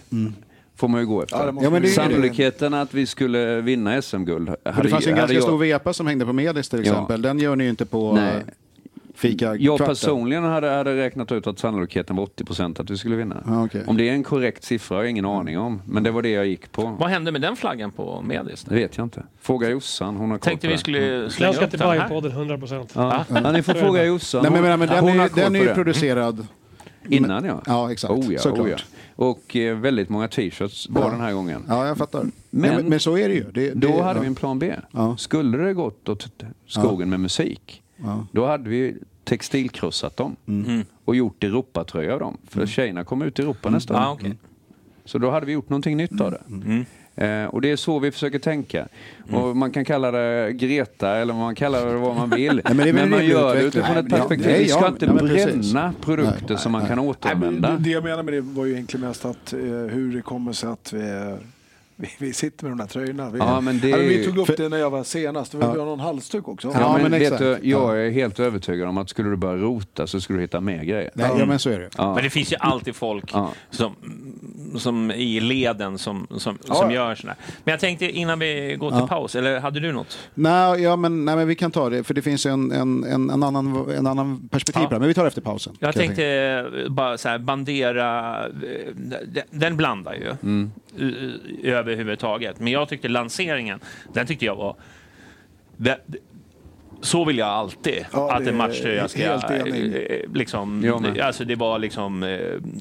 [0.75, 1.53] får man ju gå efter.
[1.61, 1.89] Ja, Ja.
[1.89, 6.07] Sannolikheten att vi skulle vinna SM-guld det fanns ju en ganska jag, stor vepa som
[6.07, 6.91] hängde på Medis till Ja.
[6.91, 7.21] exempel.
[7.21, 8.43] Den gör ni ju inte på Nej.
[9.15, 9.85] Fika Jag kvarten.
[9.95, 13.43] personligen hade, hade räknat ut att sannolikheten var 80% att vi skulle vinna.
[13.47, 13.83] Ja, okej.
[13.87, 16.29] Om det är en korrekt siffra har jag ingen aning om, men det var det
[16.29, 16.95] jag gick på.
[16.99, 18.63] Vad hände med den flaggan på Medis?
[18.63, 19.23] Det vet jag inte.
[19.41, 20.79] Fråga Jossan, hon har koll Tänkte på vi det.
[20.79, 21.97] skulle slänga Den ska upp till den här.
[21.97, 22.91] Bajenpodden 100 procent.
[22.95, 23.25] Ja.
[23.43, 24.41] Ja, ni får fråga Jossan.
[24.43, 25.73] Nej, men, men, men den, är, den är ju det.
[25.73, 26.47] producerad
[27.09, 27.61] Innan ja.
[27.65, 28.13] Ja, exakt.
[28.13, 28.65] Oh, ja, Såklart.
[28.65, 28.77] oh, ja.
[29.15, 31.09] Och eh, väldigt många t-shirts var Ja.
[31.09, 31.63] den här gången.
[31.67, 32.19] Ja, jag fattar.
[32.21, 33.51] Men, Men- men, men så är det ju.
[33.53, 34.21] Det, Då det, hade ja.
[34.21, 34.73] vi en plan B.
[34.91, 35.17] Ja.
[35.17, 36.27] Skulle det gått åt
[36.67, 38.27] skogen med musik, Ja.
[38.31, 40.35] då hade vi textilkrossat dem
[41.05, 42.37] och gjort Europatröja av dem.
[42.47, 43.99] För tjejerna kommer ut i Europa nästa år.
[43.99, 44.37] Ja, okej.
[45.05, 46.41] Så då hade vi gjort någonting nytt av det.
[47.17, 48.87] Eh, och det är så vi försöker tänka.
[49.31, 52.61] Och man kan kalla det Greta eller man kallar det vad man vill.
[52.67, 54.47] men det är väl men man gör det utifrån ett Nej, perspektiv.
[54.51, 55.73] nej, vi ska ja, inte ja, men precis.
[55.73, 57.71] bränna produkter Nej, som man kan Nej, men återanvända.
[57.71, 60.53] det, det jag menar med det var ju egentligen mest att eh, hur det kommer
[60.53, 61.35] sig att vi,
[61.97, 63.29] vi, vi sitter med de här tröjorna.
[63.29, 65.53] Vi, Ja, men det ja, är vi tog upp för- det när jag var senast.
[65.53, 66.67] Vi har någon halsduk också.
[66.67, 69.55] Ja, Ja, men, men vet du, jag är helt övertygad om att skulle du börja
[69.63, 71.11] rota så skulle du hitta mer grejer.
[71.13, 71.89] Nej, ja, men så är det.
[71.97, 72.15] Ja.
[72.15, 73.51] Men det finns ju alltid folk Ja.
[73.69, 73.95] som,
[74.77, 76.95] som i leden som, som, Ja, som ja.
[76.95, 77.35] gör sådär.
[77.63, 79.07] Men jag tänkte innan vi går till Ja.
[79.07, 80.17] paus, eller hade du något?
[80.33, 83.29] Nej, ja, men, nej, men vi kan ta det, för det finns en, en, en,
[83.29, 84.87] en, annan, en annan perspektiv Ja.
[84.87, 84.99] på det.
[84.99, 85.73] Men vi tar det efter pausen.
[85.79, 88.51] Jag tänkte eh, bara så här, Bandera, eh,
[88.95, 90.71] den, den blandar ju Mm.
[91.63, 92.59] Överhuvudtaget.
[92.59, 93.79] Men jag tyckte lanseringen,
[94.13, 94.75] den tyckte jag var...
[95.77, 95.97] Det,
[97.01, 99.19] så vill jag alltid Ja, att det en matchtröja ska...
[99.23, 99.95] helt enig.
[99.95, 101.19] eh, Liksom, med.
[101.19, 102.39] alltså det var liksom eh,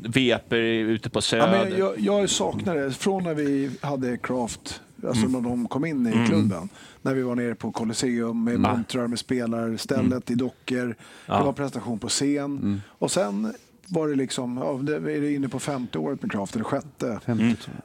[0.09, 1.65] veper ute på Ja, Söder.
[1.71, 2.91] men jag, jag saknar det.
[2.93, 5.43] Från när vi hade Craft, alltså Mm.
[5.43, 6.69] när de kom in i klubben.
[7.03, 10.79] När vi var nere på Colosseum med montrar med spelarstället i dockor.
[10.81, 10.95] Mm.
[11.27, 11.33] Ja.
[11.35, 11.41] Mm.
[11.41, 12.81] Det var presentation på scen.
[12.89, 13.55] Och sen
[13.89, 17.21] var det liksom, ja, det är det inne på femte året med Craft, eller sjätte.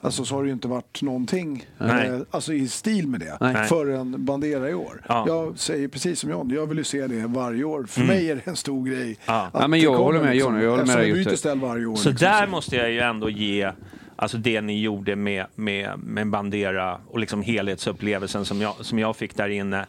[0.02, 2.08] Alltså så har det ju inte varit någonting Nej.
[2.08, 3.68] eh, alltså, i stil med det Nej.
[3.68, 5.02] förrän Bandera i år.
[5.08, 5.24] Ja.
[5.28, 7.84] Jag säger precis som John, jag vill ju se det varje år.
[7.84, 9.02] För mig är det en stor grej.
[9.02, 9.16] Mm.
[9.26, 9.42] Ja.
[9.42, 11.26] att Ja, men det jag kommer håller med liksom, Johnny, jag håller med eftersom dig,
[11.26, 11.96] byter ställ varje år.
[11.96, 13.72] Så liksom, där måste jag ju ändå ge
[14.16, 19.16] alltså det ni gjorde med, med, med Bandera och liksom helhetsupplevelsen som jag, som jag
[19.16, 19.86] fick där inne.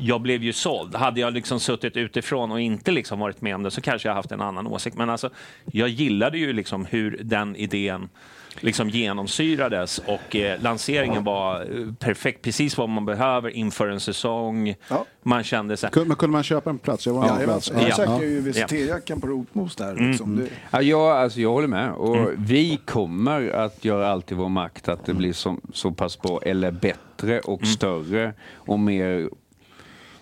[0.00, 0.94] Jag blev ju såld.
[0.94, 4.14] Hade jag liksom suttit utifrån och inte liksom varit med om det så kanske jag
[4.14, 4.96] haft en annan åsikt.
[4.96, 5.30] Men alltså,
[5.72, 8.08] jag gillade ju liksom hur den idén
[8.60, 12.42] liksom genomsyrades och eh, lanseringen var eh, perfekt.
[12.42, 14.74] Precis vad man behöver inför en säsong.
[14.88, 15.04] Ja.
[15.22, 17.06] Man kände så här, Kunde, men kunde man köpa en plats?
[17.06, 17.72] Jag var Ja, en jag, plats.
[17.74, 17.94] jag Ja.
[17.94, 18.40] sökte ju Ja.
[18.42, 19.94] visiterjackan på Rotmos där.
[20.08, 20.36] Liksom.
[20.36, 21.92] Det, Ja, jag, alltså, jag håller med.
[21.92, 26.20] Och Vi kommer att göra allt i vår makt att det blir som, så pass
[26.22, 29.28] bra, eller bättre och större och mer...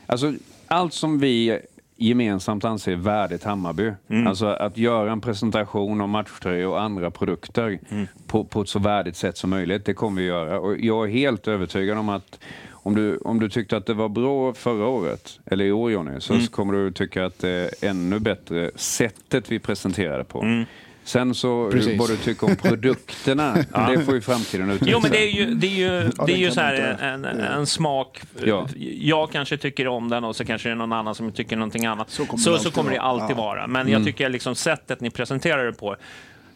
[0.07, 0.33] Alltså,
[0.67, 1.59] allt som vi
[1.97, 3.93] gemensamt anser värdigt Hammarby.
[4.27, 7.79] Alltså att göra en presentation av matchtröjor och andra produkter
[8.27, 10.61] på, på ett så värdigt sätt som möjligt, det kommer vi göra.
[10.61, 12.39] Och jag är helt övertygad om att
[12.71, 16.21] om du, om du tyckte att det var bra förra året, eller i år Johnny,
[16.21, 20.65] så kommer du tycka att det är ännu bättre sättet vi presenterade på.
[21.07, 21.99] Sen så, Precis.
[21.99, 23.55] vad du tycker om produkterna,
[23.89, 24.91] det får ju framtiden utvisa.
[24.93, 27.41] Jo, men det är ju, det är ju, det är ju så här en, en,
[27.41, 28.21] en smak.
[28.45, 28.69] Ja.
[29.01, 31.87] Jag kanske tycker om den och så kanske det är någon annan som tycker någonting
[31.87, 32.11] annat.
[32.11, 33.09] Så kommer så, det så alltid kommer det vara.
[33.09, 33.43] alltid Ja.
[33.43, 33.67] vara.
[33.67, 33.93] Men Mm.
[33.93, 35.97] jag tycker liksom sättet ni presenterar det på.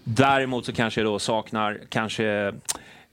[0.05, 2.53] Däremot så kanske jag då saknar kanske Eh,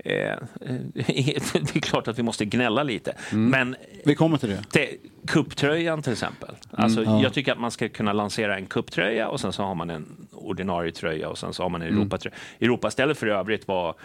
[0.94, 3.50] det är klart att vi måste gnälla lite, Mm.
[3.50, 4.64] men Vi kommer till det.
[4.72, 4.90] det,
[5.28, 6.56] kupptröjan till exempel.
[6.72, 7.20] Alltså, Mm.
[7.20, 10.28] Jag tycker att man ska kunna lansera en kupptröja och sen så har man en
[10.32, 12.00] ordinarie tröja och sen så har man en Mm.
[12.00, 12.36] Europatröja.
[12.60, 13.96] Europastället för övrigt var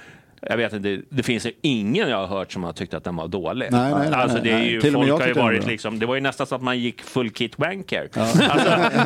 [0.49, 3.05] jag vet inte, det, det finns ju ingen jag har hört som har tyckt att
[3.05, 3.69] den var dålig.
[3.73, 6.21] Nej, nej, nej, alltså, det, är ju, folk har ju varit liksom, det var ju
[6.21, 8.09] nästan så att man gick full kit wanker.
[8.17, 8.39] Alltså,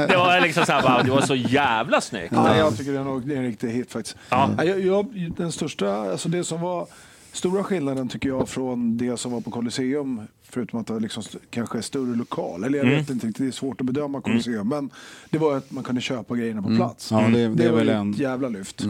[0.08, 2.32] det var liksom så här, bara, det var så jävla snyggt.
[2.32, 4.16] Ja, jag tycker det är, nog, det är en riktig hit faktiskt.
[4.30, 4.50] Ja.
[4.58, 6.86] Ja, Jag, jag, den största, alltså det som var
[7.32, 10.20] stora skillnaden tycker jag från det som var på Colosseum,
[10.50, 12.98] förutom att det var liksom st- kanske är större lokal, eller jag Mm.
[12.98, 14.90] vet inte riktigt, det är svårt att bedöma Colosseum, men
[15.30, 17.08] det var att man kunde köpa grejerna på plats.
[17.10, 18.84] Ja, det- det är var väl en- ett jävla lyft.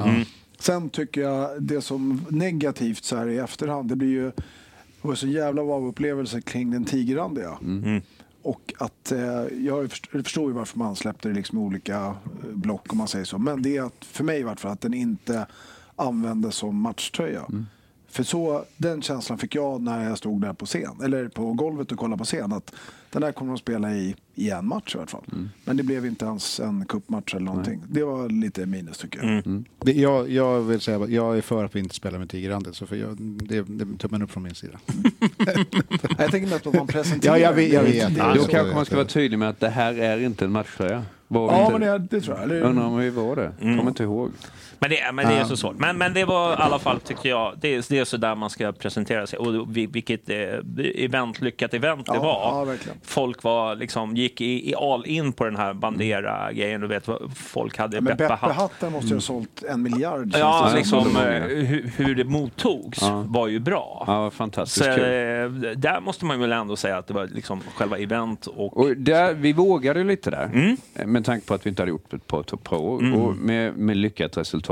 [0.59, 4.25] Sen tycker jag det som negativt så här i efterhand, det blir ju
[5.03, 7.59] det var så jävla wow-upplevelse kring den tigerrandiga.
[8.43, 9.19] Och att eh,
[9.67, 12.15] jag först- jag förstår ju varför man släppte det liksom i olika eh,
[12.55, 13.39] block om man säger så.
[13.39, 15.47] Men det är att, för mig i vart fall att den inte
[15.97, 17.45] användes som matchtröja.
[18.17, 21.93] För så, den känslan fick jag när jag stod där på scen, eller på golvet
[21.93, 22.53] och kollade på scen.
[22.53, 22.73] Att
[23.11, 25.25] den där kommer de spela i, i en match i alla fall.
[25.65, 27.83] Men det blev inte ens en cupmatch eller någonting.
[27.89, 29.65] Det var lite minus tycker jag.
[29.79, 32.77] Det, jag, jag vill säga att jag är för att vi inte spelar med Tigerrandet.
[32.77, 34.79] Så för jag, det, det är tummen upp från min sida.
[36.19, 37.37] Jag tänker mest på att man presenterar.
[37.37, 38.15] Ja, jag vet- jag vet.
[38.15, 41.03] Det Då kanske man ska vara tydlig med att det här är inte en matchtröja.
[41.29, 42.45] Var Ja, inte, men det, det tror jag.
[42.45, 43.53] Eller, Undrar om vi var det.
[43.61, 44.31] Kommer inte ihåg.
[44.79, 45.77] Men det, men det är så svårt.
[45.79, 48.35] Men, men det var i alla fall, tycker jag, det är, det är så där
[48.35, 49.39] man ska presentera sig.
[49.39, 50.37] Och vi- vilket eh,
[50.95, 52.67] event, lyckat event det Ja, var.
[52.67, 52.77] ja.
[53.03, 56.81] Folk var liksom, gick i, i all in på den här Bandera-grejen.
[56.81, 58.41] Du vet, folk hade men Beppe-hatt.
[58.41, 60.35] Beppe-hatten måste ju ha sålt en miljard.
[60.39, 63.25] Ja, liksom eh, hur, hur det mottogs Ja.
[63.29, 64.05] var ju bra.
[64.07, 65.05] Ja, fantastiskt Så, kul.
[65.05, 68.77] eh, där måste man väl ändå säga att det var liksom själva event och...
[68.77, 70.77] Och där, vi vågade lite där, Mm.
[71.13, 73.77] med tanke på att vi inte hade gjort det på ett par år, och med,
[73.77, 74.66] med lyckat resultat.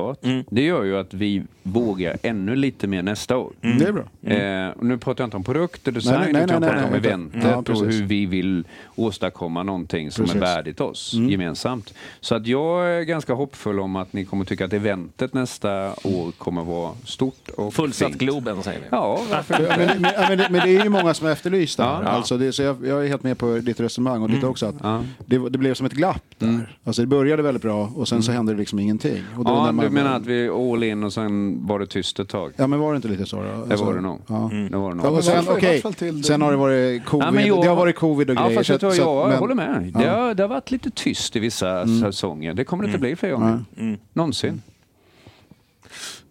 [0.50, 3.52] Det gör ju att vi vågar ännu lite mer nästa år.
[3.60, 4.32] Det är bra.
[4.34, 6.70] Eh, och nu pratar jag inte om produkter, design, Nej, nej, nej, utan jag nej,
[6.70, 8.64] pratar om eventet Ja, och hur vi vill
[8.96, 10.36] åstadkomma någonting som Precis.
[10.36, 11.30] är värdigt oss Mm.
[11.30, 11.94] gemensamt.
[12.20, 16.32] Så att jag är ganska hoppfull om att ni kommer tycka att eventet nästa år
[16.38, 18.20] kommer vara stort och Fullsatt fint.
[18.20, 18.86] Globen säger vi.
[18.90, 21.84] Ja, varför men, men, men, det, men det är ju många som har efterlyst det
[21.84, 22.02] här.
[22.02, 22.08] Ja.
[22.08, 24.66] Alltså det, så jag, jag är helt med på ditt resonemang och ditt också.
[24.66, 25.02] Att Ja.
[25.26, 26.76] det, det blev som ett glapp där.
[26.84, 29.22] Alltså det började väldigt bra och sen så hände det liksom ingenting.
[29.38, 32.20] Och då när man- du menar att vi all in och sen var det tyst
[32.20, 32.52] ett tag?
[32.56, 33.64] Ja men var det inte lite så då?
[33.68, 34.20] Det var det nog.
[34.26, 34.50] Ja.
[34.70, 35.06] Det var det nog.
[35.06, 37.26] Ja, och sen, till- sen har det varit covid.
[37.26, 38.56] Ja, men jag- det har varit covid och Ja, grejer.
[38.58, 39.92] fast jag, så att- tror, så att- jag men- håller med.
[39.98, 42.54] Det, har, det har varit lite tyst i vissa säsonger.
[42.54, 43.64] Det kommer det inte bli fler gånger.
[44.12, 44.62] Någonsin.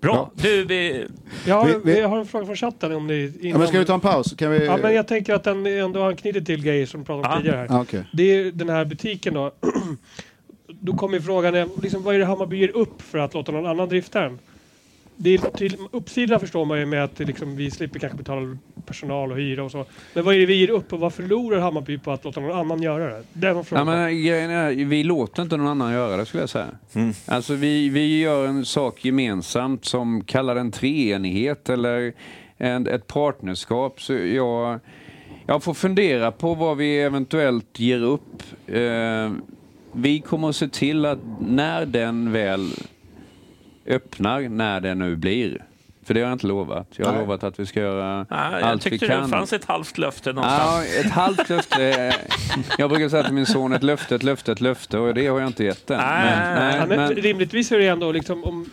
[0.01, 0.31] Bra.
[0.35, 1.05] Du, vi...
[1.45, 3.33] Jag har, Vi- vi- jag har en fråga från chatten om ni...
[3.41, 4.33] Ja, men ska vi ta en paus?
[4.37, 4.65] Kan vi...
[4.65, 7.37] Ja, men jag tänker att den ändå anknyter till grejer som vi pratade om Ja.
[7.39, 7.67] tidigare här.
[7.69, 8.03] Ja, okej.
[8.13, 9.51] Det är den här butiken då.
[10.67, 13.65] då kommer frågan, är, liksom, vad är det Hammarby ger upp för att låta någon
[13.65, 14.39] annan drifta den?
[15.15, 19.31] Det är till, uppsidan förstår man ju med att liksom, vi slipper kanske betala personal
[19.31, 19.85] och hyra och så.
[20.13, 22.57] Men vad är det vi ger upp och vad förlorar Hammarby på att låta någon
[22.57, 23.23] annan göra det?
[23.33, 26.43] Det är en Ja, men, grejen är, vi låter inte någon annan göra det skulle
[26.43, 26.69] jag säga.
[27.25, 32.13] Alltså, vi, vi gör en sak gemensamt som kallar en treenighet eller
[32.57, 34.01] en, ett partnerskap.
[34.01, 34.79] Så jag,
[35.47, 38.43] jag får fundera på vad vi eventuellt ger upp.
[38.67, 39.31] Eh,
[39.95, 42.71] vi kommer att se till att när den väl
[43.87, 45.63] öppnar, när den nu blir.
[46.05, 46.87] För det har jag inte lovat.
[46.95, 47.21] Jag har Nej.
[47.21, 49.23] lovat att vi ska göra jag allt vi tyckte kan.
[49.23, 50.87] det fanns ett halvt löfte någonstans.
[50.95, 52.13] Ja, ett halvt löfte.
[52.77, 55.39] Jag brukar säga till min son ett löfte, ett löfte, ett löfte och det har
[55.39, 55.97] jag inte gett än.
[55.97, 58.69] Nej, ja, men, men, rimligtvis är det ändå liksom om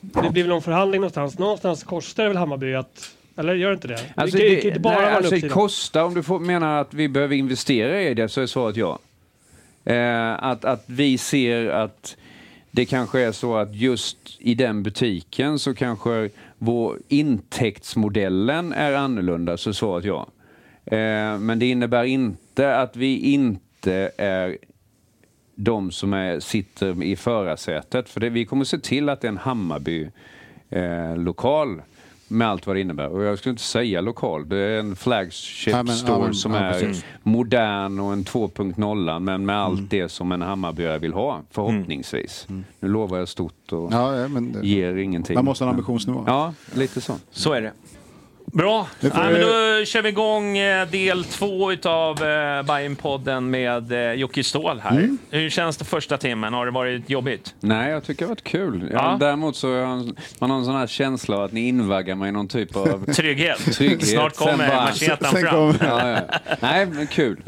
[0.00, 1.38] det blir väl någon förhandling någonstans.
[1.38, 3.10] Någonstans kostar det väl Hammarby att...
[3.36, 4.00] Eller gör det inte det?
[4.14, 6.94] alltså, det, det, kan inte bara nej, alltså, det kostar, om du får, menar att
[6.94, 8.98] vi behöver investera i det så är svaret ja.
[9.84, 12.16] Eh, att, att vi ser att
[12.70, 19.56] det kanske är så att just i den butiken så kanske vår intäktsmodellen är annorlunda,
[19.56, 20.26] så svaret ja.
[20.84, 24.58] Eh, men det innebär inte att vi inte är
[25.54, 28.08] de som är, sitter i förarsätet.
[28.08, 31.84] För det, vi kommer se till att det är en Hammarby-lokal eh,
[32.30, 33.08] med allt vad det innebär.
[33.08, 36.34] Och jag skulle inte säga lokal, det är en flagship Ja, men- ja, store men-
[36.34, 37.04] som ja, är precis.
[37.22, 39.88] modern och en 2.0 men med allt Mm.
[39.90, 42.46] det som en Hammarbyare vill ha, förhoppningsvis.
[42.80, 45.34] Nu lovar jag stort och Ja, ja, men det, ger ingenting.
[45.34, 46.24] man måste ha en ambitionsnivå.
[46.26, 47.12] Ja, lite så.
[47.30, 47.72] Så är det.
[48.52, 48.86] Bra.
[49.00, 54.44] Ja, men då kör vi igång eh, del två utav eh, Bajen-podden med eh, Jocke
[54.44, 54.90] Ståhl här.
[54.90, 55.18] Mm.
[55.30, 56.54] Hur känns det första timmen?
[56.54, 57.54] Har det varit jobbigt?
[57.60, 58.88] Nej, jag tycker det har varit kul.
[58.92, 59.16] Ja, Ja.
[59.20, 59.86] Däremot så har
[60.38, 63.04] man har en sån här känsla av att ni invaggar mig i någon typ av
[63.14, 63.72] Trygghet.
[63.74, 64.08] Trygghet.
[64.08, 65.74] Snart kommer bara- machetan fram.
[65.80, 66.18] Ja, ja.
[66.60, 67.42] Nej, men kul.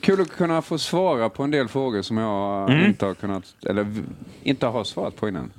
[0.00, 2.84] Kul att kunna få svara på en del frågor som jag Mm.
[2.86, 3.86] inte har kunnat, eller
[4.42, 5.50] inte har svarat på innan.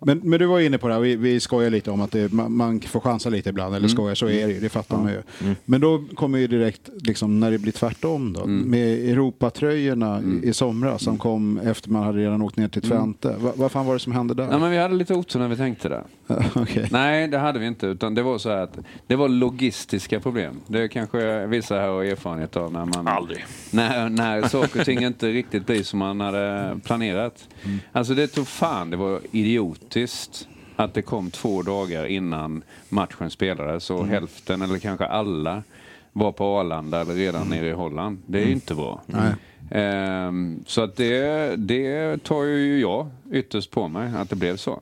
[0.00, 2.32] Men, men du var inne på det här, vi, vi skojar lite om att det,
[2.32, 5.12] man, man får chansa lite ibland, eller skojar, så är det ju, det fattar man
[5.12, 5.22] ju.
[5.64, 10.52] Men då kommer ju direkt, liksom, när det blir tvärtom då, med Europatröjorna i, i
[10.52, 13.36] somras som kom efter man hade redan åkt ner till Twente.
[13.38, 14.46] Va, vad fan var det som hände där?
[14.46, 16.04] Nej, men vi hade lite otur när vi tänkte det.
[16.54, 16.88] Okej.
[16.90, 17.86] Nej, det hade vi inte.
[17.86, 20.60] Utan det var så här att det var logistiska problem.
[20.66, 23.08] Det kanske vissa här har erfarenhet av när man...
[23.08, 23.44] Aldrig.
[23.70, 27.48] När, när saker och ting inte riktigt blir som man hade planerat.
[27.92, 29.20] Alltså det tog fan, det var
[29.96, 35.62] idiotiskt att det kom två dagar innan matchen spelades och hälften eller kanske alla
[36.12, 38.18] var på Arlanda eller redan nere i Holland.
[38.26, 39.02] Det är ju inte bra.
[39.70, 44.80] Ehm, så att det, det tar ju jag ytterst på mig, att det blev så.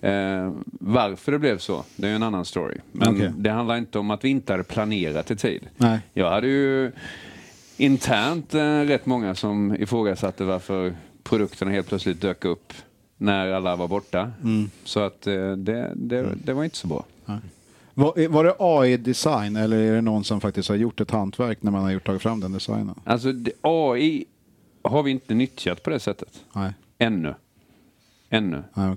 [0.00, 2.78] Eh, varför det blev så, det är en annan story.
[2.92, 3.32] Men Okej.
[3.36, 5.68] det handlar inte om att vi inte hade planerat i tid.
[5.76, 5.98] Nej.
[6.12, 6.92] Jag hade ju
[7.76, 12.72] internt eh, rätt många som ifrågasatte varför produkterna helt plötsligt dök upp
[13.22, 14.30] när alla var borta.
[14.84, 17.04] Så att eh, det, det, det var inte så bra.
[17.94, 21.70] Var, var det AI-design eller är det någon som faktiskt har gjort ett hantverk när
[21.70, 22.94] man har gjort, tagit fram den designen?
[23.04, 24.24] Alltså det, AI
[24.82, 26.40] har vi inte nyttjat på det sättet.
[26.52, 26.72] Nej.
[26.98, 27.34] Ännu.
[28.30, 28.62] Ännu.
[28.74, 28.96] Nej.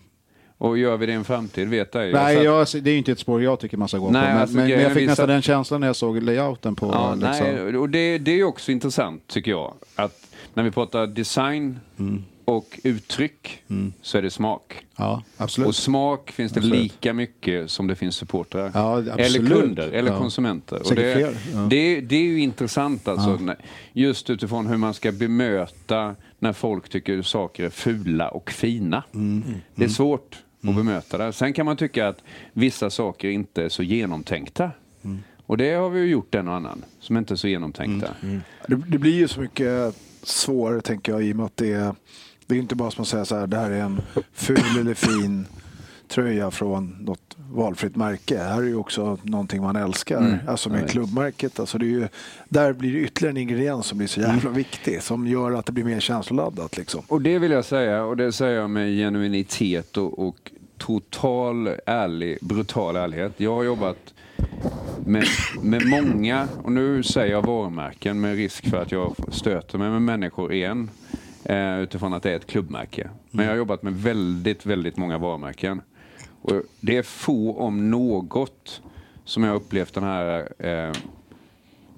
[0.57, 2.13] Och gör vi det i en framtid vet jag ju.
[2.13, 4.11] Nej, Så att- jag, det är ju inte ett spår jag tycker man ska gå
[4.11, 4.27] Nej, på.
[4.27, 6.85] Men, alltså, men, jag fick nästan den känslan när jag såg layouten på...
[6.85, 7.47] Ja, liksom.
[7.47, 9.73] nej, och det, det är också intressant tycker jag.
[9.95, 12.23] Att när vi pratar design Mm.
[12.45, 13.63] Och uttryck
[14.01, 14.85] så är det smak.
[14.97, 15.67] ja absolut.
[15.67, 16.81] Och smak finns det Absolut.
[16.81, 18.71] lika mycket som det finns supportrar.
[18.73, 20.17] Ja, eller kunder, eller Ja.
[20.19, 20.75] konsumenter.
[20.89, 21.59] Och det, fler, ja.
[21.69, 23.29] det, det är ju intressant alltså.
[23.35, 23.57] när-
[23.93, 29.03] Just utifrån hur man ska bemöta när folk tycker saker är fula och fina.
[29.13, 29.43] Mm.
[29.75, 31.33] Det är svårt att bemöta det.
[31.33, 32.23] Sen kan man tycka att
[32.53, 34.71] vissa saker inte är så genomtänkta.
[35.03, 35.19] Mm.
[35.47, 38.09] Och det har vi ju gjort en och annan som inte är så genomtänkta.
[38.23, 38.41] Mm.
[38.67, 41.95] Det, det blir ju så mycket svårare tänker jag i och med att det är,
[42.47, 44.01] det är inte bara som att säga så här, det här är en
[44.33, 45.45] ful eller fin
[46.07, 48.37] tröja från något valfritt märke.
[48.37, 50.37] Här är ju också någonting man älskar, Mm.
[50.47, 51.59] alltså med klubbmärket.
[51.59, 52.07] Alltså det är ju,
[52.49, 54.53] där blir det ytterligare en ingrediens som blir så jävla Mm.
[54.53, 56.77] viktig, som gör att det blir mer känsloladdat.
[56.77, 57.01] Liksom.
[57.07, 62.37] Och det vill jag säga, och det säger jag med genuinitet och, och total ärlig,
[62.41, 63.31] brutal ärlighet.
[63.37, 63.97] Jag har jobbat
[65.05, 65.25] med,
[65.61, 70.01] med många, och nu säger jag varumärken med risk för att jag stöter mig med
[70.01, 70.89] människor igen
[71.45, 73.09] eh, utifrån att det är ett klubbmärke.
[73.31, 75.81] Men jag har jobbat med väldigt, väldigt många varumärken.
[76.41, 78.81] Och det är få, om något,
[79.23, 80.93] som jag upplevt den här eh,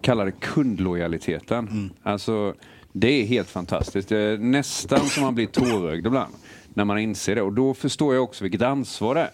[0.01, 1.91] kallar det kundlojaliteten.
[2.03, 2.53] Alltså,
[2.91, 4.09] det är helt fantastiskt.
[4.09, 6.33] Det är nästan som man blir tårögd ibland
[6.73, 7.41] när man inser det.
[7.41, 9.31] Och då förstår jag också vilket ansvar det är.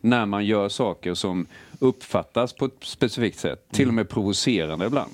[0.00, 1.46] När man gör saker som
[1.82, 5.10] uppfattas på ett specifikt sätt, till och med provocerande ibland.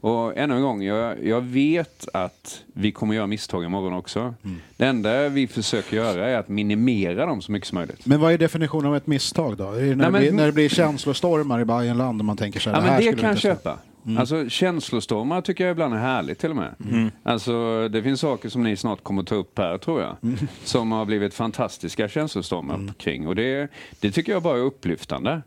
[0.00, 4.34] Och ännu en gång, jag, jag vet att vi kommer göra misstag imorgon också.
[4.76, 8.06] Det enda vi försöker göra är att minimera dem så mycket som möjligt.
[8.06, 9.64] Men vad är definitionen av ett misstag då?
[9.64, 12.70] När, Nej, det, men- blir, när det blir känslostormar i Bayernland och man tänker så
[12.70, 14.20] här, Ja, det här men det kan jag inte köpa.
[14.20, 16.74] Alltså känslostormar tycker jag ibland är härligt till och med.
[17.22, 20.16] Alltså det finns saker som ni snart kommer ta upp här tror jag.
[20.64, 23.26] Som har blivit fantastiska känslostormar kring.
[23.26, 23.68] Och det,
[24.00, 25.42] det tycker jag bara är upplyftande.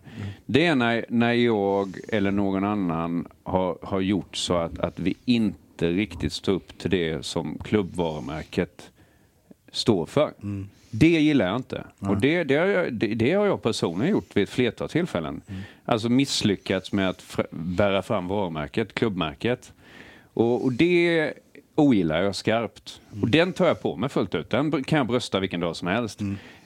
[0.45, 5.15] Det är när, när jag eller någon annan har, har gjort så att, att vi
[5.25, 8.89] inte riktigt står upp till det som klubbvarumärket
[9.71, 10.33] står för.
[10.91, 11.83] Det gillar jag inte.
[11.99, 15.41] Och det, det, har jag, det, det har jag personligen gjort vid ett flertal tillfällen.
[15.89, 19.73] Alltså misslyckats med att fr- bära fram varumärket, klubbmärket.
[20.33, 21.33] Och, och det
[21.75, 23.01] ogillar jag skarpt.
[23.21, 24.49] Och den tar jag på mig fullt ut.
[24.49, 26.19] Den kan jag brösta vilken dag som helst.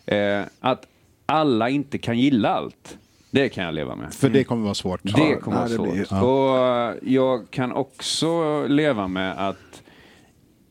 [0.06, 0.86] Eh, att
[1.26, 2.98] alla inte kan gilla allt,
[3.32, 4.14] det kan jag leva med.
[4.14, 5.00] För det kommer vara svårt.
[5.04, 6.24] Det kommer vara blir- svårt.
[6.24, 9.84] Och eh, jag kan också leva med att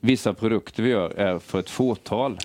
[0.00, 2.38] vissa produkter vi gör är för ett fåtal.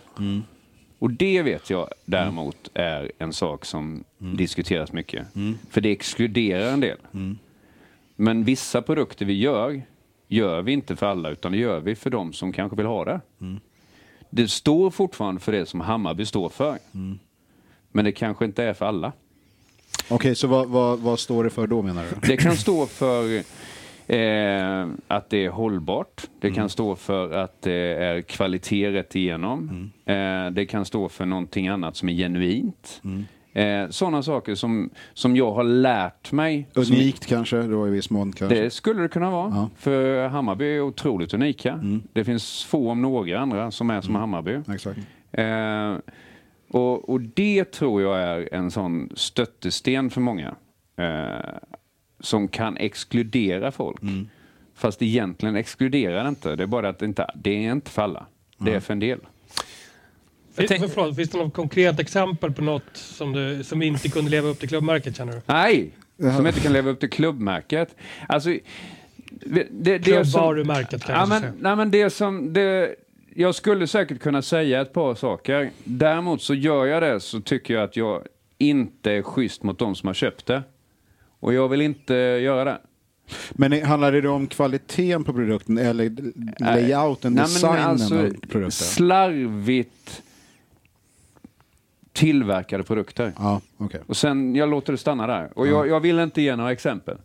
[1.05, 5.27] Och det vet jag däremot är en sak som diskuteras mycket.
[5.69, 6.97] För det exkluderar en del.
[8.15, 9.81] Men vissa produkter vi gör,
[10.27, 13.05] gör vi inte för alla utan det gör vi för de som kanske vill ha
[13.05, 13.21] det.
[14.29, 16.77] Det står fortfarande för det som Hammarby står för.
[17.91, 19.11] Men det kanske inte är för alla.
[20.09, 22.27] Okej, så vad, vad, vad står det för då menar du?
[22.27, 23.43] Det kan stå för
[24.07, 26.21] eh, att det är hållbart.
[26.39, 29.91] Det kan stå för att det är kvalitet rätt igenom.
[30.05, 33.01] Eh, det kan stå för någonting annat som är genuint.
[33.53, 36.67] Eh, Sådana saker som, som jag har lärt mig.
[36.73, 38.61] som- Unikt kanske då i viss mån kanske?
[38.61, 39.49] det skulle det kunna vara.
[39.55, 39.69] Ja.
[39.77, 41.79] För Hammarby är otroligt unika.
[42.13, 44.59] Det finns få om några andra som är som Hammarby.
[44.73, 44.99] Exakt.
[45.31, 45.95] Eh,
[46.69, 50.55] och, och det tror jag är en sån stöttesten för många.
[50.97, 51.55] Eh,
[52.25, 54.01] som kan exkludera folk.
[54.75, 56.55] Fast egentligen exkluderar det inte.
[56.55, 58.25] Det är bara att det inte det är inte för alla.
[58.57, 59.19] Det är för en del.
[60.53, 64.31] Finns, tänk- förlåt, finns det något konkret exempel på något som, du, som inte kunde
[64.31, 65.41] leva upp till klubbmärket känner du?
[65.45, 65.91] Nej!
[66.37, 67.95] Som inte kan leva upp till klubbmärket.
[68.27, 68.49] Alltså,
[69.29, 71.53] det, det, Klubbvarumärket kanske ja, men, säga.
[71.59, 72.53] nej, men det som...
[72.53, 72.95] Det,
[73.37, 75.69] jag skulle säkert kunna säga ett par saker.
[75.83, 78.23] Däremot så gör jag det så tycker jag att jag
[78.57, 80.63] inte är schysst mot de som har köpt det.
[81.45, 82.79] Och jag vill inte göra det.
[83.51, 86.11] Men handlar det om kvaliteten på produkten eller
[86.59, 88.71] layouten, Nej, designen alltså, av produkten?
[88.71, 90.23] Slarvigt
[92.13, 93.33] tillverkade produkter.
[93.37, 94.01] Ja, okej.
[94.07, 95.49] Och sen, jag låter det stanna där.
[95.55, 97.17] Och jag, jag vill inte ge några exempel.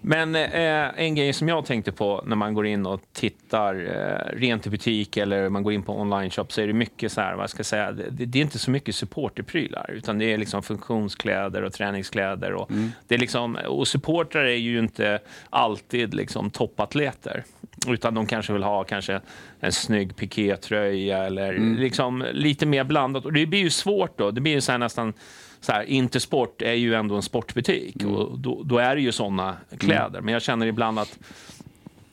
[0.00, 4.38] Men eh, en grej som jag tänkte på när man går in och tittar eh,
[4.38, 7.20] rent i butik eller man går in på online shop så är det mycket så
[7.20, 10.38] här, vad ska jag säga, det, det är inte så mycket supporterprylar utan det är
[10.38, 12.70] liksom funktionskläder och träningskläder och
[13.08, 15.18] det är liksom, och supportrar är ju inte
[15.50, 17.44] alltid liksom toppatleter
[17.88, 19.20] utan de kanske vill ha kanske
[19.60, 24.40] en snygg pikétröja eller liksom lite mer blandat och det blir ju svårt då, det
[24.40, 25.12] blir ju så här nästan
[25.60, 29.56] så här, Intersport är ju ändå en sportbutik och då, då är det ju såna
[29.78, 30.20] kläder.
[30.20, 31.18] Men jag känner ibland att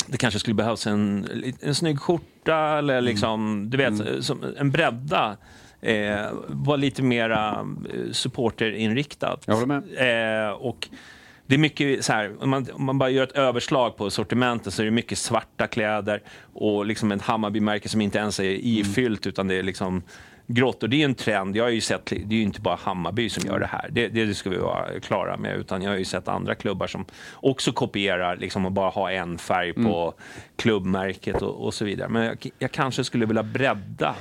[0.07, 1.27] det kanske skulle behövas en,
[1.61, 5.37] en snygg skjorta eller liksom, du vet, som en bredda.
[5.81, 9.43] Eh, var lite mera eh, supporterinriktat.
[9.47, 10.45] Jag håller med.
[10.47, 10.87] Eh, och
[11.47, 14.73] det är mycket så här, om man, om man bara gör ett överslag på sortimentet
[14.73, 16.21] så är det mycket svarta kläder
[16.53, 20.03] och liksom ett Hammarby-märke som inte ens är ifyllt utan det är liksom
[20.47, 20.83] grått.
[20.83, 21.55] Och det är en trend.
[21.55, 23.89] Jag har ju sett, det är ju inte bara Hammarby som gör det här.
[23.91, 25.55] Det, det ska vi vara klara med.
[25.55, 29.37] Utan jag har ju sett andra klubbar som också kopierar liksom och bara ha en
[29.37, 30.13] färg på
[30.55, 32.09] klubbmärket och, och så vidare.
[32.09, 34.15] Men jag, jag kanske skulle vilja bredda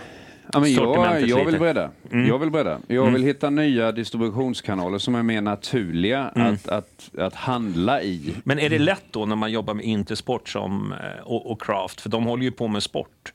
[0.52, 1.90] Ja, men jag, jag vill bredda.
[2.10, 2.78] Jag vill bredda.
[2.86, 8.34] Jag vill hitta nya distributionskanaler som är mer naturliga att, att, att handla i.
[8.44, 12.00] Men är det lätt då när man jobbar med Intersport som, eh, och, och Craft,
[12.00, 13.32] för de håller ju på med sport.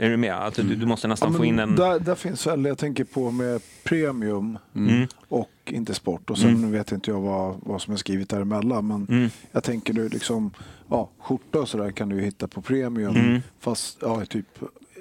[0.00, 0.34] Är du med?
[0.34, 1.76] Att du, du måste nästan Ja, få in en...
[1.76, 5.06] där, där finns väl, jag tänker på med premium Mm.
[5.28, 6.30] och inte sport.
[6.30, 8.86] Och sen vet inte jag vad, vad som är skrivet däremellan.
[8.86, 9.30] Men Mm.
[9.52, 10.50] jag tänker du liksom,
[10.90, 13.16] ja, skjorta och sådär kan du ju hitta på premium.
[13.16, 13.40] Mm.
[13.60, 14.46] Fast, ja, typ,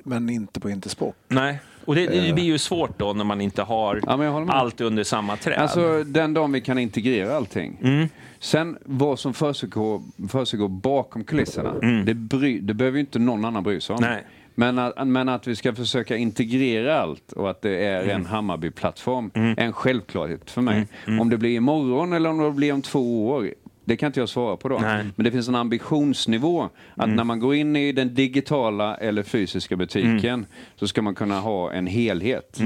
[0.08, 1.16] men inte på inte sport.
[1.28, 5.04] Nej, och det, det blir ju svårt då när man inte har Ja, allt under
[5.04, 5.58] samma träd.
[5.58, 7.80] Alltså den dagen vi kan integrera allting.
[7.84, 8.08] Mm.
[8.40, 11.74] Sen vad som försiggår, försiggår bakom kulisserna,
[12.06, 14.04] det, bry, det behöver ju inte någon annan bry sig om.
[14.04, 14.16] Mm.
[14.16, 14.24] Nej.
[14.60, 18.16] Men att, men att vi ska försöka integrera allt och att det är Mm.
[18.16, 20.88] en Hammarby-plattform är en självklarhet för mig.
[21.20, 23.54] Om det blir imorgon eller om det blir om två år,
[23.88, 24.78] det kan inte jag svara på då.
[24.78, 25.06] Nej.
[25.16, 29.76] Men det finns en ambitionsnivå att när man går in i den digitala eller fysiska
[29.76, 30.46] butiken
[30.76, 32.60] så ska man kunna ha en helhet.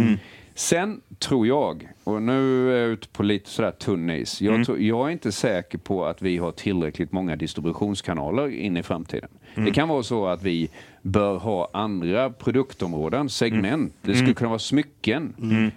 [0.55, 4.79] Sen tror jag, och nu är jag ute på lite sådär tunn is, jag, tror,
[4.79, 9.29] jag är inte säker på att vi har tillräckligt många distributionskanaler in i framtiden.
[9.55, 10.69] Det kan vara så att vi
[11.01, 13.93] bör ha andra produktområden, segment.
[14.01, 15.33] Det skulle kunna vara smycken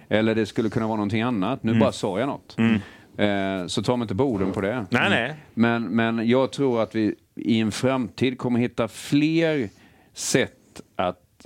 [0.09, 1.63] eller det skulle kunna vara någonting annat.
[1.63, 2.55] Nu bara sa jag något.
[3.17, 4.85] Eh, så ta mig inte på orden på det.
[4.89, 5.35] Nej, nej.
[5.53, 9.69] Men, men jag tror att vi i en framtid kommer hitta fler
[10.13, 11.45] sätt att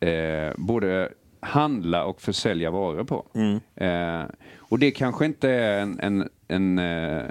[0.00, 1.08] eh, både
[1.40, 3.26] handla och försälja varor på.
[3.84, 4.22] Eh,
[4.58, 7.24] och det kanske inte är en, en, en eh,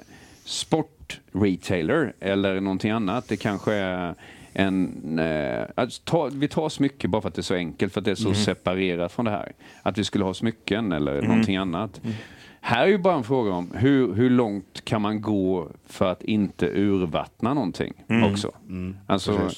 [0.44, 3.28] sportretailer eller någonting annat.
[3.28, 4.16] Det kanske är
[4.54, 5.20] en...
[5.20, 8.06] Eh, att ta, vi tar smycken bara för att det är så enkelt, för att
[8.06, 9.52] det är så separerat från det här.
[9.82, 12.02] Att vi skulle ha smycken eller någonting annat.
[12.68, 16.24] Här är ju bara en fråga om hur, hur långt kan man gå för att
[16.24, 17.94] inte urvattna någonting
[18.32, 18.52] också.
[19.08, 19.50] Alltså,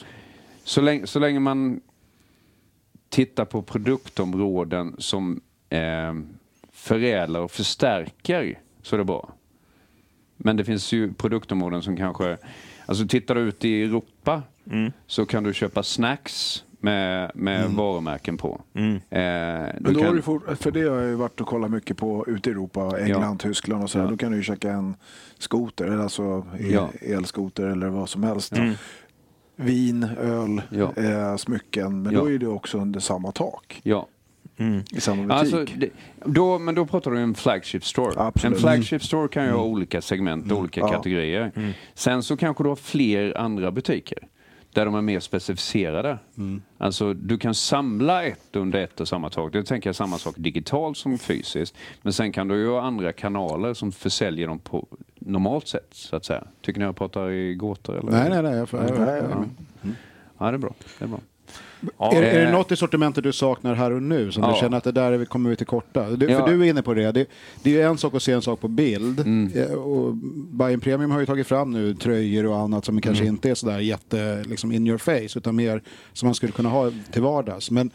[0.64, 1.82] så, länge, så länge man
[3.10, 6.14] tittar på produktområden som eh,
[6.72, 9.34] förädlar och förstärker så är det bra.
[10.38, 12.38] Men det finns ju produktområden som kanske...
[12.86, 14.44] Alltså tittar du ut i Europa
[15.08, 18.62] så kan du köpa snacks med, med varumärken på.
[18.74, 21.48] Eh, du Men då kan, har du for, för det har jag ju varit och
[21.48, 23.98] kollat mycket på ute i Europa, England, Tyskland och så.
[24.00, 24.06] Ja.
[24.06, 24.96] Då kan du ju köka en
[25.38, 26.90] skoter, alltså Ja.
[27.02, 28.54] elskoter eller vad som helst.
[29.56, 30.94] Vin, öl, Ja.
[31.04, 32.02] eh, smycken.
[32.04, 32.20] Men Ja.
[32.20, 34.08] då är det också under samma tak ja.
[34.92, 35.54] i samma butik.
[35.56, 35.90] Alltså, det,
[36.26, 38.14] då, men då pratar du om en flagship store.
[38.18, 38.56] Absolut.
[38.56, 40.88] En flagship store kan ju ha olika segment, olika Ja.
[40.92, 41.74] kategorier.
[41.94, 44.28] Sen så kanske du har fler andra butiker
[44.74, 46.18] där de är mer specificerade.
[46.78, 49.54] Alltså du kan samla ett under ett och samma tak.
[49.54, 51.76] Det tänker jag samma sak digitalt som fysiskt.
[52.02, 54.88] Men sen kan du ju ha andra kanaler som försäljer dem på
[55.20, 56.44] normalt sätt, så att säga.
[56.62, 57.98] Tycker ni jag pratar i gåtor?
[58.00, 58.12] Eller?
[58.12, 58.54] Nej, nej, nej.
[58.58, 59.90] Jag, får- Nej, jag, ja.
[60.38, 60.74] Ja, det är bra.
[61.00, 61.20] Det är bra.
[61.98, 62.52] Ja, Är, är det Eh.
[62.52, 64.50] något i sortimentet du saknar här och nu som Ja.
[64.54, 66.10] du känner att det där är vi- kommer vi till korta?
[66.10, 66.40] Du, Ja.
[66.46, 67.12] För du är inne på det.
[67.12, 67.26] det.
[67.64, 69.20] Det är ju en sak att se en sak på bild.
[69.20, 69.52] Mm.
[69.56, 70.16] Eh, Och
[70.52, 73.36] Bayern Premium har ju tagit fram nu tröjor och annat som kanske Mm.
[73.36, 75.82] inte är sådär jätte liksom in your face utan mer
[76.14, 77.72] som man skulle kunna ha till vardags.
[77.72, 77.92] Men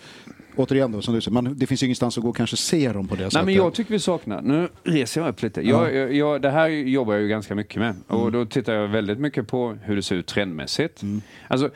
[0.56, 2.92] återigen då, som du säger, man, det finns ju ingenstans att gå och kanske se
[2.92, 3.44] dem på det Nej, sättet.
[3.46, 5.68] men jag tycker vi saknar, nu reser jag upp lite.
[5.68, 8.88] Jag, jag, jag, det här jobbar jag ju ganska mycket med och då tittar jag
[8.88, 11.02] väldigt mycket på hur det ser ut trendmässigt.
[11.48, 11.70] Alltså,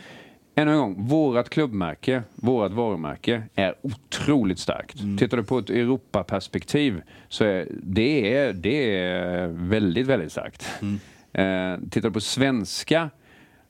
[0.59, 4.97] än en gång, vårat klubbmärke, vårat varumärke är otroligt starkt.
[5.19, 10.67] Tittar du på ett Europaperspektiv så är det, är, det är väldigt, väldigt starkt.
[11.33, 13.11] Eh, tittar du på svenska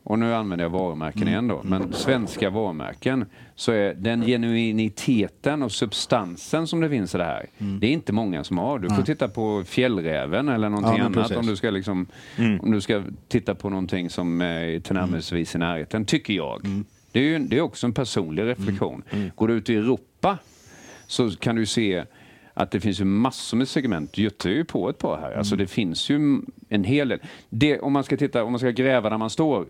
[0.08, 3.24] och nu använder jag varumärken igen då, men svenska varumärken
[3.54, 8.12] så är den genuiniteten och substansen som det finns i det här, det är inte
[8.12, 8.78] många som har.
[8.78, 11.36] Du får titta på Fjällräven eller någonting Ja, annat precis.
[11.36, 12.06] om du ska liksom,
[12.60, 16.60] om du ska titta på någonting som är tillnärmelsevis i närheten, tycker jag.
[17.12, 19.02] Det är ju det är också en personlig reflektion.
[19.34, 20.38] Går du ut i Europa
[21.06, 22.04] så kan du se
[22.54, 24.18] att det finns ju massor med segment.
[24.18, 25.32] Götte är ju på ett par här.
[25.32, 27.18] Alltså det finns ju en hel del.
[27.50, 29.66] Det, om man ska titta, om man ska gräva där man står.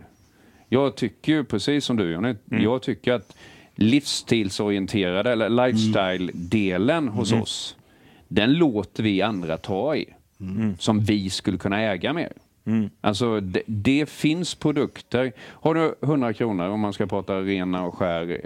[0.69, 2.35] Jag tycker ju, precis som du Jonny,
[2.65, 3.36] jag tycker att
[3.74, 7.77] livsstilsorienterade eller lifestyle-delen hos oss,
[8.28, 10.15] den låter vi andra ta i.
[10.78, 12.32] Som vi skulle kunna äga mer.
[13.01, 15.32] Alltså det, det finns produkter.
[15.40, 18.40] Har du 100 kronor, om man ska prata rena och skär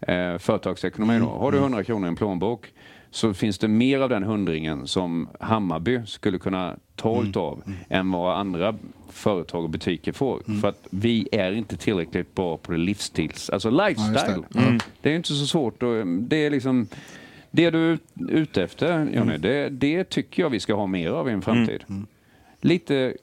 [0.00, 1.26] eh, företagsekonomi då.
[1.26, 2.66] Har du 100 kronor i en plånbok
[3.10, 8.36] så finns det mer av den hundringen som Hammarby skulle kunna ta utav än vad
[8.38, 8.74] andra
[9.10, 10.60] företag och butiker får.
[10.60, 14.42] För att vi är inte tillräckligt bra på det livsstils, alltså lifestyle.
[14.50, 14.78] det.
[15.02, 15.82] Det är inte så svårt.
[15.82, 16.86] Och det är liksom
[17.50, 21.10] det du är ut- ute efter, Johnny, det, det tycker jag vi ska ha mer
[21.10, 21.84] av i en framtid.
[22.60, 23.14] Lite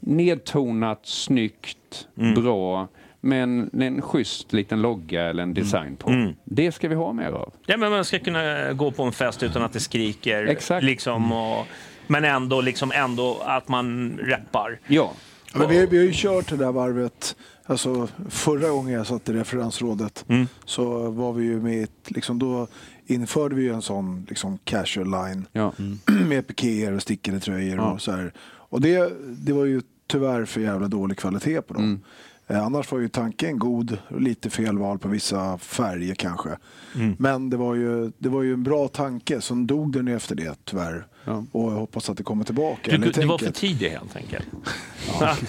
[0.00, 2.88] nedtonat, snyggt, bra,
[3.24, 6.32] med en, en schysst liten logga eller en design på.
[6.44, 7.52] Det ska vi ha mer av.
[7.66, 10.46] Ja, men man ska kunna gå på en fest utan att det skriker.
[10.46, 10.84] Exakt.
[10.84, 11.66] Liksom, och,
[12.06, 14.78] men ändå, liksom ändå att man reppar.
[14.86, 15.12] Ja,
[15.54, 17.36] men vi, vi har ju kört det där varvet.
[17.66, 20.46] Alltså, förra gången jag satt i referensrådet Mm.
[20.64, 22.66] så var vi ju med liksom, då
[23.06, 25.72] införde vi ju en sån liksom, casual line Ja.
[26.28, 27.92] med pikéer och stickade tröjor Ja.
[27.92, 28.32] och så här.
[28.46, 31.82] Och det, det var ju tyvärr för jävla dålig kvalitet på dem.
[31.84, 32.00] Mm.
[32.46, 36.48] Eh, annars var ju tanken god, och lite felval på vissa färger kanske.
[36.94, 37.16] Mm.
[37.18, 40.34] Men det var, ju, det var ju en bra tanke, som dog den ju efter
[40.34, 41.06] det tyvärr.
[41.24, 41.44] Ja.
[41.52, 42.90] Och jag hoppas att det kommer tillbaka.
[42.90, 43.54] Du, du var för tänket.
[43.54, 44.46] tidig helt enkelt.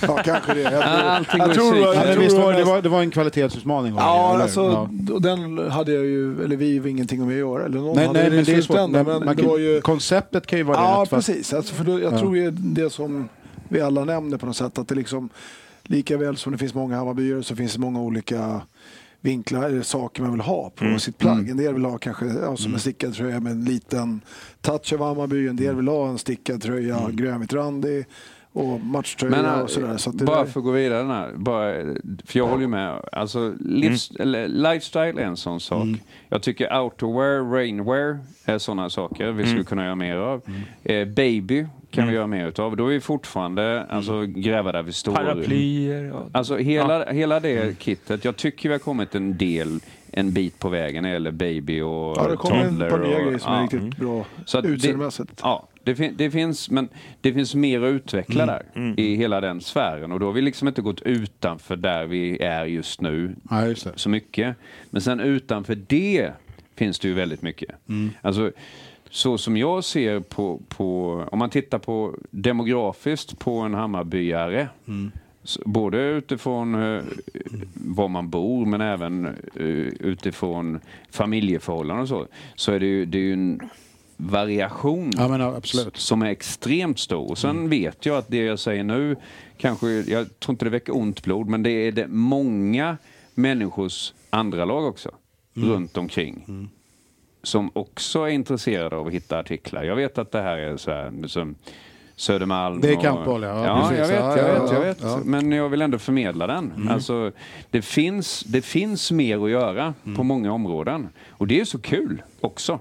[0.01, 0.61] Ja, kanske det.
[0.61, 3.11] Jag tror, Allting jag tror, jag Ja, tror det var, det, var, det var en
[3.11, 3.93] kvalitetsutmaning.
[3.93, 4.43] var det, Ja, eller?
[4.43, 4.61] alltså,
[5.07, 5.13] Ja.
[5.13, 7.65] och den hade jag ju, eller vi har ingenting med att göra.
[7.65, 8.65] Eller någon Nej, hade nej, det men det är svårt.
[8.65, 9.81] slutändan, Men man det kan, var ju...
[9.81, 11.09] Konceptet kan ju vara Ja, rätt.
[11.09, 11.53] fast- precis.
[11.53, 12.19] Alltså, för då, jag Ja.
[12.19, 13.29] tror ju det som
[13.69, 15.29] vi alla nämner på något sätt, att det liksom
[15.87, 18.61] lika väl som det finns många Hammarbyare så finns det många olika
[19.21, 20.99] vinklar, eller saker man vill ha på Mm.
[20.99, 21.49] sitt plagg.
[21.49, 24.21] En del vill ha kanske ja, som en stickad tröja med en liten
[24.61, 27.15] touch av Hammarby, en del vill ha en stickad tröja, Mm.
[27.15, 28.05] grönvitt randig
[28.55, 29.97] och matchtröja Men, och sådär.
[29.97, 31.73] Så att det bara där- för att gå vidare där, bara,
[32.25, 33.01] för jag håller ju med.
[33.11, 35.83] Alltså, livs, eller, lifestyle är en sån sak.
[35.83, 35.99] Mm.
[36.29, 40.41] Jag tycker outerwear, rainwear är sådana saker vi skulle kunna göra mer av.
[40.83, 42.77] Eh, baby kan vi göra mer utav.
[42.77, 45.15] Då är vi fortfarande alltså, gräva där vi står.
[45.15, 46.13] Paraplyer.
[46.13, 46.29] Och...
[46.31, 48.25] Alltså hela, hela det kittet.
[48.25, 49.79] Jag tycker vi har kommit en del,
[50.11, 52.99] en bit på vägen när det gäller baby och ja, det kommer ett toddler par
[52.99, 53.63] nya grejer som är ja.
[53.63, 54.25] riktigt bra
[54.63, 55.39] utseendemässigt.
[55.43, 56.89] Ja, det, fin- det finns, men
[57.21, 58.95] det finns mer att utveckla Mm.
[58.95, 62.37] där i hela den sfären och då har vi liksom inte gått utanför där vi
[62.41, 64.55] är just nu Ja, just så mycket.
[64.89, 66.31] Men sen utanför det
[66.75, 67.69] finns det ju väldigt mycket.
[67.89, 68.09] Mm.
[68.21, 68.51] Alltså,
[69.09, 75.11] så som jag ser på, på, om man tittar på demografiskt på en Hammarbyare, Mm.
[75.65, 77.03] både utifrån eh,
[77.73, 79.25] var man bor men även
[79.55, 79.65] eh,
[79.99, 80.79] utifrån
[81.11, 83.61] familjeförhållanden och så, så är det ju, det är ju en
[84.17, 85.41] variation Ja, men.
[85.41, 85.61] Mm.
[85.93, 87.29] som är extremt stor.
[87.31, 89.15] Och sen vet jag att det jag säger nu,
[89.57, 92.97] kanske, jag tror inte det väcker ont blod, men det är det många
[93.33, 95.09] människors andra lag också,
[95.57, 95.69] Mm.
[95.69, 96.69] runt omkring.
[97.43, 99.83] Som också är intresserade av att hitta artiklar.
[99.83, 101.55] Jag vet att det här är så här, som
[102.15, 102.81] Södermalm.
[102.81, 103.65] Det är kampboll, ja.
[103.65, 103.97] Ja, Precis.
[103.99, 104.97] jag vet, Ja, jag ja, vet, jag ja, vet.
[105.01, 105.15] ja.
[105.15, 105.31] Mm.
[105.31, 106.87] Men jag vill ändå förmedla den.
[106.91, 107.31] Alltså,
[107.69, 110.15] det, finns, det finns mer att göra Mm.
[110.17, 111.09] på många områden.
[111.29, 112.79] Och det är så kul också.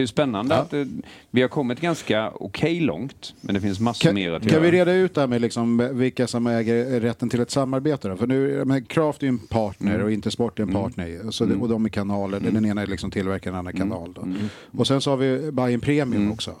[0.00, 0.60] Det är spännande Ja.
[0.60, 0.88] att det,
[1.30, 4.60] vi har kommit ganska okej långt, men det finns massor Kan, mer att kan göra.
[4.62, 8.08] vi reda ut det här med liksom vilka som äger rätten till ett samarbete?
[8.08, 8.16] Då?
[8.16, 10.04] För nu, menar, Kraft är ju en partner Mm.
[10.06, 11.26] och Intersport är en partner.
[11.26, 12.40] Och, så, och de är kanaler.
[12.40, 13.88] Den ena är liksom tillverkaren, den andra Mm.
[13.90, 14.12] kanal.
[14.12, 14.26] Då.
[14.78, 16.54] Och sen så har vi Bayern Premium också.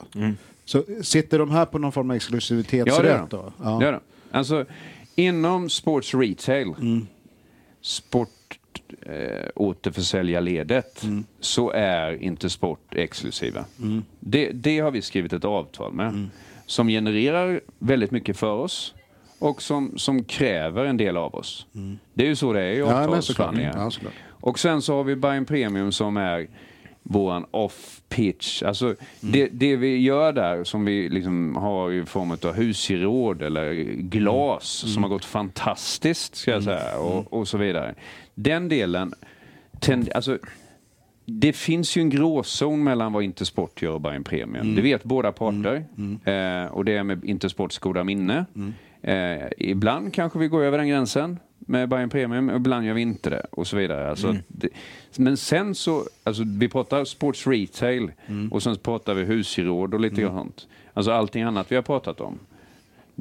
[0.64, 3.36] Så sitter de här på någon form av Ja, det exklusivitetsrätt gör de.
[3.36, 3.52] då?
[3.78, 4.00] Det gör de.
[4.30, 4.64] Alltså,
[5.14, 7.06] inom sports retail, Mm.
[7.82, 8.28] sport
[9.02, 11.24] eh, återförsäljarledet, Mm.
[11.40, 13.64] så är inte sport exklusiva.
[13.82, 14.04] Mm.
[14.20, 16.28] Det, det har vi skrivit ett avtal med.
[16.66, 18.94] Som genererar väldigt mycket för oss
[19.38, 21.66] och som, som kräver en del av oss.
[22.14, 22.88] Det är ju så det är i Mm.
[22.88, 23.72] Ja, avtalsförhandlingar.
[23.76, 24.12] Ja, såklart.
[24.28, 26.46] Och sen så har vi Bayern Premium som är
[27.02, 28.62] våran off-pitch.
[28.62, 28.96] Alltså Mm.
[29.20, 34.82] det, det vi gör där som vi liksom har i form av husgeråd eller glas
[34.84, 34.94] Mm.
[34.94, 37.94] som har gått fantastiskt ska jag säga och, och så vidare.
[38.42, 39.12] Den delen,
[39.80, 40.38] tend, alltså
[41.24, 44.54] det finns ju en gråzon mellan vad Intersport gör och Bayern Premium.
[44.64, 44.74] Mm.
[44.74, 45.84] Det vet båda parter.
[46.24, 48.44] Eh, och det är med Intersports goda minne.
[48.56, 48.72] Mm.
[49.02, 53.30] Eh, ibland kanske vi går över den gränsen med Bayern Premium, ibland gör vi inte
[53.30, 54.10] det och så vidare.
[54.10, 54.42] Alltså, Mm.
[54.48, 54.68] det,
[55.16, 58.52] men sen så, alltså, vi pratar sports retail Mm.
[58.52, 60.68] och sen pratar vi husgeråd och lite sånt.
[60.94, 62.38] Alltså allting annat vi har pratat om.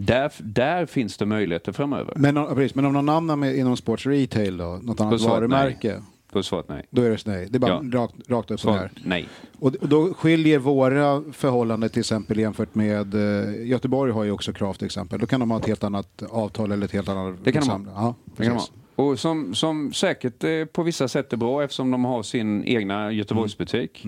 [0.06, 2.14] Där, där finns det möjligheter framöver.
[2.16, 4.80] Men, om- precis, men om någon annan med, inom Sports Retail då?
[4.84, 6.02] Något annat varumärke?
[6.32, 6.86] Då är svaret nej.
[6.90, 7.48] Då är det nej.
[7.50, 8.00] Det är bara Ja.
[8.00, 8.78] rakt, rakt upp och ner.
[8.78, 9.28] Svaret nej.
[9.60, 14.54] Och, och då skiljer våra förhållanden till exempel jämfört med eh, Göteborg har ju också
[14.54, 15.20] Krav till exempel.
[15.20, 17.36] Då kan de ha ett helt annat avtal eller ett helt annat...
[17.44, 17.74] Det kan de ha.
[17.76, 18.72] samla- Ja, Det kan de precis.
[18.96, 19.04] ha.
[19.06, 23.12] Och som, som säkert eh, på vissa sätt är bra eftersom de har sin egna
[23.12, 24.06] Göteborgsbutik.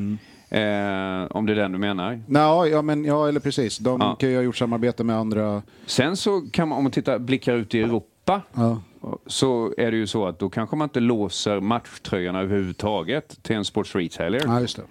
[0.51, 2.21] Eh, om det är den du menar.
[2.27, 3.77] Nå, ja, men, ja, eller precis.
[3.77, 4.15] De Ja.
[4.15, 5.61] kan ju ha gjort samarbete med andra...
[5.85, 8.81] Sen så kan man, om man tittar, blickar ut i Europa, Ja.
[9.27, 13.65] så är det ju så att då kanske man inte låser matchtröjorna överhuvudtaget till en
[13.65, 14.41] sports retailer.
[14.45, 14.83] Ja, just det.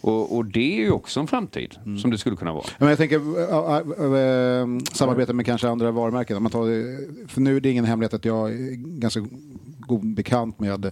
[0.00, 1.98] Och, och det är ju också en framtid Mm.
[1.98, 2.64] som det skulle kunna vara.
[2.78, 6.42] Men jag tänker äh, äh, äh, samarbete med kanske andra varumärken.
[6.42, 9.20] Man tar, för nu är det ingen hemlighet att jag är ganska
[9.88, 10.90] god bekant med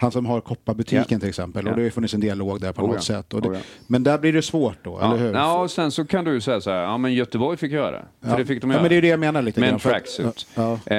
[0.00, 1.18] han som har Kopparbutiken Ja.
[1.18, 1.64] till exempel.
[1.64, 1.70] Ja.
[1.70, 3.00] Och det har ju funnits en dialog där på Oh något ja.
[3.02, 3.34] sätt.
[3.34, 3.60] Och det, Oh ja.
[3.86, 5.32] Men där blir det svårt då, eller hur?
[5.32, 7.90] Ja, och sen så kan du ju säga så här, ja men Göteborg fick göra
[7.90, 8.04] det.
[8.22, 8.36] För Ja.
[8.36, 8.82] det fick de Ja, göra.
[8.82, 10.46] men det är det jag menar lite Med en tracksuit.
[10.54, 10.72] Ja.
[10.72, 10.96] Eh,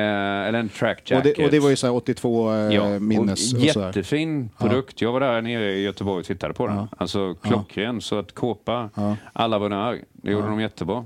[0.47, 3.53] eller en track och, det, och det var ju så här 82 äh, Ja, minnes
[3.53, 5.01] och och, jättefin produkt.
[5.01, 6.75] Jag var där nere i Göteborg och tittade på den.
[6.75, 6.87] Ja.
[6.97, 9.15] Alltså klockren, så att kåpa, Ja.
[9.33, 10.01] alla var där.
[10.11, 11.05] Det gjorde de jättebra.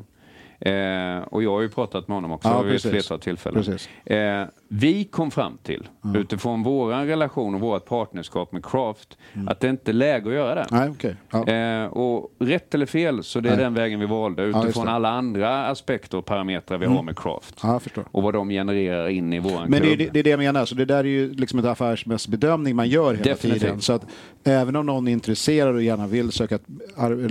[0.60, 3.78] Eh, och jag har ju pratat med honom också Ja, vid ett flertal tillfällen.
[4.06, 4.18] Eh,
[4.74, 9.18] vi kom fram till, utifrån vår relation och vårt partnerskap med Craft,
[9.48, 10.66] att det inte är läge att göra det.
[10.72, 11.16] Nej, okej.
[11.32, 11.48] Ja.
[11.48, 13.64] Eh, och rätt eller fel, så det är Nej.
[13.64, 14.92] den vägen vi valde utifrån det.
[14.92, 17.60] alla andra aspekter och parametrar vi har med Craft.
[17.64, 17.80] Ja.
[18.12, 20.10] Och vad de genererar in i våran Men det är, klubb.
[20.14, 22.90] det är det jag menar, så det där är ju liksom en affärsmässig bedömning man
[22.90, 23.62] gör hela Definitivt.
[23.62, 23.82] tiden.
[23.82, 24.06] Så att
[24.44, 26.64] även om någon är intresserad och gärna vill söka ett,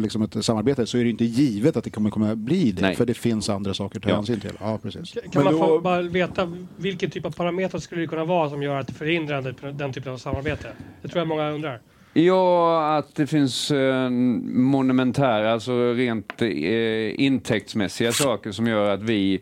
[0.00, 2.82] liksom ett samarbete så är det inte givet att det kommer kunna bli det.
[2.82, 2.94] Nej.
[2.96, 4.14] För det finns andra saker att ta Ja.
[4.16, 4.52] hänsyn till.
[4.60, 5.12] Ja, precis.
[5.12, 8.62] Kan Men man då- bara veta vilken typ av parametrar skulle det kunna vara som
[8.62, 10.68] gör att det förhindrar den, typen av samarbete?
[11.02, 11.80] Det tror jag många undrar.
[12.12, 19.40] Ja, att det finns eh, monumentära, alltså rent eh, intäktsmässiga saker som gör att vi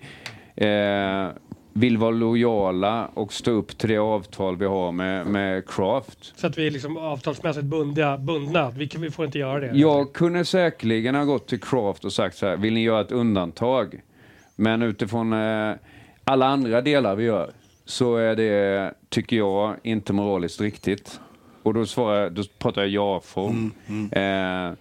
[0.56, 1.28] eh,
[1.72, 6.32] vill vara lojala och stå upp till det avtal vi har med, med Craft.
[6.36, 8.18] Så att vi är liksom avtalsmässigt bundna.
[8.18, 8.70] bundna.
[8.70, 9.78] Vi, kan, vi får inte göra det.
[9.78, 13.12] Jag kunde säkerligen ha gått till Craft och sagt så här, vill ni göra ett
[13.12, 14.00] undantag?
[14.56, 15.74] Men utifrån eh,
[16.24, 17.50] alla andra delar vi gör
[17.88, 21.20] så är det, tycker jag, inte moraliskt riktigt.
[21.62, 23.72] Och då, svarar, jag- då pratar jag ja-form.
[24.12, 24.72] Eh,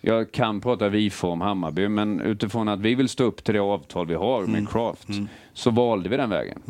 [0.00, 4.06] jag kan prata vi-form Hammarby, men utifrån att vi vill stå upp till det avtal
[4.06, 5.08] vi har med Craft
[5.52, 6.62] så valde vi den vägen.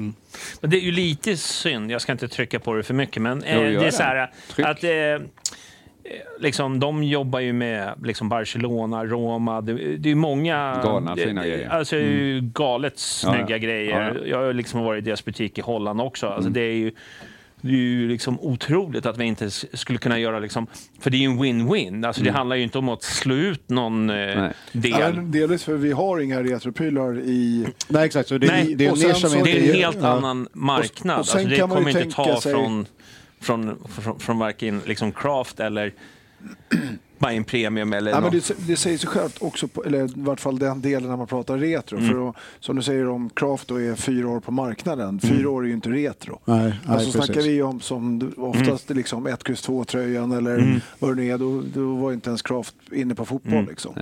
[0.61, 3.43] Men det är ju lite synd, jag ska inte trycka på det för mycket, men
[3.43, 3.93] eh, Jo, det är det.
[3.93, 4.67] så här Tryck.
[4.67, 4.91] att eh,
[6.41, 10.81] liksom, de jobbar ju med liksom Barcelona, Roma, det, det är ju många...
[10.85, 11.69] Galna det- fina det- grejer.
[11.69, 13.59] Alltså det är ju galet snygga ja.
[13.59, 14.15] grejer.
[14.23, 16.27] Ja, Jag har liksom varit i deras butik i Holland också.
[16.27, 16.37] Mm.
[16.37, 16.93] Alltså det är ju
[17.61, 20.67] det är ju liksom otroligt att vi inte skulle kunna göra liksom,
[21.01, 22.07] för det är ju en win-win.
[22.07, 24.39] Alltså det handlar ju inte om att slå ut någon eh, Mm.
[24.43, 24.53] Nej.
[24.73, 24.93] del.
[25.01, 27.67] Ja, delvis för vi har inga retroprylar i...
[27.89, 28.29] Nej, exakt.
[28.29, 29.45] Så det, Nej, det är en och så-.
[29.45, 30.09] Det är en helt ja.
[30.09, 31.19] annan marknad.
[31.19, 32.87] och sen alltså det kan man ju kommer inte tänka ta sig- från,
[33.47, 35.93] från, från, från varken liksom craft eller
[37.19, 40.41] Bayern Premium eller Ja, men det, det säger sig självt också, på, eller i vart
[40.41, 41.99] fall den delen när man pratar retro.
[41.99, 42.11] Mm.
[42.11, 45.63] För att, som du säger om Craft då är fyra år på marknaden, fyra år
[45.63, 46.39] är ju inte retro.
[46.45, 47.51] Nej, nej, alltså snackar precis.
[47.51, 51.95] vi om som oftast liksom 1, X, 2-tröjan eller vad det nu är, då, då
[51.95, 53.67] var inte ens Craft inne på fotboll.
[53.69, 53.95] Liksom.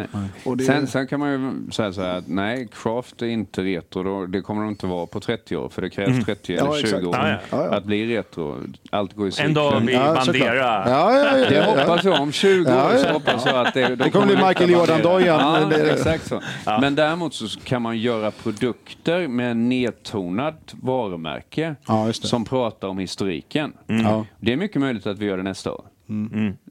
[0.44, 3.62] Och det, Sen, sen kan man ju säga så här att nej, Craft är inte
[3.62, 4.02] retro.
[4.02, 5.68] Då, det kommer det inte vara på 30 år.
[5.68, 7.04] För det krävs 30 eller Ja, 20 exakt.
[7.04, 7.74] år Ja, ja.
[7.76, 8.56] Att bli retro.
[8.90, 9.54] Allt går i En cykler.
[9.54, 9.98] dag blir.
[10.14, 10.54] Bandera.
[10.54, 11.64] Ja, ja, ja, Det ja.
[11.64, 12.20] hoppas jag.
[12.20, 13.03] Om 20 år Ja, ja.
[13.06, 13.88] Så hoppas jag att det...
[13.88, 15.70] då Det kommer bli Michael Jordan-dojan.
[15.70, 16.40] Ja, exakt så.
[16.80, 22.28] Men däremot så kan man göra produkter med nedtonat varumärke Ja, just det.
[22.28, 23.72] som pratar om historiken.
[23.86, 24.26] Ja.
[24.40, 25.84] Det är mycket möjligt att vi gör det nästa år.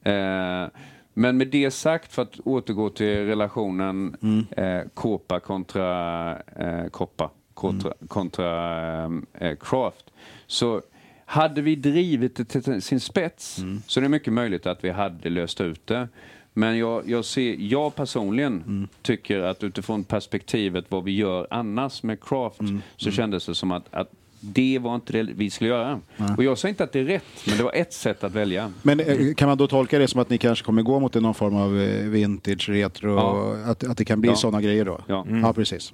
[0.04, 0.68] Eh,
[1.14, 4.16] men med det sagt, för att återgå till relationen
[4.56, 9.04] eh, Copa kontra eh, Koppa kontra, kontra
[9.38, 10.04] eh, Craft.
[10.46, 10.82] Så
[11.26, 15.30] hade vi drivit det till sin spets så är det mycket möjligt att vi hade
[15.30, 16.08] löst ut det.
[16.56, 22.20] Men jag, jag, ser, jag personligen tycker att utifrån perspektivet vad vi gör annars med
[22.24, 22.60] Craft
[22.96, 24.10] så kändes det som att, att
[24.40, 26.00] det var inte det vi skulle göra.
[26.36, 28.72] Och jag säger inte att det är rätt, men det var ett sätt att välja.
[28.82, 31.34] Men eh, kan man då tolka det som att ni kanske kommer gå mot någon
[31.34, 33.56] form av eh, vintage, retro, Ja.
[33.70, 34.36] att, att det kan bli Ja.
[34.36, 35.00] sådana grejer då?
[35.06, 35.26] Ja.
[35.42, 35.92] ja precis.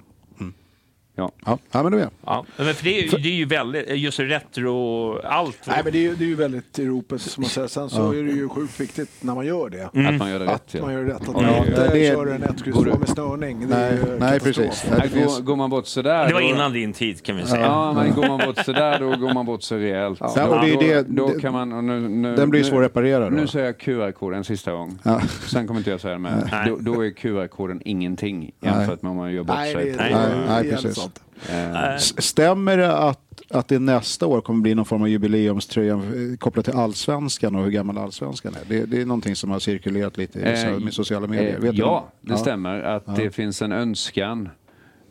[1.15, 1.31] Ja.
[1.45, 2.09] Ja, ja men då är.
[2.25, 5.57] Ja, men för det är, ju- det är ju väldigt, just retro, allt.
[5.67, 7.67] Nej, men det är, ju- det är ju väldigt europeiskt som man säger.
[7.67, 9.85] Sen så är det ju sjukt viktigt när man gör det.
[9.85, 10.51] Att man gör det rätt.
[10.75, 10.99] Att man Ja.
[10.99, 11.15] gör rätt.
[11.15, 13.59] Att Ja, man det- inte det- kör en 1, X, 2 med snörning.
[13.59, 14.85] Det Nej, nej precis.
[14.91, 16.27] Nej, det går, går man bort sådär...
[16.27, 17.61] Det var då- innan din tid kan vi säga.
[17.61, 20.17] Ja, men går man bort sådär då går man bort så rejält.
[20.21, 21.87] Ja, och det är det- då, då det- kan man...
[21.87, 23.35] Nu, nu, Den blir svår att reparera då.
[23.35, 24.99] Nu säger jag QR-koden en sista gång.
[25.03, 25.21] Ja.
[25.47, 26.49] Sen kommer inte jag säga det med.
[26.51, 26.69] Nej.
[26.69, 29.85] Då, då är QR-koden ingenting jämfört med om man gör bort Nej, sig.
[29.85, 30.63] det, det, Nej.
[30.63, 31.00] det, det precis.
[31.01, 31.21] Sant.
[31.49, 36.37] Eh, Stämmer det att, att det nästa år kommer bli någon form av jubileumströja eh,
[36.39, 38.69] kopplat till allsvenskan och hur gammal allsvenskan är?
[38.69, 41.59] Det, det är någonting som har cirkulerat lite i Eh, med sociala medier.
[41.59, 42.33] Vet du ja, det?
[42.33, 44.49] det stämmer att det finns en önskan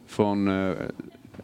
[0.09, 0.49] från,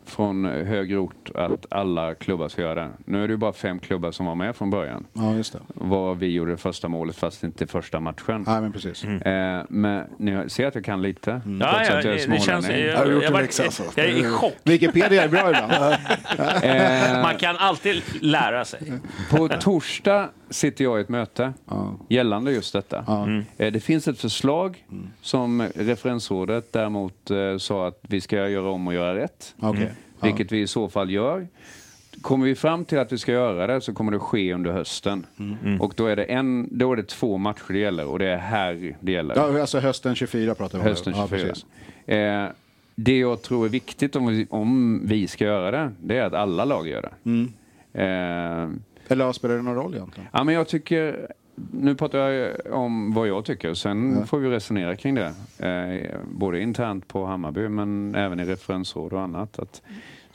[0.06, 2.90] från högre ort att alla klubbar ska göra det.
[3.04, 5.06] Nu är det ju bara fem klubbar som var med från början.
[5.12, 5.58] Ja, just det.
[5.74, 8.44] Var vi gjorde det första målet fast inte första matchen.
[8.46, 9.04] Nej, men precis.
[9.04, 11.30] Eh, men ni ser att jag kan lite.
[11.30, 12.64] Ja, trots ja, att jag är det, det känns...
[12.64, 12.86] smålänning.
[12.86, 13.82] Jag, Har gjort jag, en läxa, alltså?
[13.96, 14.54] jag är i chock.
[14.64, 15.72] Wikipedia är bra ibland.
[16.62, 18.92] Eh, Man kan alltid lära sig.
[19.30, 21.52] På torsdag sitter jag i ett möte
[22.08, 23.04] gällande just detta.
[23.56, 24.84] Eh, Det finns ett förslag
[25.20, 29.54] som referensrådet däremot eh, sa att vi ska göra om och göra rätt.
[29.60, 29.90] Okej.
[30.26, 30.34] Ja.
[30.34, 31.46] Vilket vi i så fall gör.
[32.22, 35.26] Kommer vi fram till att vi ska göra det så kommer det ske under hösten.
[35.80, 38.36] Och då är, det en, då är det två matcher det gäller och det är
[38.38, 39.36] här det gäller.
[39.36, 40.88] Ja, alltså hösten 24 pratar vi om.
[40.90, 41.46] Hösten Ja, 24.
[41.48, 41.66] precis.
[42.06, 42.46] eh,
[42.94, 46.34] det jag tror är viktigt om vi, om vi ska göra det, det är att
[46.34, 47.12] alla lag gör det.
[47.30, 47.52] Mm.
[47.92, 48.70] Eh,
[49.08, 50.28] Eller ja, spelar det någon roll egentligen?
[50.32, 51.30] Ja, men jag tycker
[51.72, 53.74] nu pratar jag om vad jag tycker.
[53.74, 55.32] Sen får vi resonera kring det.
[55.68, 59.58] Eh, både internt på Hammarby men även i referensråd och annat.
[59.58, 59.82] Att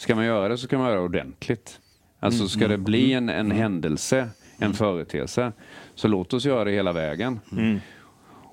[0.02, 1.80] ska man göra det så ska man göra det ordentligt.
[2.20, 5.52] Alltså ska det bli en, en händelse, en företeelse,
[5.96, 7.40] så låt oss göra det hela vägen.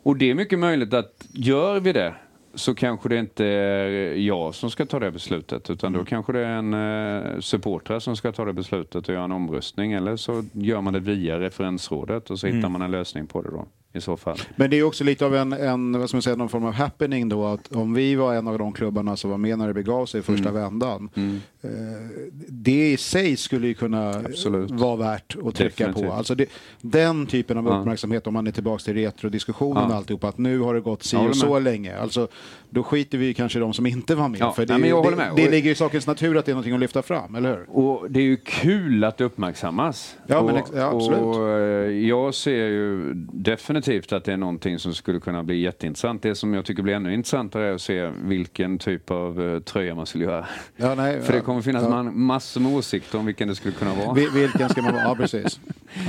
[0.03, 2.15] Och det är mycket möjligt att gör vi det
[2.55, 6.41] så kanske det inte är jag som ska ta det beslutet utan då kanske det
[6.41, 10.45] är en eh, supporter som ska ta det beslutet och göra en omröstning eller så
[10.53, 13.67] gör man det via referensrådet och så hittar man en lösning på det då
[13.99, 14.39] i så fall.
[14.57, 16.73] Men det är också lite av en, en vad ska man säga, någon form av
[16.73, 17.47] happening då.
[17.47, 20.21] Att om vi var en av de klubbarna som var med när det begav sig
[20.21, 21.09] i första vändan.
[21.15, 21.23] Eh,
[22.49, 24.71] det i sig skulle ju kunna Absolut.
[24.71, 26.07] vara värt att trycka Definitivt.
[26.07, 26.13] på.
[26.13, 26.47] Alltså det,
[26.81, 27.79] den typen av Ja.
[27.81, 29.97] uppmärksamhet, om man är tillbaka till retrodiskussionen och Ja.
[29.97, 31.97] alltihopa, att nu har det gått si och så länge.
[31.99, 32.29] Alltså,
[32.71, 34.41] då skiter vi ju kanske i de som inte var med.
[34.41, 36.55] Ja, För det, nej, jag det, det Och- ligger i sakens natur att det är
[36.55, 37.71] någonting att lyfta fram, eller hur?
[37.71, 40.17] Och det är ju kul att det uppmärksammas.
[40.27, 41.21] Ja, och, ex- ja, absolut.
[41.21, 46.23] Och, eh, jag ser ju definitivt att det är någonting som skulle kunna bli jätteintressant.
[46.23, 49.95] Det som jag tycker blir ännu intressantare är att se vilken typ av eh, tröja
[49.95, 50.47] man skulle göra.
[50.77, 51.89] Ja, nej, För det kommer finnas ja.
[51.89, 54.13] man, massor med åsikter om vilken det skulle kunna vara.
[54.13, 55.03] Vi- Vilken ska man vara?
[55.03, 55.61] Ja, precis.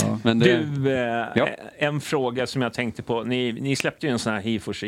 [0.02, 0.20] Ja.
[0.24, 1.48] Men det, Du, eh, Ja.
[1.78, 3.24] en fråga som jag tänkte på.
[3.24, 4.80] Ni, ni släppte ju en sån här Hifors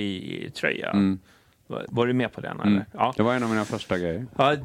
[0.53, 0.89] tröja.
[0.89, 1.19] Mm.
[1.67, 2.59] Var, var du med på den?
[2.59, 2.67] Mm.
[2.73, 2.85] Eller?
[2.93, 3.13] Ja.
[3.17, 4.25] det var en av mina första grejer.
[4.37, 4.55] Ja,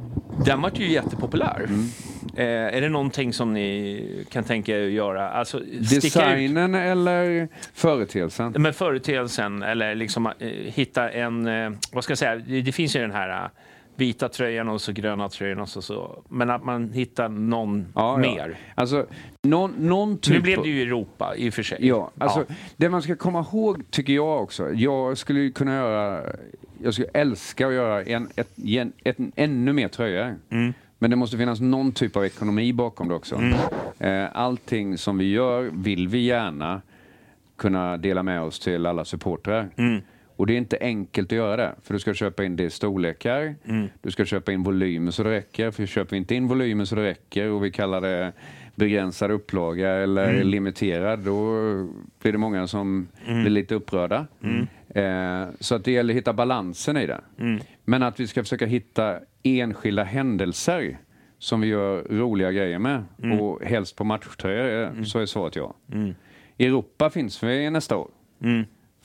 [0.44, 1.66] den var ju jättepopulär.
[1.68, 1.88] Mm.
[2.36, 5.30] Eh, är det någonting som ni kan tänka er att göra?
[5.30, 8.52] Alltså, Designen eller företeelsen?
[8.58, 12.96] med företeelsen eller liksom eh, hitta en, eh, vad ska jag säga, det, det finns
[12.96, 13.50] ju den här eh,
[13.96, 16.22] vita tröjan och så gröna tröjan och så, så.
[16.28, 18.48] Men att man hittar någon Ja, mer.
[18.48, 18.72] Ja.
[18.74, 19.06] Alltså,
[19.42, 21.78] någon, någon typ Nu blev det ju Europa i och för sig.
[21.80, 22.44] Ja, alltså
[22.76, 24.72] det man ska komma ihåg tycker jag också.
[24.72, 26.22] Jag skulle kunna göra,
[26.82, 30.34] jag skulle älska att göra en, ett, en, ett, ännu mer tröjor.
[30.50, 30.74] Mm.
[30.98, 33.34] Men det måste finnas någon typ av ekonomi bakom det också.
[33.36, 33.58] Mm.
[33.98, 36.82] Eh, allting som vi gör vill vi gärna
[37.56, 39.68] kunna dela med oss till alla supportrar.
[39.76, 40.02] Mm.
[40.36, 41.74] Och det är inte enkelt att göra det.
[41.82, 43.88] För du ska köpa in det i storlekar, Mm.
[44.02, 45.70] du ska köpa in volymer så det räcker.
[45.70, 48.32] För köper vi inte in volymer så det räcker och vi kallar det
[48.74, 50.46] begränsad upplaga eller Mm.
[50.46, 51.52] limiterad, då
[52.22, 54.26] blir det många som blir lite upprörda.
[54.88, 57.20] Eh, så att det gäller att hitta balansen i det.
[57.84, 60.98] Men att vi ska försöka hitta enskilda händelser
[61.38, 63.04] som vi gör roliga grejer med
[63.40, 65.74] och helst på matchtröjor, eh, så är svaret ja.
[66.58, 68.08] Europa finns vi nästa år.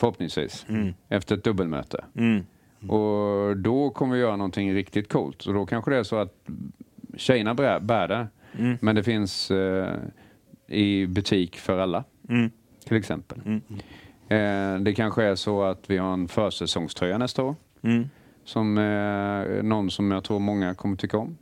[0.01, 0.65] Förhoppningsvis.
[1.09, 2.05] Efter ett dubbelmöte.
[2.91, 5.45] Och då kommer vi göra någonting riktigt coolt.
[5.45, 6.35] Och då kanske det är så att
[7.15, 8.27] tjejerna bär, bär det.
[8.81, 9.95] Men det finns eh,
[10.67, 12.03] i butik för alla.
[12.85, 13.39] Till exempel.
[14.27, 17.55] Eh, det kanske är så att vi har en försäsongströja nästa år.
[18.43, 21.37] Som eh, någon som jag tror många kommer tycka om.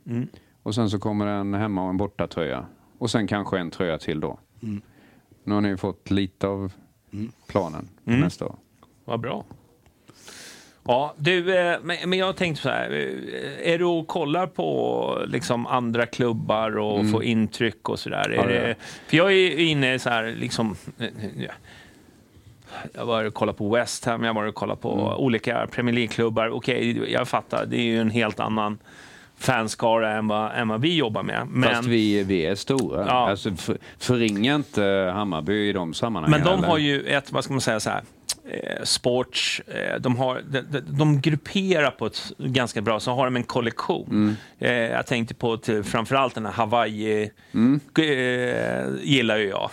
[0.62, 2.66] Och sen så kommer en hemma och en bortatröja.
[2.98, 4.38] Och sen kanske en tröja till då.
[5.44, 6.72] Nu har ni fått lite av
[7.46, 8.56] planen för nästa år.
[9.04, 9.44] Vad bra.
[10.84, 12.90] Ja, du, eh, men, jag tänkte så här.
[12.90, 18.30] eh, Är du och kollar på liksom andra klubbar och får intryck och sådär?
[18.30, 18.54] Mm.
[18.54, 18.76] Ja, jag.
[19.06, 20.76] för jag är inne så här liksom...
[20.98, 21.52] eh, ja.
[22.94, 25.04] Jag var och kollade på West Ham, jag var och kollade på Mm.
[25.06, 26.48] olika Premier League-klubbar.
[26.48, 28.78] Okej, jag fattar, det är ju en helt annan
[29.40, 31.46] fanskara än vad, än vad vi jobbar med.
[31.50, 33.06] Men, Fast vi, vi är stora.
[33.06, 33.30] Ja.
[33.30, 36.44] Alltså, för, förringa inte Hammarby i de sammanhangen.
[36.44, 38.02] Men de har ju ett, vad ska man säga så här,
[38.50, 43.24] eh, sports, eh, de, har, de, de, de grupperar på ett ganska bra, så har
[43.24, 44.06] de en kollektion.
[44.10, 44.36] Mm.
[44.58, 47.80] Eh, jag tänkte på till, framförallt den här Hawaii, Mm.
[49.02, 49.70] gillar ju jag.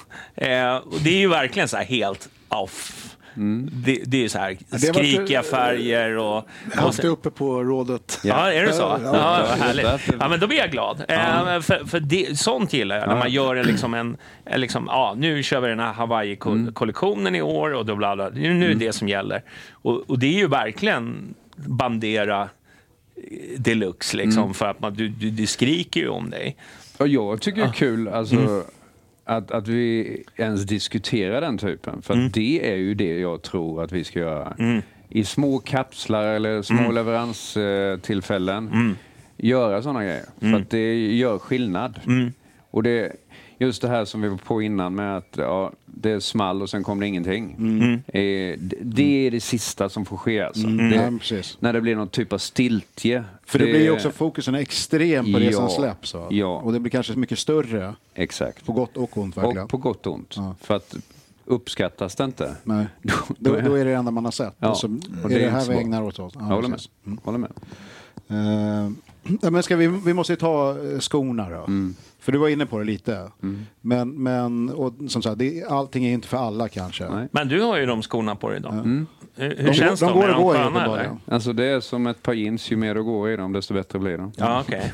[0.86, 3.17] Och det är ju verkligen så här helt off.
[3.38, 3.70] Mm.
[3.74, 6.48] Det, det är så här skrikiga färger och...
[6.76, 8.20] Jag har det uppe på rådet.
[8.24, 8.82] Ja, är det så?
[8.82, 9.88] Ja, Ja, härligt.
[10.20, 11.04] Ja, men då blir jag glad.
[11.08, 14.18] Eh, för för det, sånt gillar jag, när man gör en, liksom en,
[14.56, 18.30] liksom, ja, nu kör vi den här Hawaii-kollektionen i år och då bla bla.
[18.30, 19.44] Nu är det det som gäller.
[19.72, 22.50] Och, och det är ju verkligen Bandera
[23.58, 26.58] deluxe, liksom, för att man, du, du, du skriker ju om dig.
[26.98, 28.64] Och jag tycker det är kul alltså, Mm.
[29.28, 32.02] Att, att vi ens diskuterar den typen.
[32.02, 32.30] För Mm.
[32.32, 34.82] det är ju det jag tror att vi ska göra.
[35.10, 36.96] I små kapslar eller små Mm.
[36.96, 38.96] leveranstillfällen.
[39.38, 40.26] Göra sådana grejer.
[40.42, 40.54] Mm.
[40.54, 42.00] För att det gör skillnad.
[42.72, 43.12] Och det,
[43.60, 46.84] just det här som vi var på innan med att ja, det small och sen
[46.84, 47.56] kom det ingenting.
[47.58, 47.94] Mm.
[47.94, 50.68] Eh, det, det är det sista som får ske alltså.
[50.68, 50.90] Mm.
[50.90, 53.24] Det, Ja, när det blir någon typ av stiltje.
[53.46, 56.16] För det, blir ju också fokusen extrem på det som Ja, släpps.
[56.30, 56.58] ja.
[56.58, 58.66] Och det blir kanske mycket större, Exakt.
[58.66, 59.64] på gott och ont verkligen.
[59.64, 60.34] Och på gott och ont.
[60.38, 60.56] Ja.
[60.62, 60.96] För att
[61.46, 62.56] uppskattas det inte.
[62.64, 62.86] Nej.
[63.02, 64.56] Då, Då, då är det det enda man har sett.
[64.60, 65.82] Ja, Och så och är det det, är här inte vi så.
[65.82, 66.34] ägnar åt oss.
[66.36, 66.80] Ja, jag håller med.
[67.06, 67.20] Mm.
[67.24, 67.52] Håller med.
[69.42, 71.56] Ja, men ska vi, vi måste ju ta eh, skorna då.
[71.64, 71.96] Mm.
[72.28, 73.32] För du var inne på det lite.
[73.82, 77.10] Men, men och, som sagt, det, allting är inte för alla kanske.
[77.10, 77.28] Nej.
[77.32, 78.74] Men du har ju de skorna på dig idag.
[78.74, 79.08] Mm.
[79.36, 80.14] Hur, hur De, känns de, de?
[80.14, 81.18] går Är och de går sköna eller?
[81.28, 84.00] Alltså det är som ett par jeans, ju mer du går i dem desto bättre
[84.00, 84.32] blir de.
[84.36, 84.94] Ja, okej.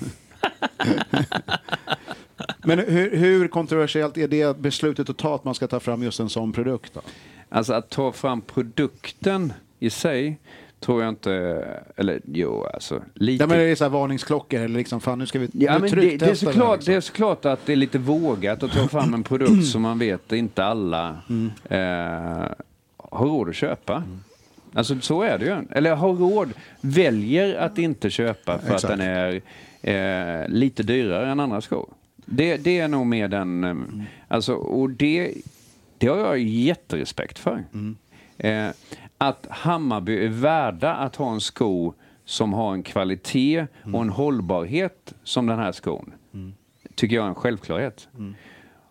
[2.58, 6.20] Men hur, hur kontroversiellt är det beslutet att ta att man ska ta fram just
[6.20, 6.94] en sån produkt?
[6.94, 7.02] Då?
[7.50, 10.40] Alltså att ta fram produkten i sig
[10.84, 11.32] tror jag inte,
[11.96, 13.44] eller jo alltså lite.
[13.44, 15.92] Ja, men det är så här varningsklockor eller liksom, fan nu ska vi Ja, men
[15.92, 16.92] det, det, är såklart, liksom.
[16.92, 20.00] det är såklart att det är lite vågat att ta fram en produkt som man
[20.00, 21.52] vet inte alla Mm.
[21.70, 22.48] eh,
[22.98, 24.04] har råd att köpa.
[24.74, 25.56] Alltså så är det ju.
[25.72, 26.50] Eller har råd,
[26.82, 28.84] väljer att inte köpa för Exakt.
[28.94, 29.02] att den
[29.82, 31.90] är eh, lite dyrare än andra skor.
[32.26, 33.76] Det, det är nog mer den, eh,
[34.28, 35.34] alltså, och det,
[35.98, 37.64] det har jag jätterespekt för.
[38.38, 38.68] Eh,
[39.28, 41.94] att Hammarby är värda att ha en sko
[42.26, 46.14] som har en kvalitet och en hållbarhet som den här skon.
[46.96, 48.08] Tycker jag är en självklarhet.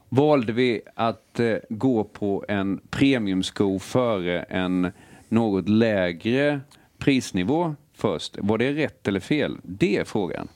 [0.08, 4.92] Valde vi att eh, gå på en premiumsko före en
[5.28, 6.60] något lägre
[6.98, 8.38] prisnivå först?
[8.40, 9.56] Var det rätt eller fel?
[9.62, 10.48] Det är frågan,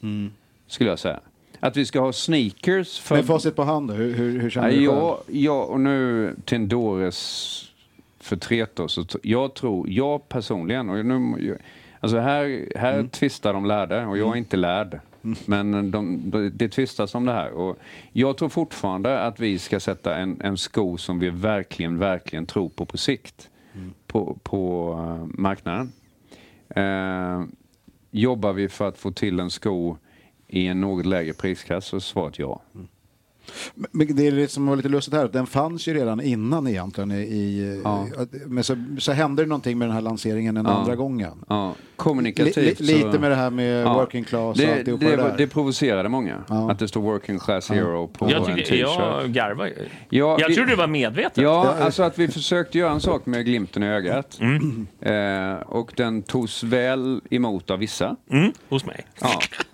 [0.66, 1.20] skulle jag säga.
[1.60, 3.16] Att vi ska ha sneakers för...
[3.16, 4.98] Med facit på hand hur, hur, hur känner Ja, du själv?
[4.98, 7.72] ja, ja, och nu Tendores
[8.26, 11.58] förtret då, så jag tror, jag personligen, och nu,
[12.00, 13.08] alltså här, här Mm.
[13.08, 15.00] tvistar de lärde och jag är inte lärd.
[15.46, 17.50] Men de, de, det tvistas om det här.
[17.50, 17.78] Och
[18.12, 22.68] jag tror fortfarande att vi ska sätta en, en sko som vi verkligen, verkligen tror
[22.68, 23.94] på på sikt Mm.
[24.06, 25.92] på, på eh, marknaden.
[26.68, 27.42] Eh,
[28.10, 29.96] jobbar vi för att få till en sko
[30.48, 32.62] i en något lägre prisklass så är svaret ja.
[33.90, 36.66] Men det är det som var lite lustigt här, att den fanns ju redan innan
[36.68, 37.12] egentligen.
[37.12, 38.06] I, i, Ja.
[38.46, 40.70] Men så, så hände det någonting med den här lanseringen den Ja.
[40.72, 41.32] andra gången.
[41.48, 43.94] Ja, kommunikativt så- lite med det här med Ja.
[43.94, 45.34] working class och det, alltihopa det, det, där.
[45.38, 46.44] det provocerade många.
[46.48, 46.70] Ja.
[46.70, 48.78] Att det står working class hero på Jag, en t-shirt.
[48.78, 49.74] jag garvar ju.
[50.08, 51.36] Ja, Jag vi- tror det var medvetet.
[51.44, 54.38] Ja, alltså att vi försökte göra en sak med glimten i ögat.
[54.40, 54.86] Mm.
[55.00, 58.16] Eh, och den togs väl emot av vissa.
[58.30, 59.06] Mm, hos mig.
[59.20, 59.28] Ja.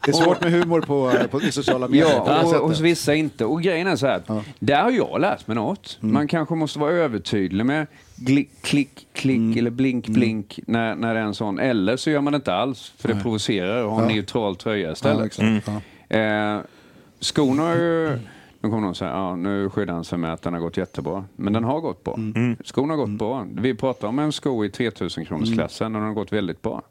[0.05, 2.19] det är svårt med humor på, på i sociala medier.
[2.21, 3.45] på Ja, och, hos vissa inte.
[3.45, 5.99] Och grejen är så här, att där har jag lärt mig något.
[6.03, 6.15] Mm.
[6.15, 7.87] Man kanske måste vara övertydlig med
[8.17, 9.59] gli- klick, klick Mm.
[9.59, 11.59] eller blink, blink när, när det är en sån.
[11.59, 14.15] Eller så gör man det inte alls, för det provocerar och har en Ja.
[14.15, 15.27] neutral tröja ja, istället.
[15.27, 15.69] exakt.
[16.09, 16.17] Ja.
[16.17, 16.61] Eh,
[17.21, 18.19] skorna har ju...
[18.61, 21.25] Nu kommer någon säga, ja nu skyddar han sig med att den har gått jättebra.
[21.37, 22.15] Men den har gått bra.
[22.15, 22.57] Mm.
[22.65, 23.47] Skorna har gått bra.
[23.55, 26.83] Vi pratar om en sko i 3000 kronorsklassen och den har gått väldigt bra.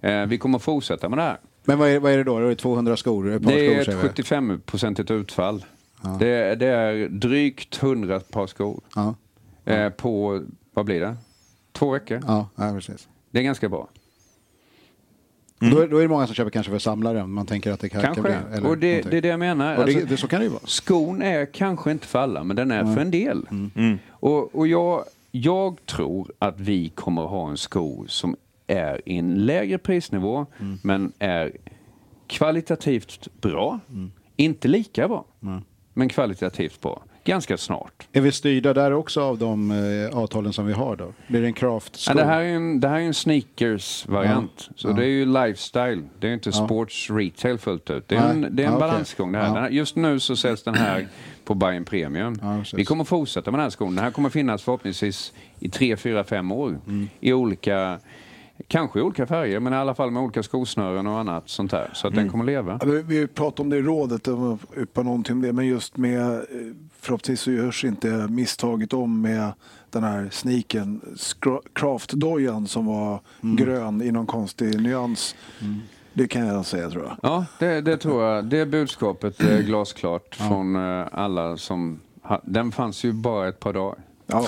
[0.00, 1.36] Eh, vi kommer fortsätta med det här.
[1.64, 2.38] Men vad är, vad är det då?
[2.38, 3.30] Då är det 200 skor?
[3.32, 4.52] Ett par Det är skor, ett säger vi.
[4.54, 5.64] 75-procentigt utfall.
[6.18, 8.80] Det, är- det är drygt 100 par skor.
[8.94, 9.14] Ja,
[9.64, 10.42] Eh, på,
[10.74, 11.16] vad blir det?
[11.72, 12.20] Två veckor.
[12.26, 13.08] ja, ja, precis.
[13.30, 13.88] Det är ganska bra.
[15.58, 17.30] Då, är- då är det många som köper kanske för samlaren.
[17.32, 18.22] Man tänker att det kan, kan Kanske.
[18.48, 18.56] bli...
[18.56, 19.76] eller och det, det är det jag menar.
[19.76, 20.62] Och det, Alltså, det, så kan det ju vara.
[20.66, 23.46] Skon är kanske inte för alla, men den är för en del.
[23.50, 23.98] Mm.
[24.10, 28.36] Och, och jag, jag tror att vi kommer att ha en sko som
[28.66, 30.78] är i en lägre prisnivå, Mm.
[30.82, 31.52] men är
[32.26, 33.78] kvalitativt bra.
[33.90, 34.10] Mm.
[34.36, 35.24] Inte lika bra,
[35.96, 37.02] men kvalitativt bra.
[37.24, 38.08] Ganska snart.
[38.12, 41.12] Är vi styrda där också av de eh, avtalen som vi har då?
[41.28, 44.50] Blir det en craft Ja, det här är en, det här är en sneakers-variant.
[44.68, 44.72] Ja.
[44.76, 44.92] Så Ja.
[44.92, 46.02] det är ju lifestyle.
[46.20, 46.66] Det är inte Ja.
[46.66, 48.08] sports retail fullt ut.
[48.08, 48.50] Det är en, Nej.
[48.52, 48.88] det är en okej.
[48.88, 49.60] balansgång det här.
[49.60, 49.68] Här.
[49.70, 51.08] Just nu så säljs den här
[51.44, 52.38] på Bayern Premium.
[52.74, 53.94] Vi kommer fortsätta med den här skon.
[53.94, 56.68] Den här kommer finnas förhoppningsvis i tre, fyra, fem år.
[56.86, 57.08] Mm.
[57.20, 57.98] I olika,
[58.68, 61.90] kanske i olika färger, men i alla fall med olika skosnören och annat sånt där.
[61.94, 62.24] Så att Mm.
[62.24, 62.78] den kommer leva.
[62.82, 64.28] Ja, vi- pratade om det i rådet,
[64.76, 66.40] yppa någonting om det, men just med eh,
[67.00, 69.52] förhoppningsvis så görs inte misstaget om med
[69.90, 70.24] den här
[71.16, 73.56] skra- craftdojan som var Mm.
[73.56, 75.34] grön i någon konstig nyans.
[76.12, 77.16] Det kan jag säga tror jag.
[77.22, 78.44] Ja, det, det tror jag.
[78.44, 82.00] Det budskapet är glasklart från eh, alla som...
[82.42, 83.98] Den fanns ju bara ett par dagar.
[84.26, 84.44] Ja.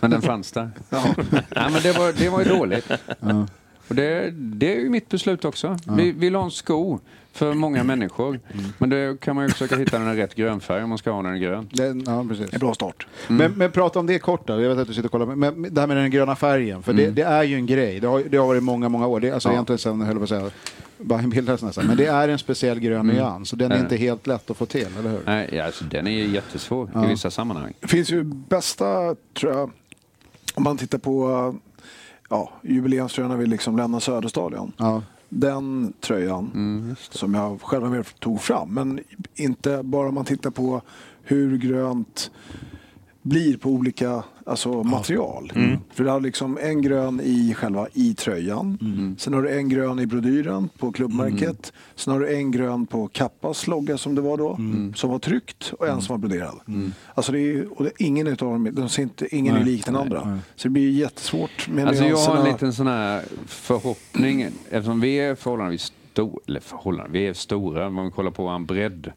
[0.00, 0.70] Men den fanns där.
[0.90, 2.90] Nej, men det var, det var ju dåligt.
[3.88, 5.76] Och det, det är ju mitt beslut också.
[5.96, 6.98] Vi vill ha en sko
[7.32, 8.40] för många människor.
[8.78, 11.40] Men då kan man ju försöka hitta den rätt grönfärg om man ska ha den
[11.40, 11.68] grön.
[11.72, 12.52] Den, ja, precis.
[12.52, 13.06] En bra start.
[13.28, 14.60] Men, men prata om det kort då.
[14.60, 15.26] Jag vet att du sitter och kollar.
[15.26, 16.82] Men det här med den gröna färgen.
[16.82, 18.00] För det, det är ju en grej.
[18.00, 19.20] Det har, det har varit många, många år.
[19.20, 19.52] Det, är alltså Ja.
[19.52, 20.50] egentligen sen, höll jag på att säga,
[20.98, 21.86] Bayern bildades nästan.
[21.86, 23.52] Men det är en speciell grön nyans.
[23.52, 23.86] Och den är Mm.
[23.86, 25.20] inte helt lätt att få till, eller hur?
[25.26, 27.04] Nej, ja, alltså, den är ju jättesvår Ja.
[27.04, 27.72] i vissa sammanhang.
[27.80, 29.70] Det finns ju bästa, tror jag,
[30.58, 31.54] om man tittar på
[32.28, 32.50] ja,
[33.28, 34.72] när vi liksom lämnar Söderstadion.
[34.76, 35.02] Ja.
[35.28, 37.84] Den tröjan Mm, som jag själv
[38.18, 38.74] tog fram.
[38.74, 39.00] Men
[39.34, 40.82] inte bara om man tittar på
[41.22, 42.30] hur grönt
[43.28, 45.52] blir på olika alltså, material.
[45.94, 48.78] För du har liksom en grön i själva i tröjan.
[49.18, 51.72] Sen har du en grön i brodyren på klubbmärket.
[51.94, 54.58] Sen har du en grön på Kappas logga som det var då,
[54.94, 56.60] som var tryckt och en som var broderad.
[57.14, 59.96] Alltså det är, och det, ingen utav dem, de ser inte, ingen är lik den
[59.96, 60.40] andra.
[60.56, 62.52] Så det blir jättesvårt med Alltså jag har en nyanserna.
[62.52, 67.94] liten sån här förhoppning, eftersom vi är förhållandevis stora, eller förhållande, vi är stora om
[67.94, 69.12] man kollar på en bredd.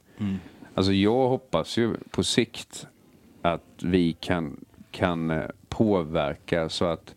[0.73, 2.87] Alltså jag hoppas ju på sikt
[3.41, 7.15] att vi kan, kan eh, påverka så att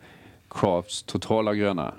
[0.51, 1.95] Crafts totala gröna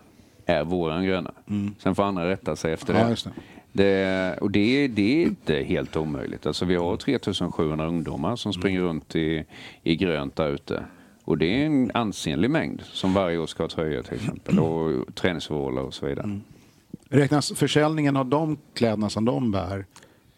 [0.46, 1.32] är våran gröna.
[1.80, 3.16] Sen får andra rätta sig efter Ja, det.
[3.24, 3.32] det.
[3.72, 6.46] Det, och det, det är inte helt omöjligt.
[6.46, 9.46] Alltså vi har 3700 ungdomar som springer runt i,
[9.84, 10.84] i grönt där ute.
[11.24, 14.60] Och det är en ansenlig mängd som varje år ska ha tröjor till exempel.
[14.60, 16.40] Och träningsoveraller och så vidare.
[17.10, 19.86] Räknas försäljningen av de kläderna som de bär,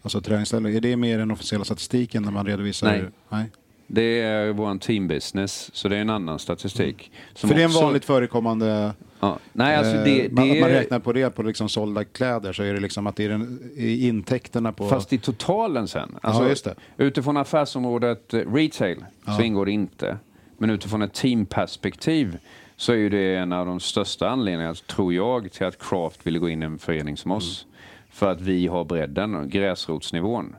[0.02, 2.88] alltså träningsställen, är det mer den officiella statistiken när man redovisar?
[2.88, 3.04] Nej.
[3.28, 3.50] Nej.
[3.90, 7.10] Det är vår team business, så det är en annan statistik.
[7.34, 8.92] som För det är en också- vanligt förekommande...
[9.20, 9.38] Ja.
[9.52, 12.52] Nej, alltså det, eh, man, det man är- räknar på det på liksom sålda kläder
[12.52, 14.88] så är det liksom att det är den, i intäkterna på...
[14.88, 16.18] Fast i totalen sen.
[16.22, 16.74] Alltså, Ja.
[16.96, 19.04] Utifrån affärsområdet eh, retail
[19.36, 20.18] så ingår det inte.
[20.58, 22.38] Men utifrån ett teamperspektiv
[22.76, 26.38] så är ju det en av de största anledningarna, tror jag, till att Craft ville
[26.38, 27.66] gå in i en förening som oss.
[28.10, 30.56] För att vi har bredden gräsrotsnivån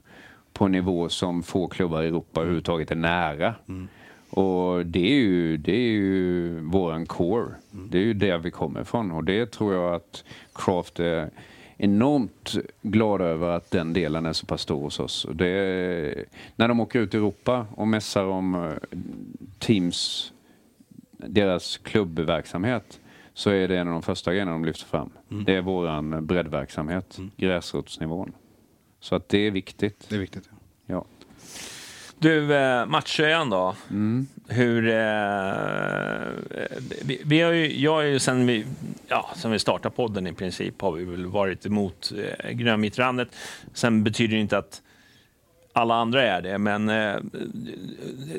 [0.59, 3.55] på en nivå som få klubbar i Europa överhuvudtaget är nära.
[4.29, 7.51] Och det är ju, det är ju våran core.
[7.71, 10.23] Det är ju där vi kommer ifrån och det tror jag att
[10.53, 11.29] Craft är
[11.77, 15.27] enormt glad över att den delen är så pass stor hos oss.
[15.33, 16.25] Det,
[16.55, 18.71] när de åker ut i Europa och mässar om eh,
[19.59, 20.33] Teams,
[21.11, 22.99] deras klubbverksamhet,
[23.33, 25.09] så är det en av de första grejerna de lyfter fram.
[25.45, 28.31] Det är våran breddverksamhet, gräsrotsnivån.
[28.99, 30.05] Så att det är viktigt.
[30.09, 30.49] Det är viktigt.
[30.85, 31.05] Ja.
[32.19, 33.75] Du, eh, matchtröjan då?
[34.47, 34.87] Hur...
[34.87, 34.93] Eh,
[37.05, 38.65] vi, vi har ju, jag är ju sen vi,
[39.07, 43.27] ja, sen vi startade podden i princip har vi väl varit emot eh, grönvitrandet.
[43.73, 44.81] Sen betyder det inte att
[45.73, 47.15] alla andra är det, men eh,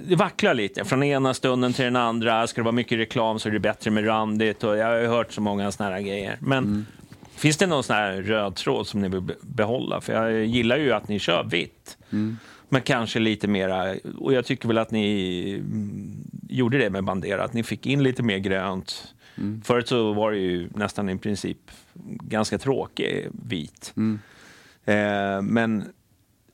[0.09, 0.85] det vacklar lite.
[0.85, 2.47] Från ena stunden till den andra.
[2.47, 4.65] Ska det vara mycket reklam så är det bättre med randigt.
[4.65, 6.39] Och jag har ju hört så många såna här grejer.
[6.41, 6.87] Men
[7.41, 10.01] finns det någon sån här röd tråd som ni vill be- behålla?
[10.01, 11.99] För jag gillar ju att ni kör vitt.
[12.69, 17.45] Men kanske lite mera, och jag tycker väl att ni mm, gjorde det med Bandera,
[17.45, 19.15] att ni fick in lite mer grönt.
[19.65, 21.59] Förut så var det ju nästan i princip
[22.23, 23.93] ganska tråkig vit.
[24.85, 25.85] Eh, men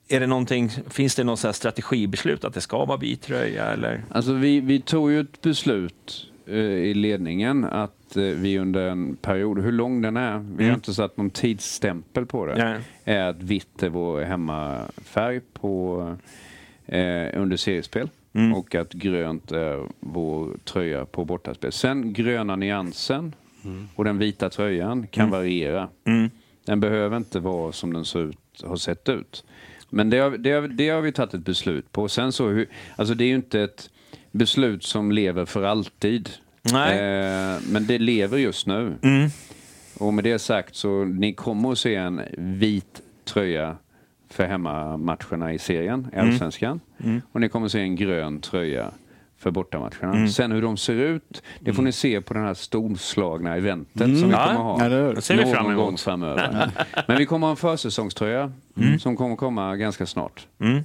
[0.09, 4.03] är det någonting, finns det någon strategibeslut att det ska vara vit tröja eller?
[4.09, 9.59] Alltså vi, vi tog ju ett beslut eh, i ledningen att vi under en period,
[9.59, 10.73] hur lång den är, vi har Mm.
[10.73, 12.79] inte satt någon tidsstämpel på det, Nej.
[13.03, 16.01] är att vitt är vår hemmafärg på,
[16.85, 18.53] eh, under seriespel Mm.
[18.53, 21.71] och att grönt är vår tröja på bortaspel.
[21.71, 23.35] Sen gröna nyansen
[23.95, 25.89] och den vita tröjan kan variera.
[26.05, 26.29] Mm.
[26.65, 29.43] Den behöver inte vara som den ser ut, har sett ut.
[29.89, 32.07] Men det har, det, har, det har vi tagit ett beslut på.
[32.07, 33.89] Sen så, hur, alltså det är ju inte ett
[34.31, 36.29] beslut som lever för alltid.
[36.73, 36.97] Nej.
[36.97, 38.95] Eh, men det lever just nu.
[39.01, 39.29] Mm.
[39.99, 43.75] Och med det sagt så ni kommer att se en vit tröja
[44.29, 46.79] för hemmamatcherna i serien, i Allsvenskan.
[47.31, 48.91] Och ni kommer att se en grön tröja
[49.37, 50.27] för bortamatcherna.
[50.27, 54.29] Sen hur de ser ut, det får ni se på det här storslagna eventet som
[54.29, 54.45] vi Ja.
[54.55, 54.87] kommer att ha.
[54.89, 55.13] Hur?
[55.15, 55.85] Det ser vi fram emot.
[55.85, 56.71] gång framöver.
[57.07, 58.51] Men vi kommer att ha en försäsongströja
[58.99, 60.47] som kommer komma ganska snart.
[60.59, 60.83] Mm.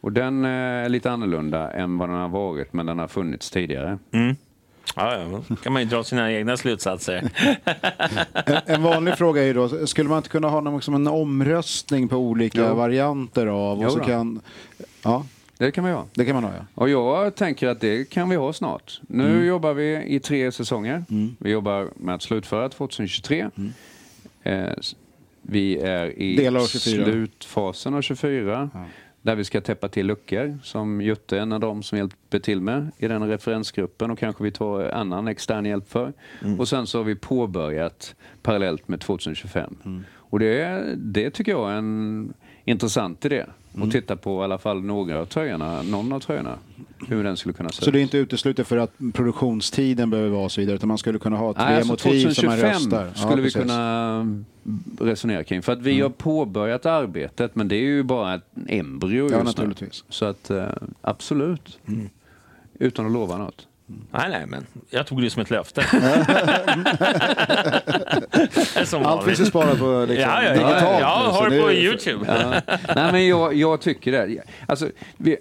[0.00, 3.50] Och den eh, är lite annorlunda än vad den har varit, men den har funnits
[3.50, 3.98] tidigare.
[4.96, 7.30] Ja, ja, kan man ju dra sina egna slutsatser.
[8.46, 11.06] En, en vanlig fråga är ju då, skulle man inte kunna ha någon, liksom en
[11.06, 12.74] omröstning på olika Jo.
[12.74, 13.78] varianter av?
[13.78, 14.04] Och Jo så då.
[14.04, 14.40] kan,
[15.02, 15.26] ja,
[15.58, 16.04] Det kan vi ha.
[16.14, 16.64] det kan man ha ja.
[16.74, 19.00] Och jag tänker att det kan vi ha snart.
[19.08, 19.46] Nu Mm.
[19.46, 21.04] jobbar vi i tre säsonger.
[21.38, 23.46] Vi jobbar med att slutföra 2023.
[24.42, 24.94] Eh, s-
[25.42, 27.04] vi är i Delar av 24.
[27.04, 28.70] slutfasen av 24.
[29.24, 32.60] Där vi ska täppa till luckor som Jutte är en av dem som hjälper till
[32.60, 36.12] med i den referensgruppen och kanske vi tar annan extern hjälp för.
[36.58, 40.04] Och sen så har vi påbörjat parallellt med 2025.
[40.16, 42.32] Och det, det tycker jag är en
[42.64, 43.44] intressant idé.
[43.82, 46.58] Att titta på i alla fall några av tröjorna, någon av tröjorna.
[47.08, 48.02] Hur den skulle kunna se Så det är ut.
[48.02, 51.52] inte uteslutet för att produktionstiden behöver vara och så vidare, utan man skulle kunna ha
[51.54, 53.06] tre Nej, alltså motiv som man 2025 röstar.
[53.06, 53.56] Ja, skulle vi precis.
[53.56, 53.68] Mm.
[53.68, 54.44] kunna
[55.00, 55.62] resonera kring.
[55.62, 59.44] För att vi har påbörjat arbetet, men det är ju bara ett embryo Ja, just
[59.58, 60.00] naturligtvis.
[60.00, 60.06] Mm.
[60.08, 60.12] nu.
[60.14, 60.64] Så att eh,
[61.00, 61.78] absolut.
[62.78, 63.68] Utan att lova något.
[63.86, 65.82] Nej, nej, men jag tog det som ett löfte.
[68.84, 70.52] som Allt finns ju sparat på liksom, Ja, ja, ja.
[70.52, 72.24] digitalt Jag nu, har det nu- på Youtube.
[72.28, 72.54] Ja.
[72.94, 74.42] Nej, men jag, jag tycker det.
[74.66, 75.36] Alltså, vi,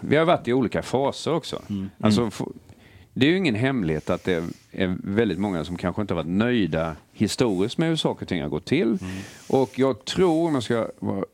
[0.00, 1.62] vi har varit i olika faser också.
[2.00, 2.40] Alltså, f-
[3.20, 6.30] det är ju ingen hemlighet att det är väldigt många som kanske inte har varit
[6.36, 8.98] nöjda historiskt med hur saker och ting har gått till.
[9.48, 11.24] Och jag tror, om jag ska vara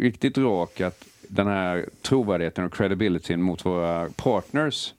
[0.00, 4.94] riktigt rak, att den här trovärdigheten och credibilityn mot våra partners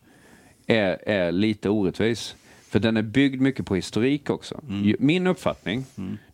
[0.68, 2.36] är, är lite orättvis.
[2.70, 4.62] För den är byggd mycket på historik också.
[4.84, 5.86] Ju- Min uppfattning,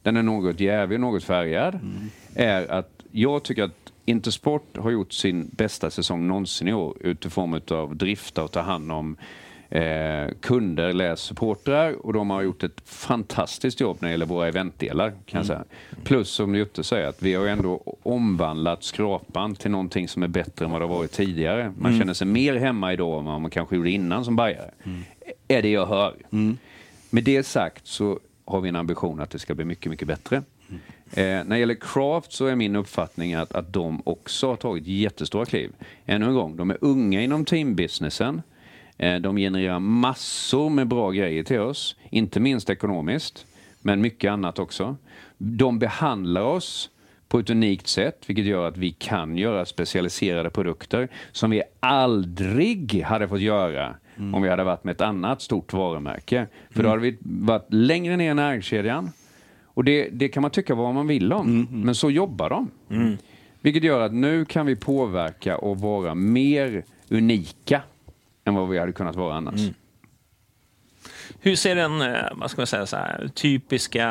[0.04, 1.80] den är något jävig, något färgad,
[2.36, 7.62] är att jag tycker att Intersport har gjort sin bästa säsong någonsin i år utifrån
[7.72, 9.16] av drifta och ta hand om
[9.72, 14.48] eh, kunder, läs supportrar och de har gjort ett fantastiskt jobb när det gäller våra
[14.48, 15.10] eventdelar.
[15.26, 15.64] Kan jag säga.
[16.04, 20.66] Plus som Jutte säger, att vi har ändå omvandlat skrapan till någonting som är bättre
[20.66, 21.74] än vad det har varit tidigare.
[21.78, 24.72] Man känner sig mer hemma idag än vad man kanske gjorde innan som bajare.
[25.48, 26.16] Är det jag hör.
[27.10, 30.44] Med det sagt så har vi en ambition att det ska bli mycket, mycket bättre.
[31.14, 34.88] Eh, när det gäller Craft så är min uppfattning att, att de också har tagit
[34.88, 35.72] jättestora kliv.
[36.06, 38.42] Ännu en gång, de är unga inom teambusinessen.
[39.02, 43.46] Eh, de genererar massor med bra grejer till oss, inte minst ekonomiskt,
[43.82, 44.96] men mycket annat också.
[45.38, 46.90] De behandlar oss
[47.28, 53.04] på ett unikt sätt, vilket gör att vi kan göra specialiserade produkter som vi aldrig
[53.04, 53.96] hade fått göra
[54.34, 56.48] om vi hade varit med ett annat stort varumärke.
[56.70, 59.10] För då hade vi varit längre ner i näringskedjan.
[59.66, 62.70] Och det, det kan man tycka vad man vill om, men så jobbar de.
[63.62, 67.82] Vilket gör att nu kan vi påverka och vara mer unika
[68.46, 69.62] än vad vi hade kunnat vara annars.
[71.40, 74.08] Hur ser den, eh, vad ska man säga, så här, typiska,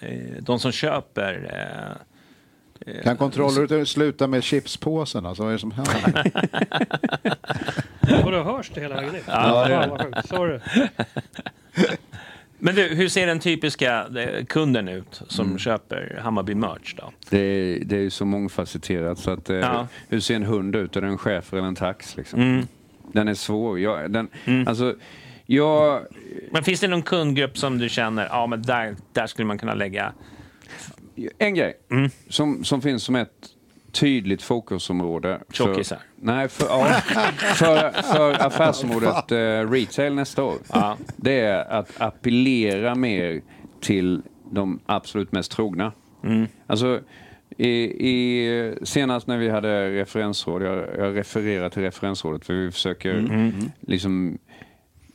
[0.00, 1.50] eh, de som köper
[2.86, 5.26] eh, Kan kontroller sluta med chipspåsen?
[5.26, 6.32] Alltså, vad är det som händer?
[8.24, 9.20] Vadå, hörs det hela vägen in?
[9.26, 9.98] Ja.
[10.24, 10.60] Sorry.
[12.58, 14.06] Men du, hur ser den typiska
[14.48, 15.58] kunden ut som Mm.
[15.58, 17.12] köper Hammarby merch då?
[17.30, 19.86] Det, är, det är ju så mångfacetterat så att Ja.
[20.08, 20.96] hur ser en hund ut?
[20.96, 22.16] Är det en schäfer eller en tax?
[22.16, 22.40] Liksom?
[22.40, 22.66] Mm.
[23.12, 23.80] Den är svår.
[23.80, 24.28] Jag, den,
[24.66, 24.94] alltså,
[25.46, 26.02] jag,
[26.52, 29.74] Men finns det någon kundgrupp som du känner, ja men där, där skulle man kunna
[29.74, 30.12] lägga...
[31.38, 32.10] En grej Mm.
[32.28, 33.30] som, som finns som ett
[33.92, 35.38] tydligt fokusområde.
[35.48, 35.98] för- Tjockisar.
[36.16, 36.84] Nej, för, ja,
[37.54, 40.54] för, för affärsområdet eh, retail nästa år.
[40.72, 40.96] Ja.
[41.16, 43.40] Det är att appellera mer
[43.80, 44.22] till
[44.52, 45.92] de absolut mest trogna.
[46.24, 46.46] Mm.
[46.66, 47.00] Alltså,
[47.60, 47.68] i,
[48.08, 53.52] i, senast när vi hade referensråd, jag, jag refererar till referensrådet för vi försöker Mm.
[53.80, 54.38] liksom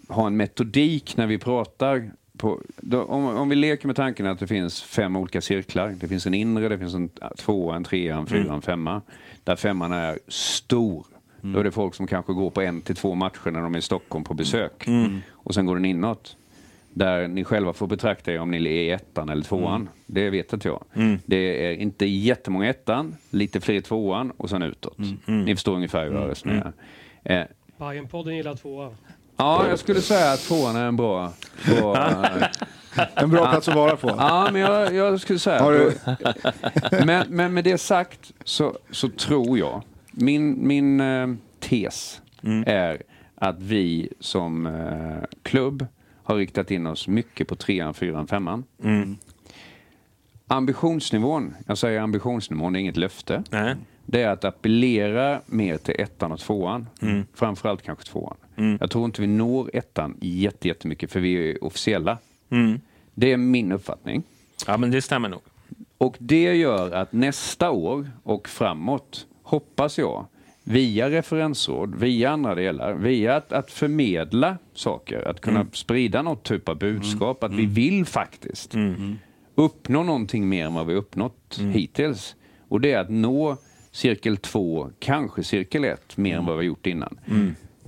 [0.08, 2.12] ha en metodik när vi pratar.
[2.38, 5.96] På, då, om, om vi leker med tanken att det finns fem olika cirklar.
[6.00, 9.02] Det finns en inre, det finns en tvåa, en trea, en fyra, en femma.
[9.44, 11.06] Där femman är stor.
[11.42, 13.80] Då är det folk som kanske går på en till två matcher när de är
[13.80, 14.86] i Stockholm på besök.
[15.32, 16.38] Och sen går den inåt.
[16.94, 19.90] Där ni själva får betrakta er om ni är i ettan eller tvåan.
[20.06, 20.84] Det vet inte jag.
[21.26, 24.98] Det är inte jättemånga i ettan, lite fler i tvåan och sen utåt.
[25.26, 26.74] Ni förstår ungefär hur jag resonerar.
[27.24, 27.42] Eh,
[27.78, 28.96] Bajenpodden gillar tvåan.
[29.38, 31.34] Ja, jag skulle säga att tvåan är en bra...
[31.68, 31.98] bra
[33.16, 34.08] En bra plats att vara på.
[34.10, 35.62] ja, men jag, jag skulle säga...
[35.62, 41.28] Har du- men, men med det sagt så, så tror jag, min, min eh,
[41.60, 42.22] tes
[42.66, 43.02] är
[43.36, 45.86] att vi som eh, klubb
[46.24, 48.64] har riktat in oss mycket på trean, fyran, femman.
[50.48, 53.44] Ambitionsnivån, jag säger ambitionsnivån, det är inget löfte.
[53.50, 53.76] Nej.
[54.06, 56.88] Det är att appellera mer till ettan och tvåan.
[57.34, 58.36] Framförallt kanske tvåan.
[58.80, 62.18] Jag tror inte vi når ettan jätte- jättemycket för vi är officiella.
[63.14, 64.24] Det är min uppfattning.
[64.68, 65.42] Ja men det stämmer nog.
[65.98, 70.26] Och det gör att nästa år och framåt hoppas jag
[70.64, 76.70] via referensråd, via andra delar, via att, att förmedla saker, att kunna sprida något typ
[76.70, 78.76] av budskap, att vi vill faktiskt
[79.56, 82.36] uppnå någonting mer än vad vi uppnått hittills.
[82.68, 83.58] Och det är att nå
[83.92, 87.20] cirkel två, kanske cirkel ett, mer än vad vi har gjort innan.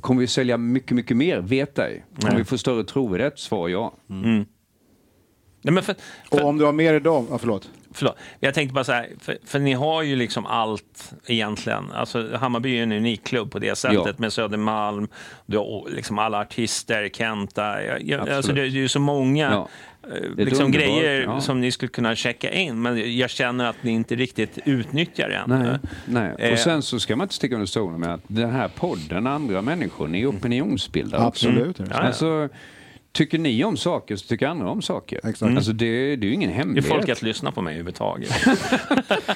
[0.02, 1.40] Kommer vi sälja mycket, mycket mer?
[1.40, 2.06] Vet ej.
[2.22, 3.40] Kommer vi få större trovärdighet?
[3.40, 3.94] Svar ja.
[4.08, 5.96] Nej, men för,
[6.30, 7.70] Och för, om du har mer idag, ja, förlåt.
[7.98, 8.18] Förlåt.
[8.40, 11.92] Jag tänkte bara så här, för, för ni har ju liksom allt egentligen.
[11.92, 14.14] Alltså, Hammarby är en unik klubb på det sättet Ja.
[14.18, 15.08] med Södermalm,
[15.46, 17.84] du har liksom alla artister, Kenta.
[17.84, 18.36] Jag, jag, Absolut.
[18.38, 19.68] alltså, det, det är ju så många Ja.
[20.16, 21.42] eh, liksom, grejer ja.
[21.42, 25.36] som ni skulle kunna checka in, men jag känner att ni inte riktigt utnyttjar det
[25.36, 25.50] än.
[25.64, 26.36] Nej, nej.
[26.40, 29.28] Eh, Och sen så ska man inte sticka under stolen med att den här podden,
[29.28, 31.48] andra människor, ni är opinionsbildare också.
[31.48, 31.80] Absolut.
[31.90, 31.96] ja.
[31.96, 32.50] Alltså,
[33.16, 35.20] tycker ni om saker så tycker andra om saker.
[35.30, 35.56] Exakt.
[35.56, 36.86] Alltså det, det är ju ingen Det är hemlighet.
[36.92, 38.32] folk att lyssna på mig överhuvudtaget.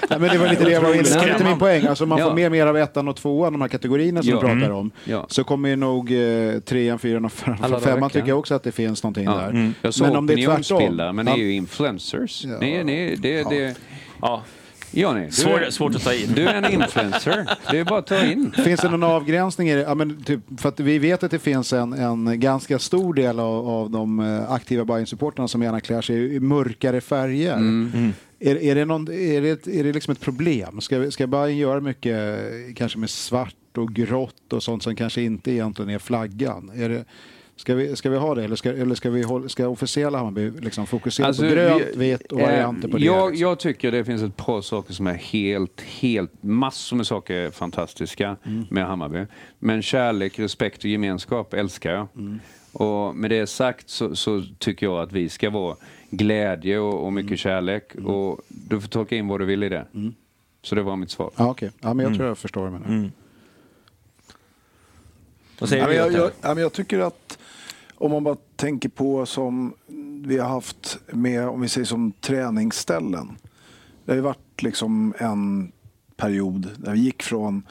[0.10, 1.20] Nej, men det var lite det jag var inne på.
[1.20, 1.86] Det lite min poäng.
[1.88, 2.34] Alltså, man får Ja.
[2.36, 4.36] mer, mer av ettan och tvåan, de här kategorierna som Ja.
[4.36, 4.72] du pratar Mm.
[4.76, 4.92] om.
[5.04, 5.26] Ja.
[5.30, 7.82] Så kommer ju nog eh, trean, fyran och femman.
[7.82, 9.36] Femman tycker jag också att det finns någonting Ja.
[9.36, 9.50] där.
[9.50, 9.74] Mm.
[9.82, 11.16] Jag sa Men om det är tvärtom.
[11.16, 12.46] men ni är ju influencers.
[12.46, 12.58] Ja.
[12.60, 13.76] Ni, ni, det, det,
[14.22, 14.44] Ja.
[14.92, 16.34] Du, Svår, är, svårt att ta in.
[16.36, 17.50] du är en influencer.
[17.72, 18.52] Det är bara att ta in.
[18.52, 19.82] Finns det någon avgränsning i det?
[19.82, 23.40] Ja, men typ, för att vi vet att det finns en, en ganska stor del
[23.40, 27.54] av, av de eh, aktiva Bayern-supportrarna som gärna klär sig i mörkare färger.
[27.54, 28.14] Mm.
[28.40, 30.82] Är, är, det någon, är, det, är det liksom ett problem?
[30.82, 35.22] Ska, ska Bayern göra mycket eh, kanske med svart och grått och sånt som kanske
[35.22, 36.72] inte egentligen är flaggan?
[36.76, 37.06] Är det,
[37.60, 40.52] ska, vi, ska vi ha det eller ska, eller ska, vi hålla, ska officiella Hammarby
[40.62, 43.06] liksom fokusera Alltså, på grönt, vi- vitt och eh, varianter på det?
[43.06, 43.48] Jag, liksom?
[43.50, 47.52] jag tycker det finns ett par saker som är helt, helt, massor med saker är
[47.52, 48.66] fantastiska Mm.
[48.70, 49.26] med Hammarby.
[49.60, 52.08] Men kärlek, respekt och gemenskap älskar jag.
[52.16, 52.40] Mm.
[52.72, 55.76] Och med det sagt så, så tycker jag att vi ska vara
[56.10, 57.38] glädje och, och mycket Mm.
[57.38, 57.96] kärlek.
[57.96, 59.86] Och du får tolka in vad du vill i det.
[60.62, 61.32] Så det var mitt svar.
[61.38, 61.72] Ja, okej.
[61.80, 62.88] ja, men jag tror jag förstår vad du menar.
[62.88, 63.12] Mm.
[65.60, 67.39] Vad säger Ja, men jag, jag, ja, men jag tycker att
[68.00, 69.74] om man bara tänker på som
[70.26, 73.38] vi har haft med, om vi säger som träningsställen.
[74.06, 75.72] Det har ju varit liksom en
[76.18, 77.64] period där vi gick från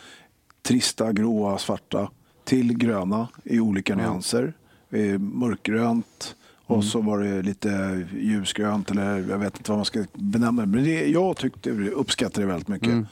[0.63, 2.11] trista, gråa, svarta
[2.45, 4.53] till gröna i olika nyanser.
[4.91, 6.35] Eh, Mörkgrönt
[6.67, 10.69] och så var det lite ljusgrönt eller jag vet inte vad man ska benämna det.
[10.69, 13.07] Men det, jag tyckte, uppskattade det väldigt mycket.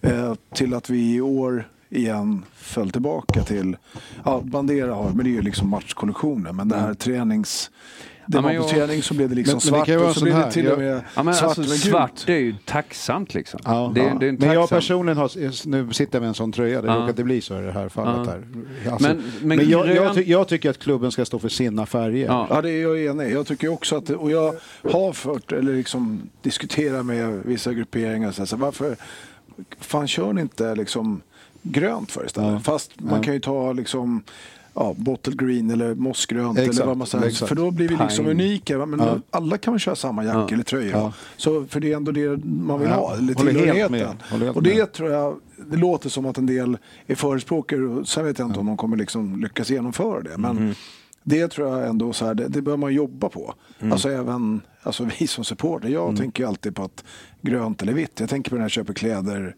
[0.00, 3.76] Eh, till att vi i år igen föll tillbaka till,
[4.24, 6.56] ja Bandera har, men det är ju liksom matchkollektionen.
[6.56, 7.70] Men det här tränings...
[8.26, 9.96] Det Ja, var men på träning så blev det liksom Men- men det svart ju
[9.96, 12.38] vara och så blev det till och med Ja, men svart alltså, svart det är
[12.38, 13.60] ju tacksamt liksom.
[13.64, 13.92] Ja.
[13.94, 16.82] Det, det är en men jag personligen har, nu sitter jag med en sån tröja,
[16.82, 16.94] det Ja.
[16.94, 18.26] råkar inte bli så i det här fallet.
[18.26, 18.32] Ja.
[18.32, 18.92] Här.
[18.92, 21.86] Alltså, Men- men men jag, jag, ty, jag tycker att klubben ska stå för sina
[21.86, 22.26] färger.
[22.26, 22.46] Ja.
[22.50, 24.54] Ja, det är jag enig Jag tycker också att, det- och jag
[24.92, 28.96] har fört, eller liksom diskuterat med vissa grupperingar, så här, så varför
[29.80, 31.20] fan kör ni inte liksom
[31.62, 32.52] grönt för istället?
[32.52, 32.60] Ja.
[32.60, 34.22] Fast man kan ju ta liksom
[34.74, 37.26] ja, bottle green eller mossgrönt Exakt, eller vad man säger.
[37.26, 37.48] exakt.
[37.48, 38.30] För då blir vi liksom Pine.
[38.30, 38.86] unika.
[38.86, 39.18] Men Ja.
[39.30, 40.48] alla kan väl köra samma jacka Ja.
[40.54, 40.90] eller tröja.
[40.96, 41.12] Ja.
[41.36, 44.16] Så, för det är ändå det man vill ha, eller tillhörigheten.
[44.54, 44.92] Och det med.
[44.92, 45.36] tror jag,
[45.70, 47.80] det låter som att en del är förespråkare.
[47.84, 50.38] och Sen vet jag inte om de kommer liksom lyckas genomföra det.
[50.38, 50.74] Men Mm.
[51.22, 53.54] det tror jag ändå så här, det, det bör man jobba på.
[53.80, 53.92] Mm.
[53.92, 55.88] Alltså även alltså vi som supporter.
[55.88, 57.04] Jag tänker alltid på att
[57.42, 58.20] grönt eller vitt.
[58.20, 59.54] Jag tänker på när jag köper kläder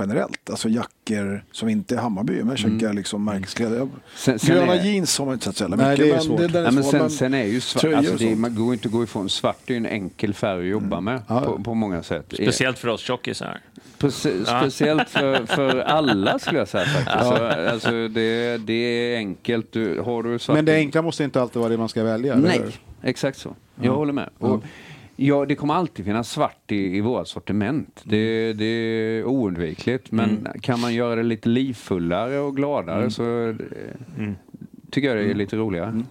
[0.00, 0.50] generellt.
[0.50, 2.32] Alltså jackor som inte är Hammarby.
[2.32, 3.76] Men jag köper liksom märkeskläder.
[3.76, 3.90] Mm.
[4.16, 6.04] Sen- sen gröna är- jeans har man inte sett så jävla Nej, mycket.
[6.06, 6.38] det är men svårt.
[6.38, 8.54] det, där är Ja, men svårt, sen, men sen är ju svart, alltså det, man
[8.54, 9.28] går inte att gå ifrån.
[9.30, 11.40] Svart är ju en enkel färg att jobba med Ja.
[11.40, 12.26] på, på många sätt.
[12.32, 13.60] Speciellt för oss tjockisar.
[13.98, 17.08] Prece- Speciellt för, för alla skulle jag säga faktiskt.
[17.16, 19.72] Alltså, alltså det, det är enkelt.
[19.72, 22.32] Du, har du svart Men det enkla måste inte alltid vara det man ska välja.
[22.34, 22.72] eller Nej, hur?
[23.02, 23.54] exakt så.
[23.82, 24.28] Jag håller med.
[24.38, 24.64] Och,
[25.16, 28.02] ja, det kommer alltid finnas svart i, i vårt sortiment.
[28.04, 30.12] Det, det är oundvikligt.
[30.12, 33.56] Men kan man göra det lite livfullare och gladare så eh,
[34.90, 36.02] tycker jag det är lite roligare.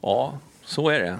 [0.00, 1.18] Ja, så är det.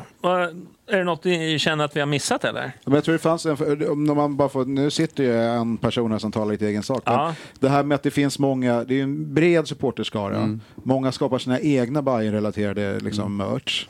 [0.86, 2.72] Är det något ni känner att vi har missat eller?
[2.84, 6.12] Men jag tror det fanns en, om man bara får, nu sitter ju en person
[6.12, 7.02] här som talar lite egen sak.
[7.06, 7.34] Ja.
[7.60, 10.58] Det här med att det finns många, det är ju en bred supporterskara.
[10.74, 13.86] Många skapar sina egna Bayern-relaterade liksom, merch.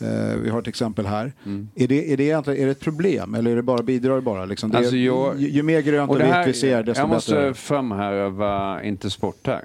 [0.00, 1.32] Eh, vi har ett exempel här.
[1.74, 4.20] Är, det, är, det egentligen, är det ett problem eller är det bara, bidrar det
[4.20, 4.44] bara?
[4.44, 4.70] Liksom?
[4.70, 7.02] Det är, Alltså, jag- ju, ju mer grönt och, det vitt här- vi ser desto
[7.02, 7.54] Jag måste bättre.
[7.54, 9.64] framhäva Intersport här.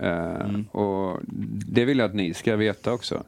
[0.00, 1.20] Eh, och
[1.68, 3.22] det vill jag att ni ska veta också.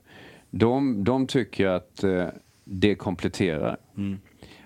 [0.50, 2.26] De, de tycker att eh,
[2.68, 3.76] det kompletterar.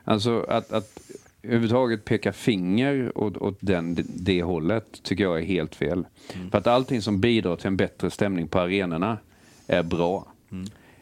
[0.05, 1.01] Alltså att, att
[1.43, 6.05] överhuvudtaget peka finger åt, åt den, det hållet tycker jag är helt fel.
[6.51, 9.19] För att allting som bidrar till en bättre stämning på arenorna
[9.66, 10.27] är bra.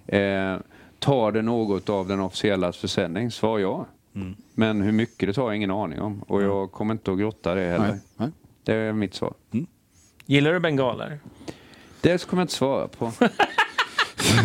[0.06, 0.56] Eh,
[0.98, 3.30] tar det något av den officiella försäljning?
[3.30, 3.86] Svar ja.
[4.54, 6.22] Men hur mycket det tar har jag ingen aning om.
[6.22, 7.88] Och jag kommer inte att grotta det heller.
[7.88, 8.30] Nej, nej.
[8.64, 9.34] Det är mitt svar.
[10.26, 11.18] Gillar du bengaler?
[12.00, 13.12] Det kommer jag inte svara på.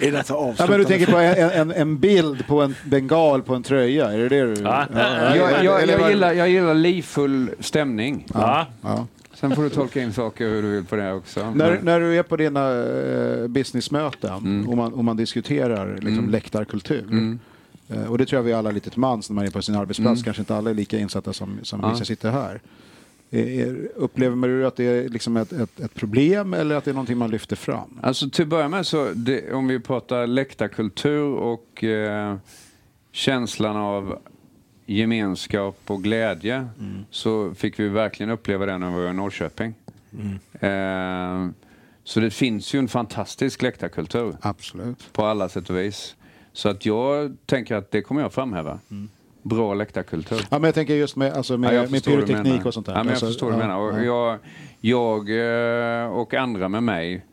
[0.00, 3.54] Är detta Ja, men du tänker på en, en, en bild på en bengal på
[3.54, 4.62] en tröja, är det det du...
[4.62, 4.86] Ja.
[4.94, 8.26] jag, jag, jag, vad- gillar, jag gillar livfull stämning.
[8.34, 8.66] Ja.
[8.82, 9.06] Ja.
[9.34, 11.50] Sen får du tolka in saker hur du vill på det också.
[11.50, 17.38] När, när du är på dina eh, businessmöten och, man, och man diskuterar liksom, läktarkultur.
[17.88, 19.74] Eh, och det tror jag vi alla lite till mans när man är på sin
[19.74, 20.22] arbetsplats.
[20.22, 21.90] Kanske inte alla är lika insatta som, som Ja.
[21.90, 22.60] vi som sitter här.
[23.30, 26.94] Är, upplever du att det är liksom ett, ett, ett problem eller att det är
[26.94, 27.98] någonting man lyfter fram?
[28.02, 32.36] Alltså till att börja med så, det, om vi pratar läktarkultur och eh,
[33.12, 34.18] känslan av
[34.86, 36.68] gemenskap och glädje
[37.10, 39.74] så fick vi verkligen uppleva det när vi var i Norrköping.
[40.60, 41.48] Eh,
[42.04, 45.12] Så det finns ju en fantastisk läktarkultur Absolut.
[45.12, 46.16] på alla sätt och vis.
[46.52, 48.78] Så att jag tänker att det kommer jag framhäva.
[49.48, 50.40] Bra läktarkultur.
[50.50, 52.92] Ja, men jag tänker just med, alltså med, Ja, med pyroteknik och sånt där.
[52.92, 53.80] Ja, men jag alltså, förstår vad du ja, menar.
[53.80, 54.38] Och ja.
[54.80, 57.24] jag, jag eh, och andra med mig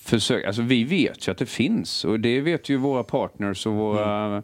[0.00, 3.72] försöker, alltså vi vet ju att det finns och det vet ju våra partners och
[3.72, 4.42] våra Mm.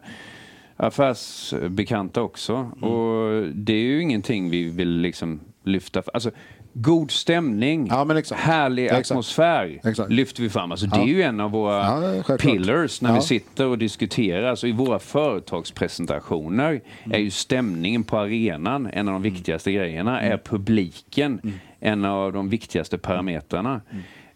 [0.77, 2.55] affärsbekanta också.
[2.81, 6.03] Och det är ju ingenting vi vill liksom lyfta.
[6.13, 6.31] Alltså,
[6.73, 9.11] god stämning, Ja, härlig Exakt.
[9.11, 10.11] atmosfär Exakt.
[10.11, 10.71] lyfter vi fram.
[10.71, 11.03] Alltså, det Ja.
[11.03, 14.43] är ju en av våra Ja, pillars när vi sitter och diskuterar.
[14.49, 16.69] Alltså, I våra företagspresentationer
[17.03, 17.15] Mm.
[17.15, 20.19] är ju stämningen på arenan en av de viktigaste grejerna.
[20.21, 20.31] Mm.
[20.33, 23.81] Är publiken en av de viktigaste parametrarna.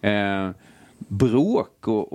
[0.01, 0.47] Mm.
[0.47, 0.53] Eh,
[0.97, 2.13] bråk och,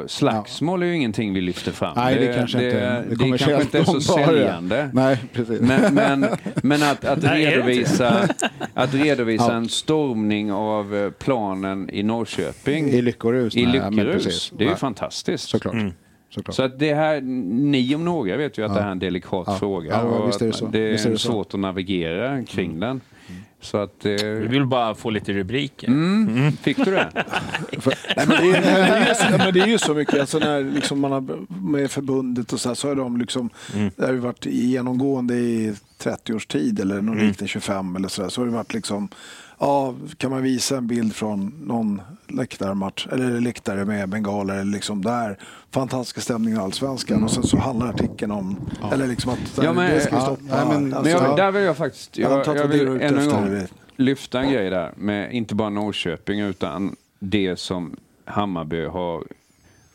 [0.00, 1.92] och slagsmål är ju ingenting vi lyfter fram.
[1.96, 4.90] Nej, det, kanske det, inte det, det, kanske inte är så säljande.
[4.92, 5.60] Nej, precis.
[5.60, 6.26] Men, men,
[6.62, 8.28] men att, att Nej, det redovisa,
[8.74, 9.52] att redovisa Ja.
[9.56, 13.56] en stormning av eh, planen i Norrköping I lyckorus.
[13.56, 14.50] i precis.
[14.50, 15.48] det är ju Nej, fantastiskt.
[15.48, 15.74] Såklart.
[16.34, 16.54] Såklart.
[16.54, 19.44] Så att det här, ni om några vet ju att det här är en delikat
[19.46, 19.56] Ja.
[19.56, 19.90] fråga.
[19.90, 20.66] Ja, och visst är det så.
[20.66, 21.32] det är, Visst är det så.
[21.32, 23.00] svårt att navigera kring den.
[23.60, 24.04] Så att...
[24.06, 25.88] Eh, Vi vill bara få lite rubriker.
[25.88, 27.08] mm, fick du det?
[28.16, 30.20] Nej, men det, är, det, är, ju så- ja, men det är ju så mycket,
[30.20, 31.24] alltså när liksom man har
[31.62, 33.50] med förbundet och så, här, så har de liksom,
[33.96, 38.28] det har varit genomgående i 30 års tid eller någon liknande 25 eller så där,
[38.28, 39.08] så har det varit liksom
[39.62, 45.02] Ja, kan man visa en bild från någon läktarmatch eller läktare med bengaler eller liksom
[45.02, 45.38] där
[45.70, 48.56] fantastiska stämning i allsvenskan och sen så handlar artikeln om
[48.92, 50.42] eller liksom att Ja, men- det ska ja, stoppa.
[50.64, 51.36] nej, men- alltså, Men jag, ja.
[51.44, 53.66] där vill jag faktiskt, Jag jag, jag vill ännu en gång
[53.96, 59.24] lyfta en grej där med inte bara Norrköping utan det som Hammarby har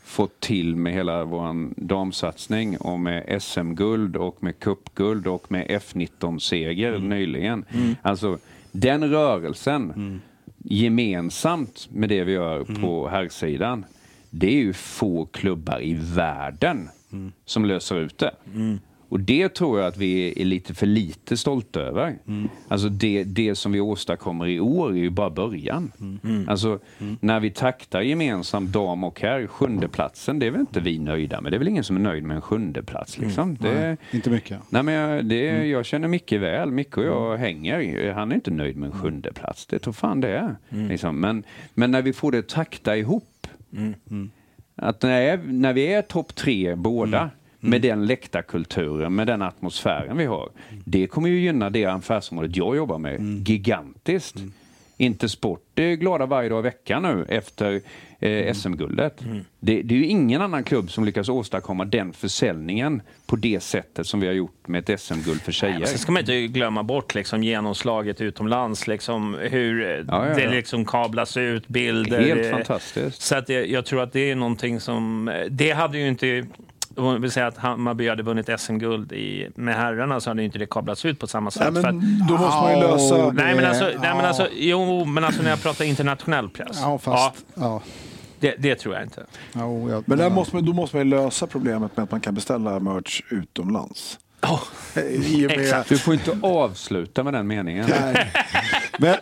[0.04, 6.98] fått till med hela vår damsatsning och med SM-guld och med cupguld och med F19-seger
[6.98, 7.64] nyligen.
[8.02, 8.38] Alltså
[8.80, 10.20] den rörelsen
[10.58, 13.84] gemensamt med det vi gör på herrsidan.
[14.30, 16.88] Det är ju få klubbar i världen
[17.44, 18.34] som löser ut det.
[19.08, 22.18] Och det tror jag att vi är lite för lite stolta över.
[22.68, 25.92] Alltså det, det som vi åstadkommer i år är ju bara början.
[26.48, 26.78] Alltså
[27.20, 31.40] när vi taktar gemensamt dam och herr, sjunde platsen, det är väl inte vi nöjda
[31.40, 31.52] med.
[31.52, 33.56] Det är väl ingen som är nöjd med en sjunde plats liksom.
[33.60, 34.60] Det, Nej, inte mycket.
[34.68, 36.70] Nej, men jag, det, jag känner Micke väl.
[36.70, 38.12] Micke och jag hänger.
[38.12, 39.66] Han är inte nöjd med en sjunde plats.
[39.66, 40.56] Det tror fan det är.
[40.68, 41.20] Liksom.
[41.20, 43.46] Men, men när vi får det att takta ihop.
[44.76, 47.30] Att när, när vi är topp tre båda
[47.60, 50.48] med den läktarkulturen, med den atmosfären vi har.
[50.84, 54.36] Det kommer ju gynna det affärsområdet jag jobbar med gigantiskt.
[54.98, 57.80] Inte sport är glada varje dag i veckan nu efter
[58.20, 59.20] eh, SM-guldet.
[59.60, 64.06] Det, det är ju ingen annan klubb som lyckas åstadkomma den försäljningen på det sättet
[64.06, 65.84] som vi har gjort med ett SM-guld för tjejer.
[65.84, 70.42] Sen ska man inte glömma bort liksom, genomslaget utomlands, liksom, hur eh, Ja, ja, det
[70.42, 70.50] ja.
[70.50, 72.20] liksom kablas ut, bilder.
[72.20, 73.22] Helt fantastiskt.
[73.22, 75.28] Så att det, jag tror att det är någonting som...
[75.28, 76.46] eh, Det hade ju inte...
[76.96, 80.66] Vi vill säga att Hammarby hade vunnit SM-guld i- med herrarna så hade inte det
[80.66, 81.62] kablats ut på samma sätt.
[81.62, 83.32] Nej, men för att, då måste man ju lösa...
[83.32, 84.26] nej, men alltså, nej, men ja.
[84.26, 86.78] alltså, jo, men alltså när jag pratar internationell press.
[86.82, 87.44] Ja, fast...
[87.54, 87.82] Ja.
[88.40, 89.24] det, det tror jag inte.
[89.52, 89.60] Ja,
[89.90, 92.34] jag, Men där måste man, då måste man ju lösa problemet med att man kan
[92.34, 94.18] beställa merch utomlands.
[94.94, 95.50] Med...
[95.50, 95.88] exakt.
[95.88, 97.86] Du får inte avsluta med den meningen.
[97.88, 98.32] Nej,
[98.98, 99.14] Men,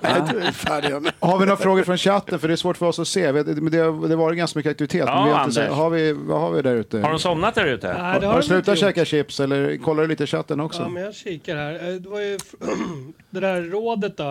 [1.21, 2.39] har vi några frågor från chatten?
[2.39, 3.33] För det är svårt för oss att se.
[3.33, 5.05] Men det, har- det var ganska mycket aktivitet.
[5.07, 6.99] Ja, men vi har inte, har vi, vad har vi där ute?
[6.99, 7.87] Har de somnat där ute?
[7.93, 8.79] Nej, har har du slutat gjort.
[8.79, 10.83] käka chips eller kollar du lite i chatten också?
[10.83, 11.89] Ja, men jag kikar här.
[11.89, 12.39] Eh, Det var ju
[13.31, 14.25] det där rådet då.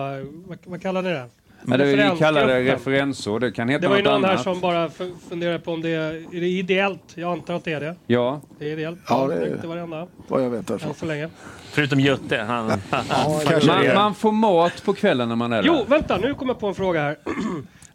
[0.46, 1.26] Vad, vad kallar ni det?
[1.66, 4.42] Men det vi kallar det referensår, det kan heta Det var ju någon här annat.
[4.44, 7.02] som bara f- funderar på om det är, är det ideellt.
[7.14, 7.96] Jag antar att det är det.
[8.06, 8.98] Ja, Det är ideellt.
[9.08, 10.06] Ja, det är- Inte varenda.
[10.28, 10.88] Vad jag vet därifrån.
[10.90, 11.28] Än så länge.
[11.70, 12.36] Förutom Jutte.
[12.38, 12.78] Han, man,
[13.82, 13.94] det.
[13.94, 15.68] man får mat på kvällen när man är där.
[15.68, 16.18] Jo, vänta.
[16.18, 17.16] Nu kommer jag på en fråga här.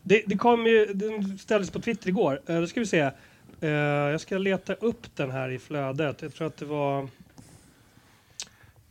[0.04, 2.42] Det, det kom ju, den ställdes på Twitter igår.
[2.50, 3.10] Uh, då ska vi se.
[3.62, 6.22] Eh, jag ska leta upp den här i flödet.
[6.22, 7.08] Jag tror att det var...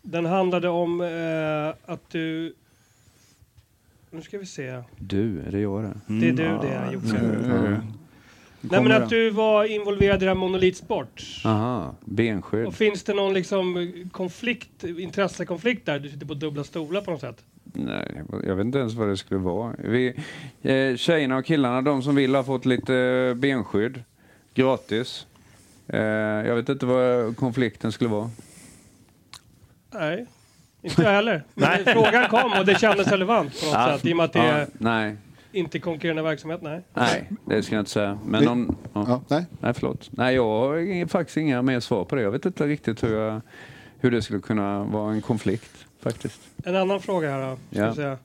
[0.02, 2.54] Den handlade om eh, att du...
[4.10, 4.82] Nu ska vi se.
[4.98, 5.94] Du, är det jag det?
[6.06, 7.16] Det är du det, Jocke.
[7.16, 7.82] Mm.
[8.60, 11.42] Nej, men att du var involverad i det här monolitsport.
[11.44, 12.66] Aha, benskydd.
[12.66, 15.98] Och finns det någon liksom konflikt, intressekonflikt där?
[15.98, 17.44] Du sitter på dubbla stolar på något sätt?
[17.64, 19.74] Nej, jag vet inte ens vad det skulle vara.
[19.78, 20.14] Vi,
[20.62, 24.02] eh, tjejerna och killarna, de som vill, har fått lite eh, benskydd.
[24.54, 25.26] Gratis.
[25.86, 28.30] Eh, jag vet inte vad konflikten skulle vara.
[29.90, 30.26] Nej,
[30.82, 31.42] inte jag heller.
[31.54, 34.06] Men frågan kom och det kändes relevant på något Ja, sätt.
[34.06, 35.16] I och med att det Ja, är nej,
[35.52, 36.60] inte konkurrerande verksamhet.
[36.62, 36.82] Nej.
[36.94, 38.18] nej, det ska jag inte säga.
[38.26, 39.04] Men någon, ja.
[39.08, 39.44] Ja, nej.
[39.60, 40.08] Nej, förlåt.
[40.12, 42.22] Nej, jag har faktiskt inga mer svar på det.
[42.22, 43.40] Jag vet inte riktigt hur, jag,
[44.00, 46.40] hur det skulle kunna vara en konflikt, faktiskt.
[46.64, 47.56] En annan fråga här då.
[47.70, 47.94] Ska Ja.
[47.94, 48.16] se.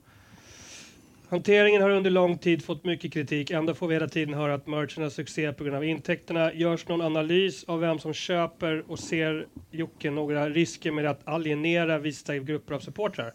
[1.34, 3.52] Hanteringen har under lång tid fått mycket kritik.
[3.52, 6.54] Ändå får vi hela tiden höra att merchen är succé på grund av intäkterna.
[6.54, 12.00] Görs någon analys av vem som köper och ser Jocke några risker med att alienera
[12.00, 13.32] vissa grupper av supportrar?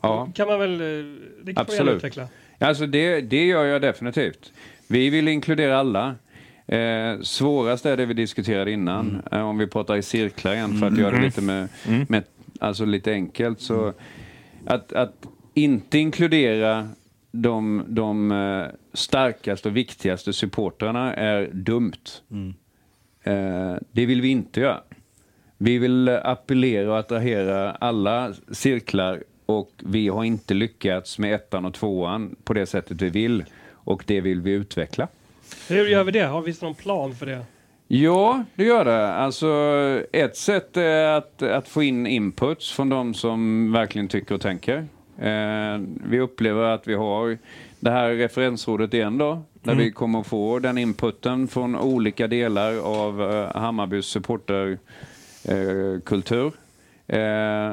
[0.00, 0.32] Ja.
[0.34, 0.86] Kan man väl, eh,
[1.42, 1.96] det kan man Absolut.
[1.96, 2.28] utveckla.
[2.58, 4.52] Alltså det, det gör jag definitivt.
[4.88, 6.14] Vi vill inkludera alla.
[6.66, 10.86] Eh, svårast är det vi diskuterade innan, eh, om vi pratar i cirklar igen för
[10.86, 11.68] att göra det lite, med,
[12.08, 12.24] med,
[12.60, 13.60] alltså lite enkelt.
[13.60, 13.92] Så
[14.66, 16.88] att, att inte inkludera
[17.30, 21.92] de, de eh, starkaste och viktigaste supportrarna är dumt.
[23.22, 24.80] Eh, det vill vi inte göra.
[25.56, 31.64] Vi vill eh, appellera och attrahera alla cirklar och vi har inte lyckats med ettan
[31.64, 33.44] och tvåan på det sättet vi vill.
[33.70, 35.08] Och det vill vi utveckla.
[35.68, 36.24] Hur gör vi det?
[36.24, 37.44] Har vi någon plan för det?
[37.86, 39.12] Ja, det gör det.
[39.12, 39.48] Alltså,
[40.12, 44.86] ett sätt är att, att få in inputs från de som verkligen tycker och tänker.
[45.18, 47.38] Eh, vi upplever att vi har
[47.80, 53.22] det här referensrådet igen då, där vi kommer få den inputen från olika delar av
[53.22, 56.52] eh, Hammarbys supporterkultur.
[57.06, 57.72] Eh,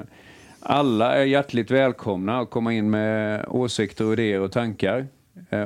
[0.59, 5.07] alla är hjärtligt välkomna att komma in med åsikter, och idéer och tankar.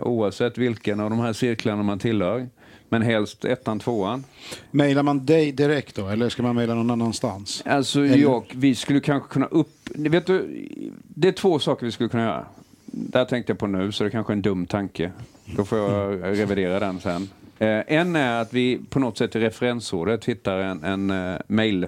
[0.02, 2.48] Oavsett vilken av de här cirklarna man tillhör.
[2.90, 4.24] Men helst ettan, tvåan.
[4.72, 7.64] Mailar man dig direkt då, eller ska man mejla någon annanstans?
[7.66, 9.90] Alltså jag, vi skulle kanske kunna upp...
[9.96, 10.68] Vet du,
[11.04, 12.46] det är två saker vi skulle kunna göra.
[12.86, 15.12] Det här tänkte jag på nu, så det kanske är en dum tanke.
[15.46, 17.30] Då får jag revidera den sen.
[17.60, 21.88] Eh, en är att vi på något sätt i referensrådet hittar en, en eh, mail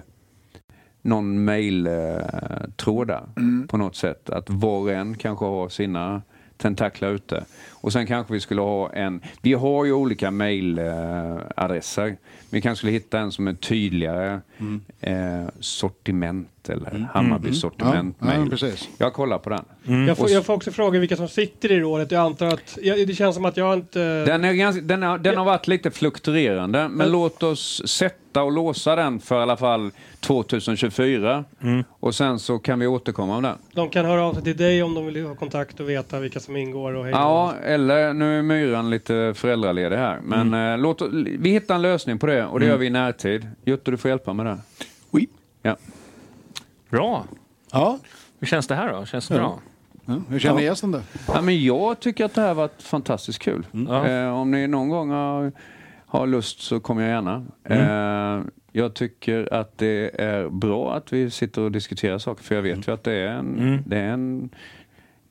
[1.02, 3.24] någon mailtråd där
[3.68, 4.30] på något sätt.
[4.30, 6.22] Att var och en kanske har sina
[6.62, 7.46] tentaklar ute.
[7.70, 12.18] Och sen kanske vi skulle ha en, vi har ju olika mailadresser.
[12.50, 14.42] Vi kanske skulle hitta en som är tydligare
[15.00, 18.90] eh, sortiment eller Hammarby sortiment Ja, ja, precis.
[18.98, 20.08] Jag kollar på den.
[20.08, 22.12] Jag, får, jag får också fråga vilka som sitter i rådet.
[22.12, 24.26] Jag antar att, jag, det känns som att jag inte...
[24.26, 28.52] Den, är ganska, den, har, den har varit lite fluktuerande, men låt oss sätta och
[28.52, 31.46] låsa den för i alla fall 2024.
[32.00, 33.58] Och sen så kan vi återkomma om den.
[33.74, 36.40] De kan höra av sig till dig om de vill ha kontakt och veta vilka
[36.40, 40.20] som ingår och hej Ja, eller nu är Myran lite föräldraledig här.
[40.24, 41.02] Men eh, låt,
[41.40, 43.48] vi hittar en lösning på det och det gör vi i närtid.
[43.66, 44.58] Jutte, du får hjälpa med det.
[45.12, 45.28] Oui.
[45.62, 45.76] Ja.
[46.92, 47.26] Bra.
[47.72, 48.00] Ja.
[48.40, 49.06] Hur känns det här då?
[49.06, 49.60] Känns det bra?
[50.06, 50.22] ja.
[50.30, 51.02] Hur känner gästen det?
[51.28, 53.68] Ja, men jag tycker att det här varit fantastiskt kul.
[53.72, 54.08] Ja.
[54.08, 55.52] Eh, om ni någon gång har,
[56.06, 57.46] har lust så kommer jag gärna.
[57.64, 62.62] Eh, jag tycker att det är bra att vi sitter och diskuterar saker för jag
[62.62, 64.50] vet ju att det är en, det är en,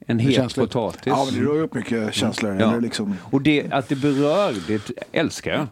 [0.06, 0.72] en het känsligt.
[0.72, 1.02] potatis.
[1.06, 2.60] Ja, men det rör upp mycket känslor.
[2.60, 2.76] Ja.
[2.76, 5.66] Liksom, Och det, att det berör, det älskar jag.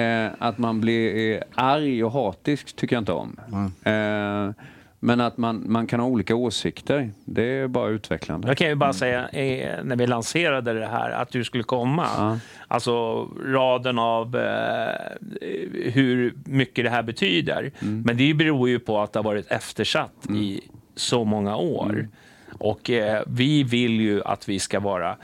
[0.00, 3.40] Eh, att man blir arg och hatisk tycker jag inte om.
[3.84, 4.64] Eh,
[5.04, 8.48] men att man, man kan ha olika åsikter, det är bara utvecklande.
[8.48, 12.38] Jag kan ju bara säga, eh, när vi lanserade det här, att du skulle komma.
[12.68, 15.30] Alltså raden av eh,
[15.92, 17.72] hur mycket det här betyder.
[17.80, 20.60] Men det beror ju på att det har varit eftersatt i
[20.94, 22.08] så många år.
[22.58, 25.16] Och eh, vi vill ju att vi ska vara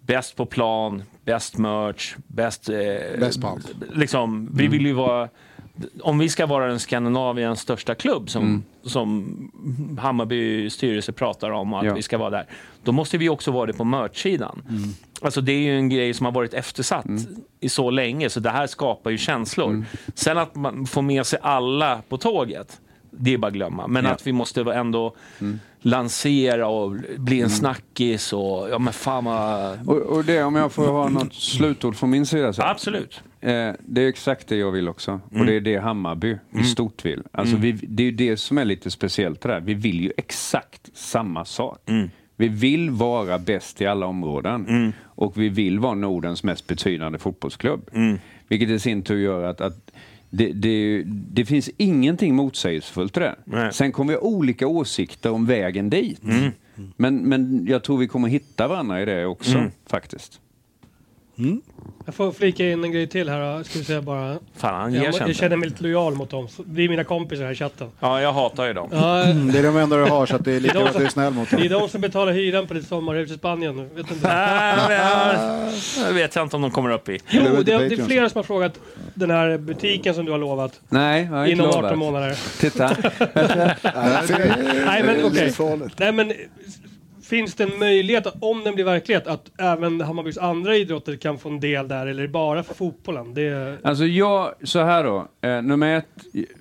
[0.00, 2.68] bäst på plan, bäst merch, bäst...
[2.68, 2.76] Eh,
[3.20, 3.74] Bäst på allt.
[3.94, 5.28] Liksom, vi vill ju vara...
[6.02, 9.36] Om vi ska vara den Skandinaviens största klubb som, som
[10.00, 11.94] Hammarby styrelse pratar om att Ja.
[11.94, 12.46] vi ska vara där,
[12.84, 14.62] då måste vi också vara det på merch-sidan.
[15.20, 17.06] Alltså det är ju en grej som har varit eftersatt
[17.60, 19.84] i så länge, så det här skapar ju känslor.
[20.14, 22.80] Sen att man får med sig alla på tåget,
[23.18, 23.86] det är bara att glömma.
[23.86, 24.10] Men Ja.
[24.10, 25.14] att vi måste ändå
[25.80, 29.88] lansera och bli en snackis och ja men fan vad...
[29.88, 32.52] Och, och det, om jag får ha något slutord från min sida.
[32.52, 32.62] Så.
[32.62, 33.22] Absolut.
[33.40, 35.20] Eh, det är exakt det jag vill också.
[35.34, 37.22] Och det är det Hammarby i stort vill.
[37.32, 39.60] Alltså vi, det är ju det som är lite speciellt där.
[39.60, 41.78] Vi vill ju exakt samma sak.
[42.36, 44.92] Vi vill vara bäst i alla områden.
[45.04, 47.90] Och vi vill vara Nordens mest betydande fotbollsklubb.
[48.48, 49.90] Vilket i sin tur gör att, att
[50.30, 53.36] det, det, det finns ingenting motsägelsefullt i det.
[53.44, 53.72] Nej.
[53.72, 56.20] Sen kommer vi ha olika åsikter om vägen dit.
[56.96, 60.40] Men, men jag tror vi kommer hitta varandra i det också, faktiskt.
[62.06, 63.58] Jag får flika in en grej till här.
[63.58, 63.64] då.
[63.64, 64.38] Ska vi säga bara.
[64.56, 65.26] Fan, han Jag, erkände.
[65.28, 66.48] jag känner mig lite lojal mot dem.
[66.64, 67.88] Det är mina kompisar här i chatten.
[68.00, 68.88] Ja, jag hatar ju dem.
[68.92, 70.92] Ja, Det är de enda du har, så att det är lika Det är bra
[70.92, 71.80] de att du är snäll mot det är dem.
[71.80, 73.88] de som betalar hyran på ditt sommarhus i Spanien.
[73.94, 74.28] Vet inte.
[74.28, 77.18] Jag- Jag vet jag inte om de kommer upp i.
[77.30, 78.78] Jo, Det det, det är flera som har frågat
[79.14, 80.80] den här butiken som du har lovat.
[80.88, 81.84] Nej, jag har inte Inom lovat.
[81.84, 82.38] 18 månader.
[82.60, 82.86] Titta.
[84.86, 85.52] Nej, men okej.
[85.52, 85.92] farligt.
[85.98, 86.32] Nej, men
[87.26, 91.38] finns det en möjlighet, att, om den blir verklighet, att även Hammarbys andra idrotter kan
[91.38, 92.06] få en del där?
[92.06, 93.34] Eller är det bara för fotbollen?
[93.34, 93.78] Det.
[93.82, 95.28] Alltså jag, så här då.
[95.40, 96.06] Eh, nummer ett,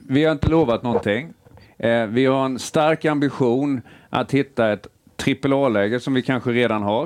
[0.08, 1.34] vi har inte lovat någonting.
[1.78, 6.84] Eh, vi har en stark ambition att hitta ett trippel A-läge som vi kanske redan
[6.84, 7.04] har.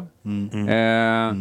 [0.69, 1.33] Eh,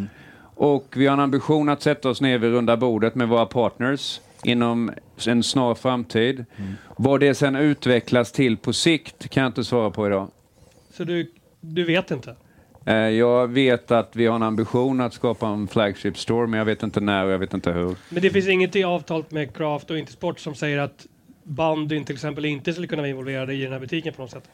[0.54, 4.20] Och vi har en ambition att sätta oss ner vid runda bordet med våra partners
[4.44, 4.90] inom
[5.26, 6.44] en snar framtid.
[6.96, 10.28] Vad det sen utvecklas till på sikt kan jag inte svara på idag.
[10.92, 12.36] Så du, du vet inte?
[12.84, 16.64] Eh, Jag vet att vi har en ambition att skapa en flagship store, men jag
[16.64, 17.96] vet inte när och jag vet inte hur.
[18.08, 21.06] Men det finns inget i avtalet med Craft och Intersport som säger att
[21.42, 24.48] bandyn till exempel inte skulle kunna vara involverade i den här butiken på något sätt?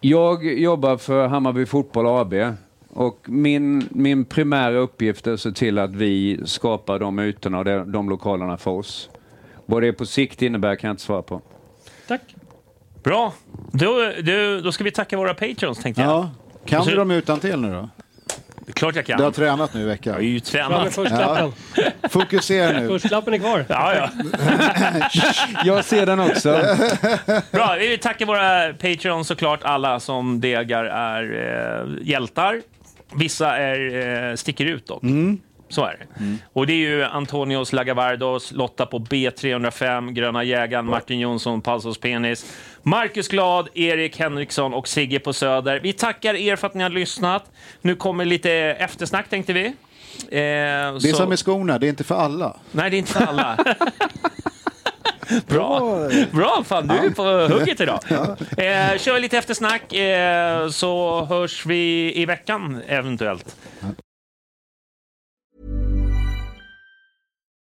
[0.00, 2.34] Jag jobbar för Hammarby Fotboll AB
[2.88, 7.64] och min, min primära uppgift är att se till att vi skapar de ytorna och
[7.64, 9.10] de, de lokalerna för oss.
[9.66, 11.40] Vad det på sikt innebär kan jag inte svara på.
[12.08, 12.34] Tack!
[13.02, 13.32] Bra.
[13.72, 16.10] Då, då, då ska vi tacka våra patrons, tänkte jag.
[16.10, 16.30] Ja.
[16.66, 17.88] Kan du dem utan till nu då?
[18.74, 19.18] Klart jag kan.
[19.18, 20.24] Du har tränat nu i Jag har veckan.
[20.26, 20.94] ju Fram med tränat.
[20.94, 21.52] förstlappen.
[22.10, 22.88] Fokusera nu.
[22.88, 23.64] Förstlappen är kvar.
[23.68, 24.10] Ja, ja.
[25.64, 26.60] Jag ser den också.
[27.52, 29.60] Bra, vi vill tacka våra Patreons såklart.
[29.62, 31.22] Alla som degar är
[31.80, 32.60] eh, hjältar.
[33.14, 35.02] Vissa är, eh, sticker ut dock.
[35.68, 36.36] Så är det.
[36.52, 42.46] Och det är ju Antonios Lagavardos, Lotta på B305, Gröna jägaren, Martin Jonsson, Palsos Penis,
[42.82, 45.80] Marcus Glad, Erik Henriksson och Sigge på Söder.
[45.82, 47.44] Vi tackar er för att ni har lyssnat.
[47.80, 49.64] Nu kommer lite eftersnack tänkte vi.
[49.66, 49.72] Eh,
[50.30, 52.56] Det är som med skorna, det är inte för alla.
[52.72, 53.58] Nej, det är inte för alla.
[55.46, 55.80] Bra.
[56.30, 58.00] Bra, fan du är på hugget idag.
[58.56, 63.56] Eh, kör lite eftersnack eh, så hörs vi i veckan eventuellt.